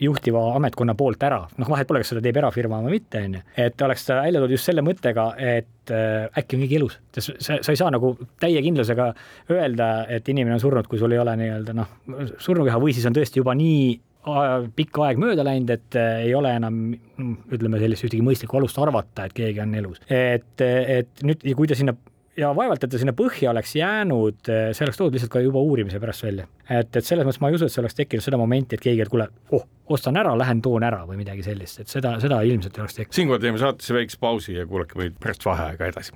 juhtiva 0.00 0.42
ametkonna 0.56 0.94
poolt 0.98 1.22
ära, 1.26 1.40
noh, 1.58 1.68
vahet 1.70 1.88
pole, 1.88 2.02
kas 2.02 2.12
seda 2.12 2.22
teeb 2.22 2.38
erafirma 2.38 2.80
või 2.84 2.98
mitte, 2.98 3.22
on 3.26 3.38
ju. 3.38 3.44
et 3.64 3.82
oleks 3.82 4.06
ta 4.06 4.20
välja 4.22 4.42
toodud 4.42 4.54
just 4.54 4.68
selle 4.68 4.84
mõttega, 4.86 5.24
et 5.42 5.92
äh, 5.94 6.28
äkki 6.38 6.56
on 6.56 6.64
keegi 6.64 6.78
elus, 6.78 6.98
sa, 7.18 7.58
sa 7.58 7.74
ei 7.74 7.80
saa 7.80 7.90
nagu 7.94 8.12
täie 8.40 8.62
kindlusega 8.64 9.08
öelda, 9.54 9.88
et 10.14 10.28
inimene 10.30 10.58
on 10.58 10.62
surnud, 10.62 10.86
kui 10.90 11.00
sul 11.02 11.14
ei 11.14 11.22
ole 11.22 11.34
nii-öelda 11.40 11.74
noh, 11.76 11.96
surnukeha 12.38 12.78
või 12.82 12.94
siis 12.96 13.08
on 13.10 13.16
tõesti 13.18 13.42
juba 13.42 13.56
nii 13.58 13.96
pikk 14.76 14.98
aeg 15.06 15.20
mööda 15.22 15.44
läinud, 15.46 15.70
et 15.72 15.98
äh, 15.98 16.22
ei 16.28 16.34
ole 16.36 16.52
enam 16.58 16.78
ütleme 17.54 17.80
sellist 17.80 18.06
ühtegi 18.06 18.22
mõistlikku 18.24 18.60
alust 18.60 18.78
arvata, 18.82 19.26
et 19.26 19.34
keegi 19.36 19.62
on 19.64 19.74
elus. 19.78 20.02
et, 20.06 20.54
et 20.62 21.26
nüüd, 21.26 21.42
kui 21.58 21.70
ta 21.70 21.78
sinna 21.78 21.96
ja 22.38 22.50
vaevalt, 22.56 22.84
et 22.84 22.92
ta 22.92 23.00
sinna 23.00 23.14
põhja 23.16 23.50
oleks 23.52 23.74
jäänud, 23.78 24.40
eh, 24.48 24.70
see 24.76 24.86
oleks 24.86 25.00
toodud 25.00 25.16
lihtsalt 25.16 25.32
ka 25.32 25.42
juba 25.42 25.62
uurimise 25.64 26.00
pärast 26.00 26.24
välja. 26.24 26.46
et, 26.68 26.96
et 26.96 27.04
selles 27.04 27.26
mõttes 27.26 27.40
ma 27.42 27.50
ei 27.50 27.58
usu, 27.58 27.66
et 27.66 27.74
see 27.74 27.82
oleks 27.82 27.98
tekkinud 27.98 28.24
seda 28.24 28.38
momenti, 28.40 28.76
et 28.76 28.84
keegi, 28.84 29.02
et 29.02 29.10
kuule, 29.12 29.28
oh, 29.56 29.64
ostan 29.88 30.16
ära, 30.20 30.36
lähen 30.38 30.62
toon 30.62 30.84
ära 30.84 31.04
või 31.08 31.18
midagi 31.22 31.42
sellist, 31.42 31.80
et 31.80 31.88
seda, 31.88 32.18
seda 32.22 32.42
ilmselt 32.46 32.76
ei 32.76 32.84
oleks 32.84 32.98
tekkinud. 33.00 33.18
siinkohal 33.20 33.42
teeme 33.42 33.62
saatesse 33.62 33.96
väikse 33.96 34.20
pausi 34.20 34.54
ja 34.58 34.66
kuulake 34.66 34.98
meid 35.00 35.18
pärast 35.20 35.44
vaheaega 35.48 35.92
edasi. 35.92 36.12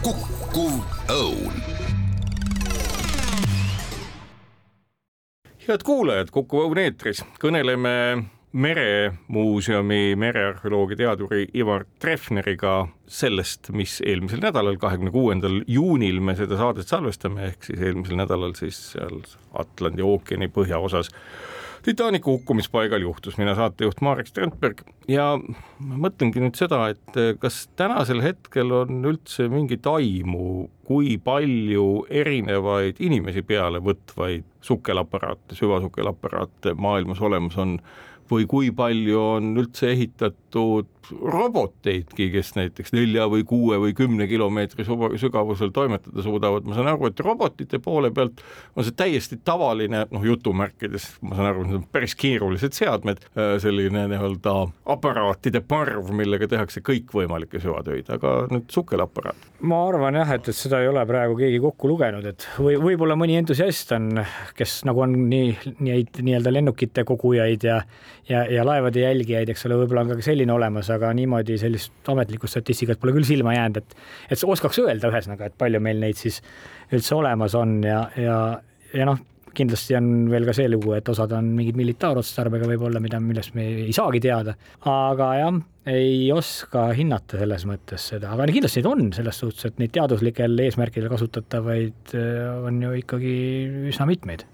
kukkuv 0.00 0.80
õun 1.12 1.60
head 5.70 5.82
kuulajad, 5.86 6.30
Kuku 6.34 6.64
Õun 6.64 6.78
eetris, 6.82 7.20
kõneleme 7.38 7.92
meremuuseumi 8.52 10.16
merearheoloogia 10.18 10.96
teaduri 10.96 11.44
Ivar 11.54 11.84
Treffneriga 12.02 12.88
sellest, 13.06 13.70
mis 13.74 14.00
eelmisel 14.06 14.42
nädalal, 14.42 14.78
kahekümne 14.80 15.12
kuuendal 15.14 15.60
juunil 15.70 16.18
me 16.24 16.34
seda 16.38 16.58
saadet 16.58 16.90
salvestame, 16.90 17.52
ehk 17.52 17.70
siis 17.70 17.84
eelmisel 17.86 18.18
nädalal 18.18 18.56
siis 18.58 18.80
seal 18.94 19.22
Atlandi 19.62 20.02
ookeani 20.02 20.50
põhjaosas 20.50 21.12
Titanicu 21.80 22.34
hukkumispaigal 22.34 23.00
juhtus, 23.00 23.38
mina 23.40 23.54
saatejuht 23.56 24.02
Marek 24.04 24.28
Strandberg. 24.28 24.82
Ja 25.08 25.30
mõtlengi 25.80 26.42
nüüd 26.42 26.58
seda, 26.58 26.82
et 26.92 27.16
kas 27.40 27.62
tänasel 27.80 28.20
hetkel 28.20 28.74
on 28.82 29.00
üldse 29.08 29.46
mingit 29.48 29.88
aimu, 29.88 30.66
kui 30.84 31.14
palju 31.24 32.04
erinevaid 32.12 33.00
inimesi 33.00 33.40
peale 33.46 33.80
võtvaid 33.80 34.44
sukkelaparaate, 34.66 35.56
süvasukkelaparaate 35.56 36.76
maailmas 36.76 37.24
olemas 37.24 37.56
on 37.56 37.78
või 38.30 38.46
kui 38.50 38.70
palju 38.74 39.18
on 39.20 39.52
üldse 39.58 39.90
ehitatud 39.94 40.88
roboteidki, 41.10 42.28
kes 42.34 42.54
näiteks 42.56 42.94
nelja 42.94 43.26
või 43.30 43.44
kuue 43.48 43.78
või 43.82 43.94
kümne 43.96 44.26
kilomeetri 44.30 44.84
sügavusel 45.20 45.72
toimetada 45.74 46.22
suudavad, 46.24 46.66
ma 46.68 46.76
saan 46.76 46.90
aru, 46.92 47.10
et 47.10 47.22
robotite 47.24 47.80
poole 47.82 48.12
pealt 48.14 48.42
on 48.76 48.86
see 48.86 48.96
täiesti 48.96 49.40
tavaline, 49.44 50.04
noh 50.10 50.26
jutumärkides, 50.26 51.08
ma 51.26 51.38
saan 51.38 51.50
aru, 51.52 51.64
need 51.66 51.80
on 51.80 51.86
päris 51.92 52.14
keerulised 52.18 52.76
seadmed, 52.76 53.22
äh, 53.32 53.54
selline 53.62 54.06
nii-öelda 54.12 54.54
aparaatide 54.94 55.62
parv, 55.66 56.12
millega 56.16 56.48
tehakse 56.50 56.84
kõikvõimalikke 56.86 57.62
süvatöid, 57.62 58.10
aga 58.14 58.36
nüüd 58.52 58.70
sukelaparaat. 58.72 59.50
ma 59.60 59.82
arvan 59.88 60.20
jah, 60.20 60.36
et, 60.36 60.48
et 60.48 60.56
seda 60.56 60.80
ei 60.82 60.88
ole 60.90 61.04
praegu 61.08 61.36
keegi 61.40 61.60
kokku 61.62 61.90
lugenud, 61.90 62.26
et 62.26 62.46
või 62.58 62.78
võib-olla 62.80 63.18
mõni 63.18 63.38
entusiast 63.40 63.92
on, 63.96 64.22
kes 64.56 64.80
nagu 64.88 65.04
on 65.04 65.16
nii, 65.30 65.74
neid 65.84 66.22
nii-öelda 66.22 66.54
lennukite 66.54 67.04
kogujaid 67.08 67.68
ja 67.68 67.82
ja, 68.30 68.44
ja 68.52 68.66
laevade 68.66 69.00
jälgijaid, 69.00 69.50
eks 69.50 69.66
ole, 69.66 69.78
võib-olla 69.82 70.04
on 70.04 70.12
ka 70.12 70.24
selline 70.24 70.52
olemas, 70.54 70.89
aga 70.94 71.12
niimoodi 71.16 71.58
sellist 71.60 72.10
ametlikku 72.12 72.50
statistikat 72.50 73.00
pole 73.00 73.14
küll 73.16 73.28
silma 73.28 73.54
jäänud, 73.56 73.80
et, 73.82 73.96
et 74.30 74.44
oskaks 74.44 74.82
öelda 74.82 75.10
ühesõnaga, 75.12 75.50
et 75.50 75.58
palju 75.60 75.80
meil 75.82 76.00
neid 76.02 76.20
siis 76.20 76.40
üldse 76.92 77.16
olemas 77.18 77.56
on 77.58 77.80
ja, 77.86 78.04
ja, 78.18 78.38
ja 78.94 79.08
noh, 79.08 79.20
kindlasti 79.56 79.96
on 79.98 80.28
veel 80.30 80.46
ka 80.46 80.54
see 80.56 80.68
lugu, 80.70 80.94
et 80.96 81.08
osad 81.10 81.32
on 81.36 81.50
mingid 81.56 81.78
militaarotstarbega 81.78 82.68
võib-olla, 82.70 83.02
mida, 83.02 83.20
millest 83.22 83.54
me 83.58 83.66
ei 83.86 83.94
saagi 83.96 84.22
teada, 84.22 84.54
aga 84.90 85.30
jah, 85.40 85.60
ei 85.90 86.28
oska 86.34 86.88
hinnata 86.96 87.40
selles 87.40 87.66
mõttes 87.68 88.06
seda, 88.12 88.34
aga 88.34 88.46
kindlasti 88.52 88.82
neid 88.82 88.90
on 88.90 89.12
selles 89.16 89.42
suhtes, 89.42 89.66
et 89.70 89.82
neid 89.82 89.94
teaduslikel 89.96 90.66
eesmärkidel 90.66 91.10
kasutatavaid 91.12 92.14
äh, 92.18 92.66
on 92.68 92.82
ju 92.84 92.94
ikkagi 93.00 93.34
üsna 93.92 94.06
mitmeid 94.10 94.46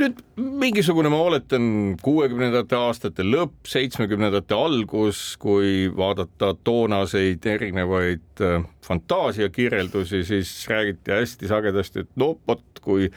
nüüd 0.00 0.20
mingisugune, 0.36 1.10
ma 1.12 1.18
oletan, 1.24 1.96
kuuekümnendate 2.02 2.76
aastate 2.78 3.26
lõpp, 3.26 3.58
seitsmekümnendate 3.68 4.56
algus, 4.56 5.20
kui 5.42 5.90
vaadata 5.96 6.52
toonaseid 6.66 7.46
erinevaid 7.56 8.44
äh, 8.44 8.64
fantaasiakirjeldusi, 8.86 10.24
siis 10.28 10.56
räägiti 10.70 11.14
hästi 11.14 11.52
sagedasti, 11.52 12.06
et 12.06 12.18
no 12.20 12.34
vot, 12.48 12.64
kui 12.84 13.10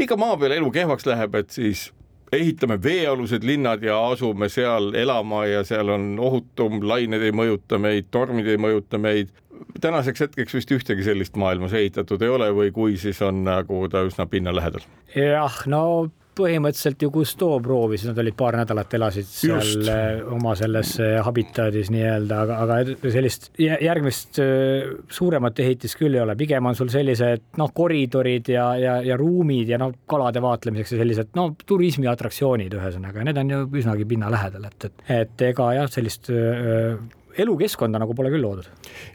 ikka 0.00 0.16
maa 0.20 0.36
peal 0.40 0.58
elu 0.58 0.70
kehvaks 0.74 1.08
läheb, 1.10 1.34
et 1.40 1.50
siis 1.54 1.90
ehitame 2.32 2.78
veealused 2.82 3.44
linnad 3.44 3.82
ja 3.82 3.98
asume 4.10 4.48
seal 4.48 4.94
elama 4.94 5.44
ja 5.46 5.64
seal 5.66 5.88
on 5.90 6.12
ohutum, 6.22 6.78
lained 6.86 7.22
ei 7.26 7.34
mõjuta 7.34 7.78
meid, 7.82 8.10
tormid 8.14 8.46
ei 8.46 8.60
mõjuta 8.60 9.00
meid 9.02 9.32
tänaseks 9.80 10.26
hetkeks 10.26 10.56
vist 10.58 10.72
ühtegi 10.76 11.04
sellist 11.06 11.36
maailmas 11.40 11.74
ehitatud 11.76 12.22
ei 12.22 12.32
ole 12.32 12.50
või 12.56 12.72
kui, 12.74 12.96
siis 13.00 13.20
on 13.26 13.44
nagu 13.46 13.84
ta 13.92 14.04
üsna 14.06 14.26
pinna 14.30 14.54
lähedal. 14.56 14.86
jah, 15.16 15.62
no 15.70 15.82
põhimõtteliselt 16.40 17.02
ju 17.04 17.10
Cousteau 17.12 17.58
proovis, 17.62 18.04
nad 18.08 18.18
olid 18.22 18.36
paar 18.38 18.56
nädalat 18.60 18.94
elasid 18.96 19.28
seal 19.28 19.58
Just. 19.58 19.88
Eh, 19.90 20.20
oma 20.34 20.54
selles 20.58 20.94
eh, 21.02 21.18
habitaadis 21.24 21.90
nii-öelda, 21.92 22.40
aga, 22.44 22.58
aga 22.64 23.10
sellist 23.12 23.50
järgmist 23.60 24.40
eh, 24.42 24.90
suuremat 25.12 25.62
ehitist 25.64 25.98
küll 26.00 26.16
ei 26.16 26.22
ole, 26.24 26.36
pigem 26.40 26.70
on 26.70 26.78
sul 26.78 26.90
sellised 26.92 27.58
noh, 27.60 27.72
koridorid 27.76 28.52
ja, 28.54 28.70
ja, 28.80 28.98
ja 29.06 29.18
ruumid 29.20 29.72
ja 29.74 29.80
noh, 29.80 29.94
kalade 30.10 30.42
vaatlemiseks 30.44 30.96
ja 30.96 31.02
sellised 31.02 31.32
no 31.38 31.50
turismiatraktsioonid, 31.66 32.78
ühesõnaga, 32.78 33.24
need 33.26 33.40
on 33.42 33.54
ju 33.54 33.62
üsnagi 33.82 34.08
pinna 34.08 34.30
lähedal, 34.32 34.70
et, 34.70 34.90
et, 34.90 35.08
et 35.20 35.48
ega 35.50 35.72
jah, 35.80 35.90
sellist 35.90 36.30
elukeskkonda 37.38 38.00
nagu 38.02 38.14
pole 38.16 38.32
küll 38.32 38.44
loodud. 38.44 38.68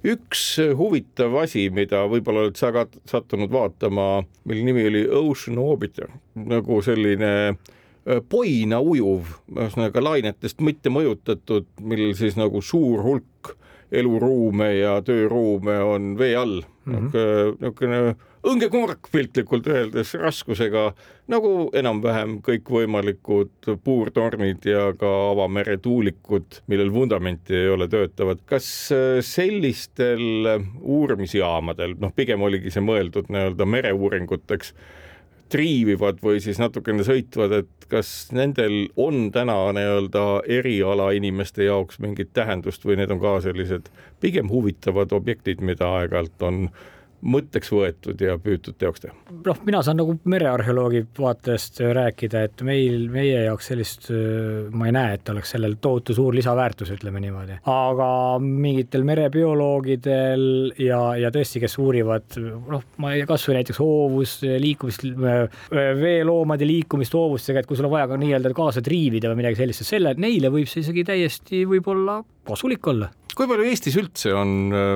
üks 0.04 0.44
huvitav 0.78 1.36
asi, 1.44 1.70
mida 1.74 2.06
võib-olla 2.12 2.46
oled 2.46 2.60
sa 2.60 2.72
ka 2.76 2.86
sattunud 3.10 3.52
vaatama, 3.52 4.24
mille 4.46 4.68
nimi 4.68 4.88
oli 4.90 5.06
Ocean 5.08 5.60
Orbiter, 5.62 6.12
nagu 6.36 6.82
selline 6.86 7.34
äh, 7.50 8.22
poina 8.30 8.80
ujuv, 8.80 9.36
ühesõnaga 9.56 10.04
lainetest 10.04 10.62
mitte 10.62 10.94
mõjutatud, 10.94 11.68
millel 11.82 12.16
siis 12.18 12.38
nagu 12.40 12.62
suur 12.62 13.04
hulk 13.06 13.56
eluruume 13.96 14.72
ja 14.80 14.98
tööruume 15.06 15.76
on 15.86 16.16
vee 16.18 16.36
all 16.36 16.62
mm 16.86 16.96
-hmm., 16.96 17.60
niisugune 17.62 18.16
õngekurk 18.46 19.10
piltlikult 19.12 19.68
öeldes 19.72 20.14
raskusega 20.20 20.90
nagu 21.32 21.70
enam-vähem 21.76 22.38
kõikvõimalikud 22.46 23.72
puurtornid 23.84 24.68
ja 24.70 24.92
ka 25.00 25.12
avamere 25.32 25.78
tuulikud, 25.82 26.62
millel 26.72 26.92
vundamenti 26.94 27.58
ei 27.58 27.72
ole, 27.74 27.88
töötavad. 27.92 28.44
kas 28.46 28.68
äh, 28.94 29.22
sellistel 29.26 30.52
uurimisjaamadel, 30.82 31.98
noh, 32.02 32.14
pigem 32.16 32.46
oligi 32.46 32.74
see 32.74 32.86
mõeldud 32.86 33.32
nii-öelda 33.34 33.68
mereuuringuteks, 33.70 34.76
triivivad 35.50 36.20
või 36.24 36.40
siis 36.42 36.58
natukene 36.60 37.06
sõitvad, 37.06 37.54
et 37.62 37.88
kas 37.90 38.10
nendel 38.34 38.88
on 38.98 39.30
täna 39.34 39.58
nii-öelda 39.78 40.26
eriala 40.58 41.12
inimeste 41.18 41.68
jaoks 41.68 42.00
mingit 42.02 42.34
tähendust 42.34 42.86
või 42.86 42.98
need 43.02 43.14
on 43.14 43.22
ka 43.22 43.38
sellised 43.46 43.92
pigem 44.22 44.50
huvitavad 44.50 45.14
objektid, 45.14 45.62
mida 45.62 45.92
aeg-ajalt 46.00 46.46
on 46.50 46.68
mõtteks 47.26 47.72
võetud 47.74 48.22
ja 48.22 48.36
püütud 48.42 48.78
teoks 48.80 49.04
teha? 49.04 49.16
noh, 49.46 49.60
mina 49.68 49.82
saan 49.86 50.00
nagu 50.00 50.16
merearheoloogi 50.30 51.04
vaatest 51.18 51.82
rääkida, 51.96 52.46
et 52.48 52.64
meil, 52.66 53.08
meie 53.12 53.46
jaoks 53.48 53.70
sellist, 53.72 54.10
ma 54.76 54.90
ei 54.90 54.96
näe, 54.96 55.18
et 55.18 55.32
oleks 55.34 55.56
sellel 55.56 55.78
tohutu 55.82 56.16
suur 56.18 56.36
lisaväärtus, 56.38 56.92
ütleme 56.96 57.22
niimoodi. 57.24 57.60
aga 57.72 58.10
mingitel 58.42 59.06
merebioloogidel 59.08 60.46
ja, 60.82 61.02
ja 61.22 61.34
tõesti, 61.34 61.62
kes 61.64 61.78
uurivad 61.82 62.40
noh, 62.40 62.86
ma 63.02 63.16
ei, 63.16 63.26
kasvõi 63.30 63.60
näiteks 63.60 63.82
hoovus, 63.82 64.38
liikumist, 64.62 65.06
veeloomade 65.74 66.68
liikumist 66.70 67.18
hoovustega, 67.18 67.62
et 67.62 67.70
kui 67.70 67.78
sul 67.80 67.90
on 67.90 67.96
vaja 67.98 68.10
ka 68.12 68.22
nii-öelda 68.22 68.54
kaasa 68.56 68.86
triivida 68.86 69.32
või 69.32 69.44
midagi 69.44 69.64
sellist, 69.64 69.86
selle, 69.88 70.16
neile 70.22 70.54
võib 70.54 70.70
see 70.70 70.86
isegi 70.86 71.06
täiesti 71.08 71.66
võib-olla 71.70 72.22
kasulik 72.46 72.94
olla 72.94 73.10
kui 73.36 73.50
palju 73.50 73.68
Eestis 73.68 73.98
üldse 74.00 74.34
on 74.38 74.56
äh, 74.76 74.96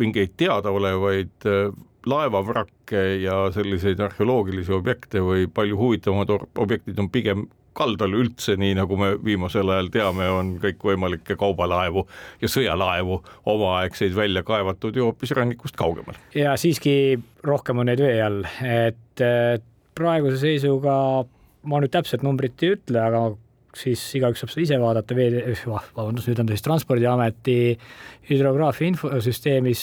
mingeid 0.00 0.34
teadaolevaid 0.40 1.46
äh, 1.48 1.68
laevavrakke 2.08 3.04
ja 3.22 3.44
selliseid 3.54 4.00
arheoloogilisi 4.00 4.72
objekte 4.72 5.22
või 5.24 5.46
palju 5.52 5.78
huvitavamad 5.80 6.32
objektid 6.56 7.00
on 7.02 7.10
pigem 7.12 7.46
kaldal 7.78 8.16
üldse, 8.18 8.56
nii 8.58 8.74
nagu 8.74 8.96
me 8.98 9.12
viimasel 9.22 9.68
ajal 9.70 9.90
teame, 9.94 10.26
on 10.34 10.54
kõikvõimalikke 10.62 11.36
kaubalaevu 11.38 12.02
ja 12.42 12.50
sõjalaevu 12.50 13.20
omaaegseid 13.52 14.16
välja 14.16 14.42
kaevatud 14.46 14.98
ju 14.98 15.06
hoopis 15.10 15.34
rannikust 15.38 15.78
kaugemal. 15.78 16.18
ja 16.34 16.56
siiski 16.58 17.20
rohkem 17.46 17.78
on 17.78 17.86
neid 17.92 18.02
vee 18.02 18.18
all, 18.24 18.42
et 18.66 19.22
praeguse 19.94 20.40
seisuga 20.42 20.96
ma 21.68 21.80
nüüd 21.82 21.92
täpset 21.94 22.24
numbrit 22.26 22.66
ei 22.66 22.74
ütle, 22.76 22.98
aga 23.02 23.22
siis 23.76 24.02
igaüks 24.18 24.42
saab 24.42 24.52
seda 24.52 24.64
ise 24.64 24.78
vaadata, 24.80 25.16
vee, 25.18 25.42
vabandust, 25.66 26.30
nüüd 26.30 26.40
on 26.42 26.48
ta 26.48 26.56
siis 26.56 26.64
Transpordiameti 26.66 27.58
hüdrograafia 28.30 28.92
infosüsteemis 28.92 29.82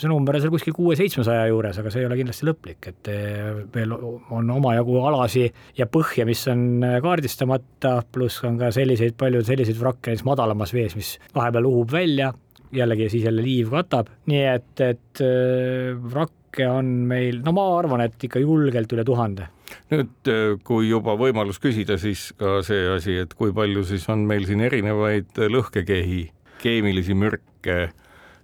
see 0.00 0.08
number 0.08 0.36
on 0.36 0.42
seal 0.42 0.52
kuskil 0.52 0.74
kuue-seitsmesaja 0.76 1.46
juures, 1.50 1.78
aga 1.80 1.92
see 1.92 2.02
ei 2.02 2.08
ole 2.08 2.18
kindlasti 2.20 2.46
lõplik, 2.48 2.88
et 2.92 3.10
eh, 3.12 3.50
veel 3.74 3.92
on 3.94 4.52
omajagu 4.56 4.96
alasi 5.10 5.44
ja 5.78 5.86
põhja, 5.90 6.26
mis 6.28 6.42
on 6.52 6.84
eh, 6.86 6.98
kaardistamata, 7.04 7.96
pluss 8.12 8.44
on 8.48 8.58
ka 8.60 8.70
selliseid, 8.74 9.16
palju 9.20 9.42
selliseid 9.46 9.80
vrakke 9.80 10.12
näiteks 10.12 10.26
madalamas 10.28 10.74
vees, 10.76 10.96
mis 10.98 11.14
vahepeal 11.36 11.68
uhub 11.68 11.92
välja, 11.92 12.32
jällegi 12.74 13.10
siis 13.12 13.26
jälle 13.26 13.44
liiv 13.44 13.72
katab, 13.74 14.12
nii 14.30 14.44
et, 14.54 14.74
et 14.86 15.24
eh, 15.26 15.92
vrakke 16.14 16.68
on 16.70 16.92
meil, 17.10 17.42
no 17.44 17.54
ma 17.56 17.66
arvan, 17.78 18.06
et 18.06 18.28
ikka 18.30 18.42
julgelt 18.42 18.96
üle 18.96 19.06
tuhande 19.06 19.50
nüüd, 19.90 20.12
äh, 20.30 20.56
kui 20.66 20.88
juba 20.90 21.16
võimalus 21.18 21.60
küsida, 21.62 21.98
siis 22.00 22.30
ka 22.38 22.60
see 22.66 22.86
asi, 22.94 23.16
et 23.24 23.34
kui 23.38 23.54
palju 23.54 23.84
siis 23.88 24.06
on 24.12 24.26
meil 24.28 24.46
siin 24.48 24.62
erinevaid 24.66 25.40
lõhkekehi, 25.50 26.22
keemilisi 26.62 27.16
mürke, 27.18 27.80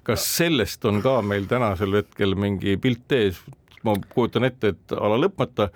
kas 0.06 0.24
sellest 0.38 0.84
on 0.88 1.02
ka 1.04 1.20
meil 1.22 1.46
tänasel 1.50 2.00
hetkel 2.00 2.36
mingi 2.38 2.78
pilt 2.80 3.12
ees? 3.12 3.42
ma 3.86 3.92
kujutan 4.10 4.42
ette, 4.48 4.72
et 4.72 4.92
ala 4.98 5.14
lõpmata 5.20 5.68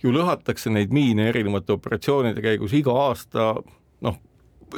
ju 0.00 0.08
lõhatakse 0.14 0.70
neid 0.72 0.92
miine 0.94 1.26
erinevate 1.28 1.74
operatsioonide 1.74 2.40
käigus 2.40 2.72
iga 2.72 2.94
aasta, 2.96 3.50
noh, 4.06 4.16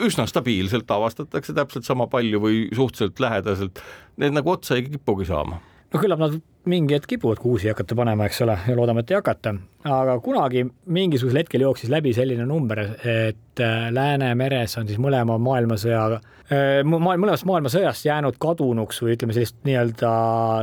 üsna 0.02 0.26
stabiilselt 0.26 0.90
avastatakse 0.90 1.54
täpselt 1.54 1.86
sama 1.86 2.08
palju 2.10 2.40
või 2.42 2.64
suhteliselt 2.74 3.22
lähedaselt, 3.22 3.82
need 4.18 4.34
nagu 4.34 4.50
otsa 4.56 4.74
ei 4.74 4.88
kipugi 4.88 5.28
saama 5.28 5.60
no 5.90 6.00
küllap 6.00 6.20
nad 6.22 6.36
mingi 6.70 6.94
hetk 6.94 7.08
kipuvad 7.14 7.40
kuusi 7.40 7.70
hakata 7.70 7.96
panema, 7.98 8.26
eks 8.28 8.42
ole, 8.44 8.56
ja 8.68 8.76
loodame, 8.76 9.04
et 9.04 9.12
ei 9.12 9.18
hakata. 9.18 9.54
aga 9.88 10.18
kunagi 10.24 10.66
mingisugusel 10.92 11.42
hetkel 11.42 11.64
jooksis 11.64 11.90
läbi 11.92 12.12
selline 12.16 12.46
number, 12.46 12.82
et 13.00 13.64
äh, 13.64 13.88
Läänemeres 13.94 14.76
on 14.80 14.90
siis 14.90 15.00
mõlema 15.00 15.38
maailmasõja, 15.40 16.04
äh, 16.52 16.68
mõlemast 16.84 17.48
maailmasõjast 17.48 18.06
jäänud 18.06 18.38
kadunuks 18.42 19.02
või 19.04 19.16
ütleme, 19.16 19.36
sellist 19.36 19.58
nii-öelda 19.68 20.12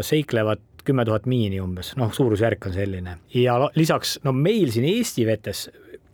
seiklevat 0.05 0.63
kümme 0.87 1.03
tuhat 1.03 1.25
miini 1.27 1.59
umbes, 1.59 1.91
noh, 1.99 2.13
suurusjärk 2.15 2.69
on 2.69 2.77
selline. 2.77 3.17
ja 3.35 3.57
lisaks, 3.75 4.19
no 4.23 4.31
meil 4.31 4.71
siin 4.71 4.87
Eesti 4.87 5.25
vetes 5.27 5.67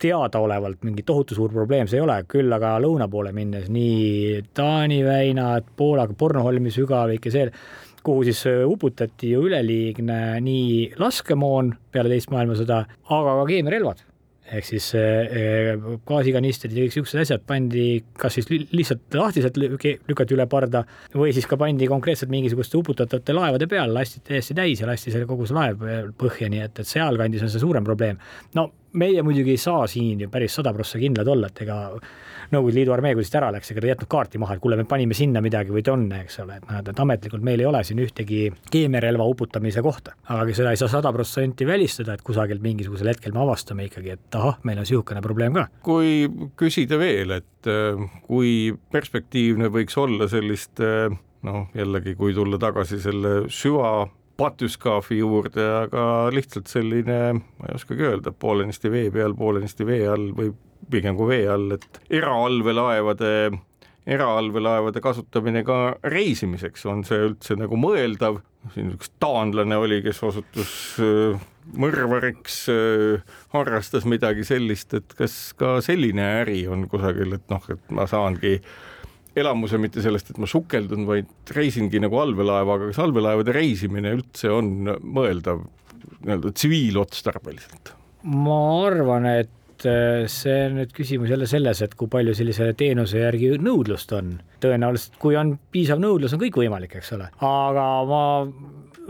teadaolevalt 0.04 0.82
mingi 0.84 1.04
tohutu 1.06 1.36
suur 1.36 1.52
probleem 1.52 1.88
see 1.88 2.00
ei 2.00 2.04
ole, 2.04 2.16
küll 2.28 2.52
aga 2.52 2.74
lõuna 2.82 3.06
poole 3.10 3.32
minnes 3.36 3.70
nii 3.72 4.42
Taani 4.56 5.00
väinad, 5.06 5.70
Poolaga, 5.76 6.16
Bornholmi 6.18 6.72
sügavik 6.74 7.28
ja 7.28 7.34
see 7.34 7.46
kuhu 8.04 8.24
siis 8.28 8.44
äh, 8.50 8.64
uputati 8.68 9.34
ju 9.34 9.44
üleliigne 9.48 10.40
nii 10.44 10.96
laskemoon 11.00 11.74
peale 11.92 12.12
teist 12.12 12.32
maailmasõda, 12.34 12.82
aga 13.16 13.38
ka 13.40 13.46
keemiarelvad 13.52 14.04
ehk 14.44 14.66
siis 14.66 14.90
eh, 14.98 15.72
gaasikanistrid 16.06 16.74
ja 16.76 16.84
kõik 16.84 16.94
siuksed 16.98 17.22
asjad 17.22 17.44
pandi 17.48 17.86
kas 18.20 18.36
siis 18.36 18.50
lihtsalt 18.50 19.16
lahtiselt 19.16 19.56
lükati 19.56 20.36
üle 20.36 20.44
parda 20.50 20.84
või 21.14 21.32
siis 21.36 21.48
ka 21.48 21.56
pandi 21.60 21.88
konkreetselt 21.88 22.32
mingisuguste 22.32 22.76
uputatavate 22.80 23.36
laevade 23.36 23.68
peale, 23.70 23.94
lasti 23.96 24.20
täiesti 24.26 24.56
täis 24.58 24.82
ja 24.82 24.90
lasti 24.90 25.14
selle 25.14 25.28
kogu 25.30 25.48
see 25.48 25.56
laev 25.56 25.80
põhja, 26.20 26.50
nii 26.52 26.60
et, 26.66 26.82
et 26.84 26.90
sealkandis 26.90 27.46
on 27.46 27.52
see 27.52 27.62
suurem 27.62 27.86
probleem. 27.86 28.20
no 28.58 28.68
meie 29.00 29.24
muidugi 29.24 29.56
ei 29.56 29.64
saa 29.64 29.88
siin 29.90 30.20
ju 30.26 30.30
päris 30.30 30.60
sada 30.60 30.74
prossa 30.76 31.00
kindlad 31.00 31.28
olla, 31.32 31.48
et 31.48 31.64
ega 31.64 31.78
Nõukogude 32.52 32.78
Liidu 32.78 32.94
armee, 32.94 33.14
kui 33.16 33.24
siit 33.26 33.38
ära 33.40 33.50
läks, 33.54 33.70
ega 33.72 33.82
ta 33.82 33.88
ei 33.88 33.92
jätnud 33.94 34.10
kaarti 34.14 34.40
maha, 34.42 34.56
et 34.56 34.62
kuule, 34.64 34.78
me 34.80 34.86
panime 34.88 35.16
sinna 35.16 35.42
midagi 35.44 35.74
või 35.74 35.84
tonne, 35.86 36.22
eks 36.24 36.40
ole, 36.44 36.58
et 36.60 36.68
noh, 36.68 36.80
et 36.82 37.02
ametlikult 37.04 37.44
meil 37.46 37.62
ei 37.62 37.68
ole 37.68 37.82
siin 37.86 38.02
ühtegi 38.04 38.40
keemiarelva 38.70 39.26
uputamise 39.30 39.82
kohta. 39.84 40.16
aga 40.28 40.56
seda 40.56 40.74
ei 40.74 40.80
saa 40.80 40.92
sada 40.92 41.12
protsenti 41.12 41.66
välistada, 41.66 42.14
et 42.14 42.24
kusagilt 42.26 42.62
mingisugusel 42.64 43.12
hetkel 43.12 43.34
me 43.36 43.44
avastame 43.44 43.88
ikkagi, 43.88 44.16
et 44.18 44.40
ahah, 44.40 44.58
meil 44.64 44.80
on 44.80 44.88
niisugune 44.88 45.22
probleem 45.24 45.54
ka. 45.56 45.68
kui 45.84 46.26
küsida 46.60 46.98
veel, 47.00 47.38
et 47.38 47.70
äh, 47.70 48.02
kui 48.26 48.74
perspektiivne 48.92 49.70
võiks 49.72 49.96
olla 50.00 50.28
sellist 50.30 50.82
äh, 50.84 51.14
noh, 51.44 51.64
jällegi, 51.76 52.16
kui 52.18 52.34
tulla 52.36 52.58
tagasi 52.60 53.00
selle 53.02 53.34
süva 53.52 54.04
patüskaafi 54.36 55.20
juurde, 55.20 55.64
aga 55.84 56.04
lihtsalt 56.34 56.70
selline, 56.70 57.18
ma 57.38 57.68
ei 57.68 57.78
oskagi 57.78 58.08
öelda, 58.08 58.32
poolenisti 58.34 58.90
vee 58.90 59.10
peal, 59.14 59.36
poolenisti 59.38 59.86
vee 59.86 60.08
all 60.10 60.32
või 60.34 60.50
pigem 60.90 61.18
kui 61.18 61.30
vee 61.32 61.46
all, 61.50 61.76
et 61.76 62.00
eraallveelaevade, 62.20 63.32
eraallveelaevade 64.16 65.02
kasutamine 65.04 65.64
ka 65.66 65.78
reisimiseks, 66.12 66.84
on 66.90 67.04
see 67.08 67.20
üldse 67.30 67.56
nagu 67.60 67.78
mõeldav, 67.80 68.40
siin 68.74 68.94
üks 68.94 69.12
taanlane 69.22 69.76
oli, 69.80 70.00
kes 70.04 70.22
osutus 70.26 70.74
äh, 71.02 71.44
mõrvariks, 71.80 72.64
äh, 72.72 73.36
harrastas 73.54 74.06
midagi 74.08 74.46
sellist, 74.48 74.96
et 74.96 75.16
kas 75.18 75.54
ka 75.58 75.78
selline 75.84 76.26
äri 76.42 76.64
on 76.70 76.88
kusagil, 76.90 77.36
et 77.38 77.48
noh, 77.52 77.70
et 77.72 77.94
ma 77.94 78.08
saangi 78.10 78.58
elamuse 79.34 79.78
mitte 79.82 80.02
sellest, 80.04 80.30
et 80.30 80.38
ma 80.38 80.48
sukeldun, 80.48 81.08
vaid 81.08 81.54
reisingi 81.56 82.00
nagu 82.02 82.20
allveelaevaga, 82.22 82.92
kas 82.92 83.00
allveelaevade 83.02 83.54
reisimine 83.56 84.14
üldse 84.14 84.52
on 84.54 84.70
mõeldav 85.02 85.64
nii-öelda 86.24 86.54
tsiviilotstarbeliselt? 86.54 87.94
ma 88.24 88.58
arvan, 88.86 89.26
et 89.42 89.50
äh, 89.88 90.24
see 90.30 90.58
on 90.68 90.78
nüüd 90.80 90.92
küsimus 90.96 91.32
jälle 91.34 91.48
selles, 91.50 91.82
et 91.84 91.94
kui 91.98 92.10
palju 92.12 92.34
sellise 92.36 92.70
teenuse 92.78 93.22
järgi 93.22 93.54
nõudlust 93.62 94.12
on. 94.16 94.36
tõenäoliselt, 94.64 95.18
kui 95.20 95.36
on 95.36 95.56
piisav 95.74 96.00
nõudlus, 96.00 96.32
on 96.34 96.40
kõik 96.40 96.60
võimalik, 96.62 96.96
eks 97.00 97.12
ole, 97.16 97.30
aga 97.44 97.88
ma 98.08 98.22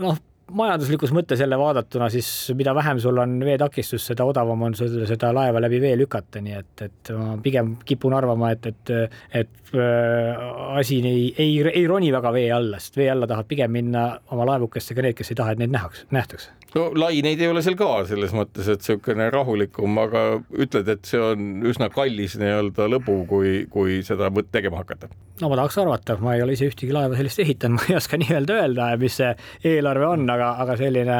noh 0.01 0.23
majanduslikus 0.51 1.13
mõttes 1.15 1.39
jälle 1.41 1.57
vaadatuna, 1.57 2.09
siis 2.13 2.27
mida 2.57 2.75
vähem 2.75 2.99
sul 3.01 3.17
on 3.17 3.39
veetakistust, 3.45 4.11
seda 4.11 4.25
odavam 4.29 4.61
on 4.67 4.75
seda, 4.77 5.05
seda 5.09 5.31
laeva 5.33 5.61
läbi 5.63 5.79
vee 5.81 5.95
lükata, 5.97 6.41
nii 6.43 6.57
et, 6.59 6.85
et 6.85 7.13
ma 7.17 7.35
pigem 7.43 7.75
kipun 7.85 8.13
arvama, 8.17 8.51
et, 8.53 8.67
et, 8.69 8.93
et 9.41 9.73
äh, 9.73 10.45
asi 10.77 11.01
ei, 11.05 11.25
ei, 11.37 11.57
ei 11.71 11.87
roni 11.89 12.11
väga 12.13 12.33
vee 12.35 12.51
alla, 12.53 12.79
sest 12.79 13.01
vee 13.01 13.09
alla 13.11 13.29
tahavad 13.29 13.49
pigem 13.49 13.73
minna 13.73 14.07
oma 14.35 14.45
laevukestega 14.51 15.07
need, 15.07 15.17
kes 15.17 15.33
ei 15.33 15.41
taha, 15.41 15.55
et 15.55 15.63
neid 15.63 15.73
nähaks, 15.73 16.05
nähtaks 16.13 16.51
no 16.75 16.89
laineid 16.95 17.41
ei 17.41 17.49
ole 17.49 17.63
seal 17.65 17.77
ka 17.79 17.89
selles 18.09 18.33
mõttes, 18.35 18.67
et 18.71 18.83
niisugune 18.83 19.29
rahulikum, 19.33 19.99
aga 20.01 20.25
ütled, 20.51 20.89
et 20.91 21.07
see 21.07 21.21
on 21.21 21.63
üsna 21.69 21.89
kallis 21.93 22.35
nii-öelda 22.41 22.89
lõbu, 22.91 23.21
kui, 23.29 23.55
kui 23.71 24.01
seda 24.05 24.29
tegema 24.51 24.83
hakata. 24.83 25.09
No 25.41 25.49
ma 25.51 25.57
tahaks 25.59 25.77
arvata, 25.81 26.15
ma 26.23 26.35
ei 26.35 26.43
ole 26.45 26.55
ise 26.55 26.69
ühtegi 26.69 26.93
laeva 26.95 27.17
sellist 27.17 27.41
ehitanud, 27.43 27.77
ma 27.81 27.89
ei 27.89 27.97
oska 27.99 28.19
nii-öelda 28.21 28.59
öelda, 28.61 28.89
mis 29.01 29.19
see 29.19 29.31
eelarve 29.71 30.07
on, 30.07 30.25
aga, 30.31 30.53
aga 30.63 30.77
selline 30.79 31.19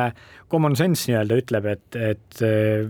common 0.52 0.78
sense 0.80 1.10
nii-öelda 1.10 1.40
ütleb, 1.42 1.70
et, 1.74 2.00
et 2.00 2.44
äh, 2.46 2.86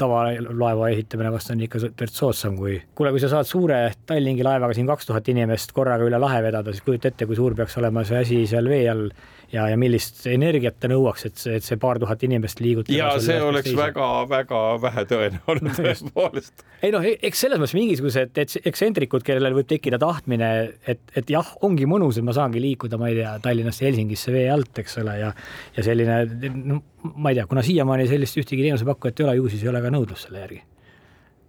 tavalaeva 0.00 0.90
ehitamine 0.90 1.32
vast 1.34 1.52
on 1.52 1.62
ikka 1.66 1.82
soodsam 2.08 2.56
kui, 2.58 2.78
kuule, 2.96 3.12
kui 3.14 3.22
sa 3.22 3.30
saad 3.32 3.48
suure 3.48 3.82
Tallinki 4.08 4.46
laevaga 4.46 4.76
siin 4.76 4.88
kaks 4.90 5.10
tuhat 5.10 5.28
inimest 5.32 5.74
korraga 5.76 6.06
üle 6.08 6.18
lahe 6.22 6.40
vedada, 6.44 6.74
siis 6.74 6.86
kujuta 6.86 7.12
ette, 7.12 7.28
kui 7.28 7.38
suur 7.38 7.56
peaks 7.58 7.76
olema 7.82 8.04
see 8.08 8.24
asi 8.24 8.40
seal 8.50 8.70
vee 8.70 8.86
all 8.90 9.10
ja, 9.52 9.66
ja 9.70 9.76
millist 9.80 10.22
energiat 10.30 10.78
ta 10.80 10.88
nõuaks, 10.90 11.26
et 11.28 11.40
see, 11.40 11.56
et 11.58 11.66
see 11.66 11.78
paar 11.80 11.98
tuhat 12.02 12.22
inimest 12.26 12.60
liigutada. 12.62 12.96
ja 12.96 13.10
see 13.22 13.38
oleks 13.42 13.72
väga-väga 13.76 14.60
vähe 14.82 15.04
tõenäoline 15.10 15.74
tõepoolest. 15.78 16.64
ei 16.86 16.92
noh, 16.94 17.06
eks 17.10 17.44
selles 17.46 17.60
mõttes 17.60 17.76
mingisugused 17.78 18.40
ekstsentrikud, 18.40 19.24
kellel 19.26 19.56
võib 19.56 19.70
tekkida 19.70 19.98
tahtmine, 20.02 20.50
et, 20.88 21.02
et 21.18 21.32
jah, 21.32 21.54
ongi 21.66 21.88
mõnus, 21.90 22.20
et 22.20 22.26
ma 22.26 22.34
saangi 22.36 22.62
liikuda, 22.62 23.00
ma 23.00 23.10
ei 23.10 23.18
tea, 23.20 23.34
Tallinnast 23.42 23.84
Helsingisse 23.86 24.34
vee 24.34 24.46
alt, 24.52 24.72
eks 24.84 25.00
ole, 25.02 25.18
ja 25.22 25.32
ja 25.76 25.84
selline, 25.86 26.22
no 26.54 26.80
ma 27.16 27.32
ei 27.32 27.40
tea, 27.40 27.48
kuna 27.50 27.64
siiamaani 27.64 28.06
sellist 28.10 28.38
ühtegi 28.40 28.64
teenusepakkujat 28.66 29.20
ei 29.20 29.26
ole, 29.26 29.36
ju 29.40 29.50
siis 29.52 29.64
ei 29.64 29.72
ole 29.72 29.82
ka 29.82 29.92
nõudlust 29.92 30.28
selle 30.28 30.44
järgi. 30.44 30.62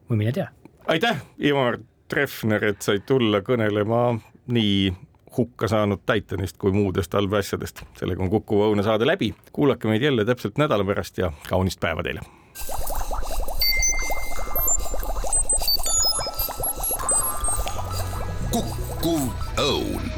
või 0.09 0.23
mine 0.23 0.35
tea. 0.35 0.49
aitäh, 0.91 1.23
Ivar 1.39 1.79
Treffner, 2.11 2.63
et 2.73 2.81
said 2.83 3.05
tulla 3.07 3.39
kõnelema 3.45 4.03
nii 4.51 4.91
hukka 5.37 5.67
saanud 5.67 5.99
Titanist 6.05 6.57
kui 6.57 6.71
muudest 6.71 7.15
allveeasjadest. 7.15 7.83
sellega 7.99 8.23
on 8.23 8.29
Kuku 8.29 8.63
Õuna 8.63 8.83
saade 8.83 9.07
läbi, 9.07 9.33
kuulake 9.51 9.87
meid 9.87 10.01
jälle 10.01 10.25
täpselt 10.25 10.57
nädala 10.57 10.85
pärast 10.85 11.17
ja 11.17 11.31
kaunist 11.49 11.79
päeva 11.79 12.03
teile. 12.03 12.21
kukkuv 18.51 19.21
õun 19.57 20.10